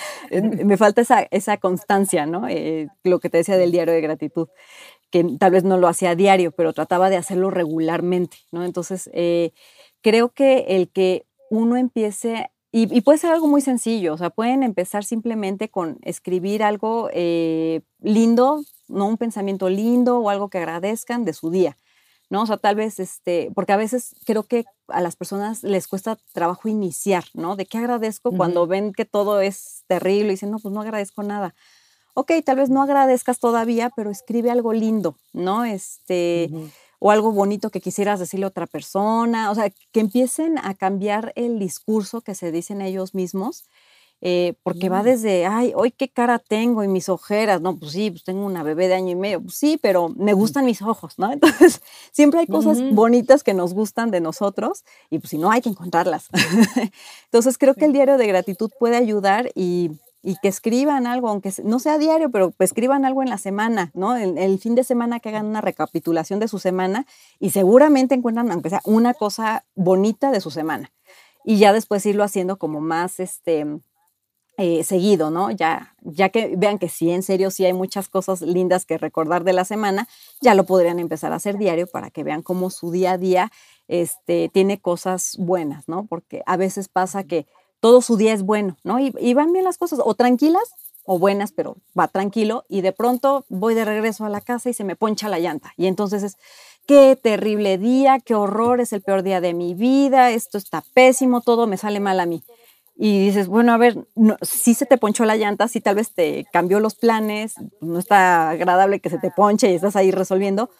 me 0.64 0.78
falta 0.78 1.03
esa, 1.03 1.26
esa 1.30 1.59
constancia, 1.59 2.24
¿no? 2.24 2.47
lo 3.03 3.20
que 3.20 3.28
te 3.28 3.39
decía 3.39 3.57
del 3.57 3.72
diario 3.72 3.93
de 3.93 4.01
gratitud 4.01 4.49
que 5.14 5.22
tal 5.39 5.53
vez 5.53 5.62
no 5.62 5.78
lo 5.78 5.87
hacía 5.87 6.11
a 6.11 6.14
diario, 6.16 6.51
pero 6.51 6.72
trataba 6.72 7.09
de 7.09 7.16
hacerlo 7.16 7.49
regularmente, 7.49 8.39
¿no? 8.51 8.64
Entonces, 8.64 9.09
eh, 9.12 9.53
creo 10.01 10.30
que 10.30 10.64
el 10.70 10.91
que 10.91 11.24
uno 11.51 11.76
empiece, 11.76 12.51
y, 12.72 13.01
puede 13.03 13.18
ser 13.18 13.30
algo 13.30 13.47
muy 13.47 13.61
sencillo, 13.61 14.14
o 14.14 14.18
sea, 14.18 14.30
pueden 14.30 14.64
empezar 14.64 15.05
simplemente 15.05 15.68
con 15.68 15.99
escribir 16.03 16.64
algo 16.64 17.11
eh, 17.12 17.82
lindo, 18.01 18.64
no 18.89 19.07
un 19.07 19.16
pensamiento 19.16 19.68
lindo 19.68 20.18
o 20.18 20.30
algo 20.30 20.49
que 20.49 20.59
agradezcan 20.59 21.24
de 21.24 21.32
su 21.32 21.49
día, 21.51 21.76
¿no? 22.35 22.43
O 22.43 22.47
sea, 22.47 22.57
tal 22.57 22.74
vez, 22.74 22.99
este, 22.99 23.53
porque 23.55 23.72
a 23.72 23.76
veces 23.76 24.16
creo 24.26 24.43
que 24.43 24.64
a 24.89 25.01
las 25.01 25.14
personas 25.14 25.62
les 25.62 25.87
cuesta 25.87 26.18
trabajo 26.32 26.68
iniciar, 26.68 27.22
¿no? 27.32 27.55
¿De 27.55 27.64
qué 27.64 27.78
agradezco 27.78 28.32
cuando 28.32 28.66
ven 28.66 28.93
que 28.93 29.05
todo 29.05 29.41
es 29.41 29.85
terrible 29.87 30.30
y 30.30 30.30
dicen, 30.32 30.51
no, 30.51 30.59
pues 30.59 30.74
no 30.74 30.80
agradezco 30.80 31.22
nada? 31.22 31.55
ok, 32.14 32.32
tal 32.45 32.57
vez 32.57 32.70
no 32.70 32.82
agradezcas 32.82 33.39
todavía, 33.39 33.91
pero 33.95 34.11
escribe 34.11 34.51
algo 34.51 34.72
lindo, 34.72 35.16
¿no? 35.32 35.64
Este, 35.64 36.51
o 37.01 37.11
algo 37.11 37.32
bonito 37.32 37.70
que 37.70 37.80
quisieras 37.80 38.20
decirle 38.20 38.47
a 38.47 38.49
otra 38.49 38.66
persona, 38.66 39.51
o 39.51 39.55
sea, 39.55 39.70
que 39.70 40.01
empiecen 40.01 40.59
a 40.59 40.74
cambiar 40.74 41.32
el 41.37 41.59
discurso 41.59 42.20
que 42.20 42.35
se 42.35 42.53
dicen 42.53 42.80
ellos 42.80 43.14
mismos. 43.14 43.64
Eh, 44.27 44.55
porque 44.62 44.89
va 44.89 45.03
mm. 45.03 45.05
desde, 45.05 45.45
ay, 45.45 45.75
hoy 45.77 45.91
qué 45.91 46.09
cara 46.09 46.39
tengo 46.39 46.83
y 46.83 46.89
mis 46.89 47.11
ojeras, 47.11 47.61
no, 47.61 47.77
pues 47.77 47.93
sí, 47.93 48.11
pues 48.11 48.25
tengo 48.25 48.47
una 48.47 48.62
bebé 48.62 48.89
de 48.89 48.95
año 48.95 49.11
y 49.11 49.16
medio, 49.16 49.43
pues 49.43 49.55
sí, 49.55 49.79
pero 49.81 50.09
me 50.16 50.33
gustan 50.33 50.64
mis 50.64 50.81
ojos, 50.81 51.18
¿no? 51.18 51.31
Entonces, 51.33 51.83
siempre 52.11 52.41
hay 52.41 52.47
cosas 52.47 52.79
bonitas 52.93 53.45
que 53.45 53.53
nos 53.53 53.75
gustan 53.75 54.11
de 54.11 54.22
nosotros 54.22 54.83
y 55.11 55.18
pues 55.18 55.29
si 55.29 55.37
no, 55.37 55.51
hay 55.51 55.61
que 55.61 55.68
encontrarlas. 55.68 56.31
Entonces, 57.27 57.59
creo 57.59 57.75
que 57.75 57.85
el 57.85 57.93
diario 57.93 58.16
de 58.16 58.27
gratitud 58.27 58.70
puede 58.81 58.97
ayudar 58.97 59.51
y 59.55 59.91
y 60.27 60.37
que 60.37 60.49
escriban 60.49 61.07
algo, 61.07 61.29
aunque 61.29 61.53
no 61.62 61.79
sea 61.79 61.99
diario, 61.99 62.31
pero 62.31 62.55
escriban 62.59 63.05
algo 63.05 63.22
en 63.22 63.29
la 63.29 63.37
semana, 63.37 63.91
¿no? 63.93 64.16
El, 64.16 64.39
el, 64.39 64.59
fin 64.59 64.75
de 64.75 64.83
semana 64.83 65.20
que 65.20 65.29
hagan 65.29 65.45
una 65.45 65.61
recapitulación 65.61 66.41
de 66.41 66.49
su 66.49 66.59
semana 66.59 67.05
y 67.39 67.51
seguramente 67.51 68.14
encuentran, 68.14 68.51
aunque 68.51 68.70
sea 68.70 68.81
una 68.85 69.12
cosa 69.12 69.66
bonita 69.75 70.31
de 70.31 70.41
su 70.41 70.51
semana. 70.51 70.91
Y 71.45 71.59
ya 71.59 71.75
después 71.75 72.07
irlo 72.07 72.25
haciendo 72.25 72.57
como 72.57 72.81
más 72.81 73.20
este, 73.20 73.66
eh, 74.57 74.85
seguido, 74.85 75.31
¿no? 75.31 75.51
Ya, 75.51 75.95
ya 76.03 76.29
que 76.29 76.55
vean 76.57 76.79
que 76.79 76.89
sí, 76.89 77.11
en 77.11 77.23
serio, 77.23 77.51
sí 77.51 77.65
hay 77.65 77.73
muchas 77.73 78.09
cosas 78.09 78.41
lindas 78.41 78.87
que 78.87 78.99
recordar 78.99 79.43
de 79.43 79.53
la 79.53 79.65
semana, 79.65 80.09
ya 80.41 80.55
lo 80.55 80.65
podrían 80.65 80.99
empezar 81.01 81.33
a 81.33 81.37
hacer 81.37 81.59
diario 81.59 81.87
para 81.87 82.11
que 82.11 82.23
vean 82.23 82.43
cómo 82.43 82.71
su 82.71 82.91
día 82.91 83.13
a 83.13 83.19
día 83.19 83.53
este, 83.89 84.49
tiene 84.53 84.81
cosas 84.81 85.37
buenas, 85.39 85.89
¿no? 85.89 86.07
Porque 86.07 86.43
a 86.47 86.57
veces 86.57 86.89
pasa 86.89 87.25
que 87.25 87.47
todo 87.81 88.01
su 88.01 88.17
día 88.17 88.33
es 88.33 88.43
bueno, 88.43 88.77
¿no? 88.85 88.99
Y, 88.99 89.35
van 89.35 89.53
bien 89.53 89.65
las 89.65 89.77
cosas, 89.77 90.01
o 90.03 90.15
tranquilas 90.15 90.63
o 91.05 91.19
buenas, 91.19 91.53
pero 91.53 91.77
va 91.99 92.09
tranquilo 92.09 92.65
y 92.67 92.81
de 92.81 92.93
pronto 92.93 93.45
voy 93.51 93.75
de 93.75 93.85
regreso 93.85 94.25
a 94.25 94.31
la 94.31 94.41
casa 94.41 94.71
y 94.71 94.73
se 94.73 94.85
me 94.85 94.97
poncha 94.97 95.29
la 95.29 95.39
llanta. 95.39 95.75
Y 95.77 95.87
entonces 95.87 96.23
es, 96.23 96.39
qué 96.87 97.19
terrible 97.21 97.77
día, 97.77 98.21
qué 98.21 98.35
horror, 98.35 98.81
es 98.81 98.93
el 98.95 99.03
peor 99.03 99.23
día 99.23 99.43
de 99.43 99.53
mi 99.53 99.75
vida, 99.75 100.31
esto 100.31 100.57
está 100.57 100.83
pésimo, 100.95 101.43
todo 101.43 101.67
me 101.67 101.77
sale 101.77 102.01
mal 102.01 102.21
a 102.21 102.27
mí. 102.27 102.43
Y 102.97 103.27
dices, 103.27 103.49
bueno, 103.49 103.73
a 103.73 103.77
ver, 103.77 104.07
si 104.43 104.75
se 104.75 104.87
te 104.87 104.99
ponchó 104.99 105.25
la 105.25 105.37
llanta, 105.37 105.67
si 105.67 105.81
tal 105.81 105.97
vez 105.97 106.13
te 106.13 106.47
cambió 106.53 106.79
los 106.79 106.95
planes, 106.95 107.55
no 107.81 107.99
está 107.99 108.51
agradable 108.51 109.01
que 109.01 109.11
se 109.11 109.19
te 109.19 109.33
ponche 109.33 109.71
y 109.71 109.75
estás 109.75 109.97
ahí 109.97 110.13
resolviendo, 110.13 110.71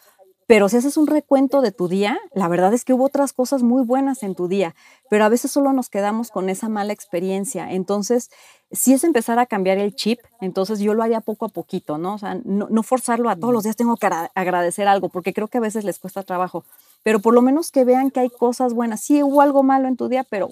pero 0.47 0.69
si 0.69 0.77
haces 0.77 0.95
un 0.97 1.07
recuento 1.07 1.61
de 1.61 1.71
tu 1.71 1.87
día, 1.87 2.19
la 2.35 2.47
verdad 2.47 2.73
es 2.73 2.85
que 2.85 2.93
hubo 2.93 3.05
otras 3.05 3.33
cosas 3.33 3.63
muy 3.63 3.83
buenas 3.83 4.21
en 4.21 4.35
tu 4.35 4.47
día, 4.47 4.75
pero 5.09 5.25
a 5.25 5.29
veces 5.29 5.51
solo 5.51 5.73
nos 5.73 5.89
quedamos 5.89 6.29
con 6.29 6.49
esa 6.49 6.69
mala 6.69 6.93
experiencia. 6.93 7.71
Entonces, 7.71 8.29
si 8.71 8.93
es 8.93 9.03
empezar 9.03 9.39
a 9.39 9.47
cambiar 9.47 9.79
el 9.79 9.95
chip, 9.95 10.19
entonces 10.41 10.79
yo 10.79 10.93
lo 10.93 11.01
haría 11.01 11.21
poco 11.21 11.45
a 11.45 11.49
poquito, 11.49 11.97
¿no? 11.97 12.13
O 12.13 12.17
sea, 12.19 12.39
no, 12.43 12.83
forzarlo 12.83 13.29
a 13.29 13.35
todos 13.35 13.53
los 13.53 13.63
días 13.63 13.75
tengo 13.75 13.97
que 13.97 14.07
agradecer 14.35 14.87
algo, 14.87 15.09
porque 15.09 15.33
creo 15.33 15.47
que 15.47 15.57
a 15.57 15.61
veces 15.61 15.83
les 15.83 15.97
cuesta 15.97 16.21
trabajo, 16.21 16.63
pero 17.01 17.19
por 17.19 17.33
lo 17.33 17.41
menos 17.41 17.71
que 17.71 17.83
vean 17.83 18.11
que 18.11 18.19
hay 18.19 18.29
cosas 18.29 18.73
buenas. 18.73 19.01
Sí 19.01 19.23
hubo 19.23 19.41
algo 19.41 19.63
malo 19.63 19.87
en 19.87 19.97
tu 19.97 20.09
día, 20.09 20.23
pero 20.29 20.49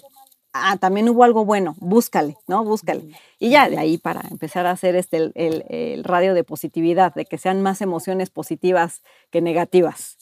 ah, 0.54 0.78
también 0.78 1.08
hubo 1.08 1.24
algo 1.24 1.44
bueno, 1.44 1.74
búscale, 1.78 2.36
¿no? 2.46 2.64
Búscale. 2.64 3.02
Y 3.38 3.50
ya 3.50 3.68
de 3.68 3.76
ahí 3.76 3.98
para 3.98 4.22
empezar 4.30 4.66
a 4.66 4.70
hacer 4.70 4.96
este, 4.96 5.32
el, 5.34 6.04
radio 6.04 6.32
de 6.32 6.44
positividad, 6.44 7.14
de 7.14 7.26
que 7.26 7.36
sean 7.36 7.60
más 7.60 7.82
emociones 7.82 8.30
positivas 8.30 9.02
que 9.30 9.42
negativas. 9.42 10.16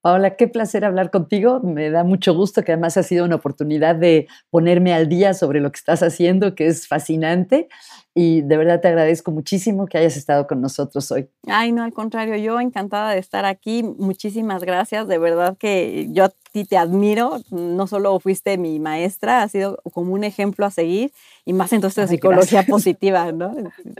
Paola, 0.00 0.36
qué 0.36 0.48
placer 0.48 0.84
hablar 0.84 1.10
contigo. 1.10 1.60
Me 1.60 1.90
da 1.90 2.04
mucho 2.04 2.34
gusto 2.34 2.62
que 2.62 2.72
además 2.72 2.96
ha 2.96 3.02
sido 3.02 3.24
una 3.24 3.36
oportunidad 3.36 3.94
de 3.94 4.26
ponerme 4.50 4.92
al 4.92 5.08
día 5.08 5.32
sobre 5.32 5.60
lo 5.60 5.70
que 5.70 5.78
estás 5.78 6.02
haciendo, 6.02 6.54
que 6.54 6.66
es 6.66 6.86
fascinante 6.88 7.68
y 8.16 8.42
de 8.42 8.56
verdad 8.56 8.80
te 8.80 8.86
agradezco 8.86 9.32
muchísimo 9.32 9.86
que 9.86 9.98
hayas 9.98 10.16
estado 10.16 10.46
con 10.46 10.60
nosotros 10.60 11.10
hoy. 11.10 11.28
Ay, 11.48 11.72
no, 11.72 11.82
al 11.82 11.92
contrario, 11.92 12.36
yo 12.36 12.60
encantada 12.60 13.10
de 13.10 13.18
estar 13.18 13.44
aquí. 13.44 13.82
Muchísimas 13.82 14.62
gracias. 14.62 15.08
De 15.08 15.18
verdad 15.18 15.56
que 15.58 16.06
yo 16.12 16.26
a 16.26 16.32
ti 16.52 16.64
te 16.64 16.76
admiro. 16.76 17.40
No 17.50 17.88
solo 17.88 18.20
fuiste 18.20 18.56
mi 18.56 18.78
maestra, 18.78 19.42
has 19.42 19.50
sido 19.50 19.80
como 19.92 20.12
un 20.12 20.22
ejemplo 20.22 20.64
a 20.64 20.70
seguir 20.70 21.12
y 21.44 21.52
más 21.54 21.72
entonces 21.72 22.08
de 22.08 22.14
psicología 22.14 22.62
positiva, 22.62 23.32
¿no? 23.32 23.52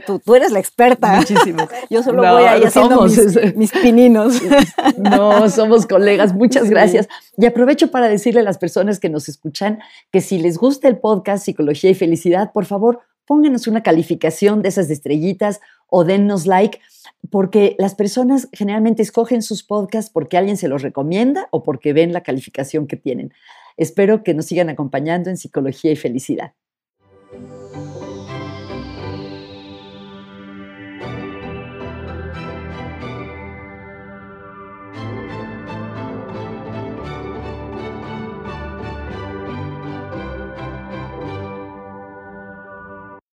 Tú, 0.07 0.21
tú, 0.21 0.37
eres 0.37 0.53
la 0.53 0.61
experta. 0.61 1.17
Muchísimo. 1.17 1.67
Yo 1.91 2.05
solo 2.05 2.23
voy 2.23 2.45
ahí 2.45 2.63
haciendo 2.63 3.03
mis, 3.03 3.57
mis, 3.57 3.73
pininos. 3.73 4.41
No, 4.97 5.51
somos 5.51 5.87
colegas. 5.87 6.33
Muchas 6.35 6.71
gracias. 6.71 7.09
Y 7.37 7.47
aprovecho 7.47 7.91
para 7.91 8.09
decirle 8.09 8.41
a 8.41 8.45
las 8.45 8.59
personas 8.59 9.01
que 9.01 9.09
nos 9.09 9.29
escuchan 9.29 9.81
que 10.13 10.21
si 10.21 10.39
les 10.39 10.57
gusta 10.57 10.87
el 10.87 10.99
podcast 10.99 11.45
Psicología 11.45 11.91
y 11.91 11.95
Felicidad, 11.95 12.53
por 12.53 12.65
favor, 12.65 13.01
pónganos 13.27 13.67
una 13.67 13.83
calificación 13.83 14.63
de 14.63 14.69
esas 14.69 14.91
estrellitas 14.91 15.61
o 15.89 16.05
dennos 16.05 16.47
like, 16.47 16.81
porque 17.31 17.77
las 17.79 17.95
personas 17.95 18.49
generalmente 18.53 19.03
escogen 19.03 19.43
sus 19.43 19.63
podcasts 19.63 20.11
porque 20.11 20.37
alguien 20.37 20.57
se 20.57 20.69
los 20.69 20.83
recomienda 20.83 21.49
o 21.51 21.63
porque 21.63 21.93
ven 21.93 22.13
la 22.13 22.23
calificación 22.23 22.87
que 22.87 22.97
tienen. 22.97 23.33
Espero 23.77 24.23
que 24.23 24.35
nos 24.35 24.47
sigan 24.47 24.69
acompañando 24.69 25.31
en 25.31 25.37
Psicología 25.37 25.93
y 25.93 25.97
Felicidad. 25.97 26.53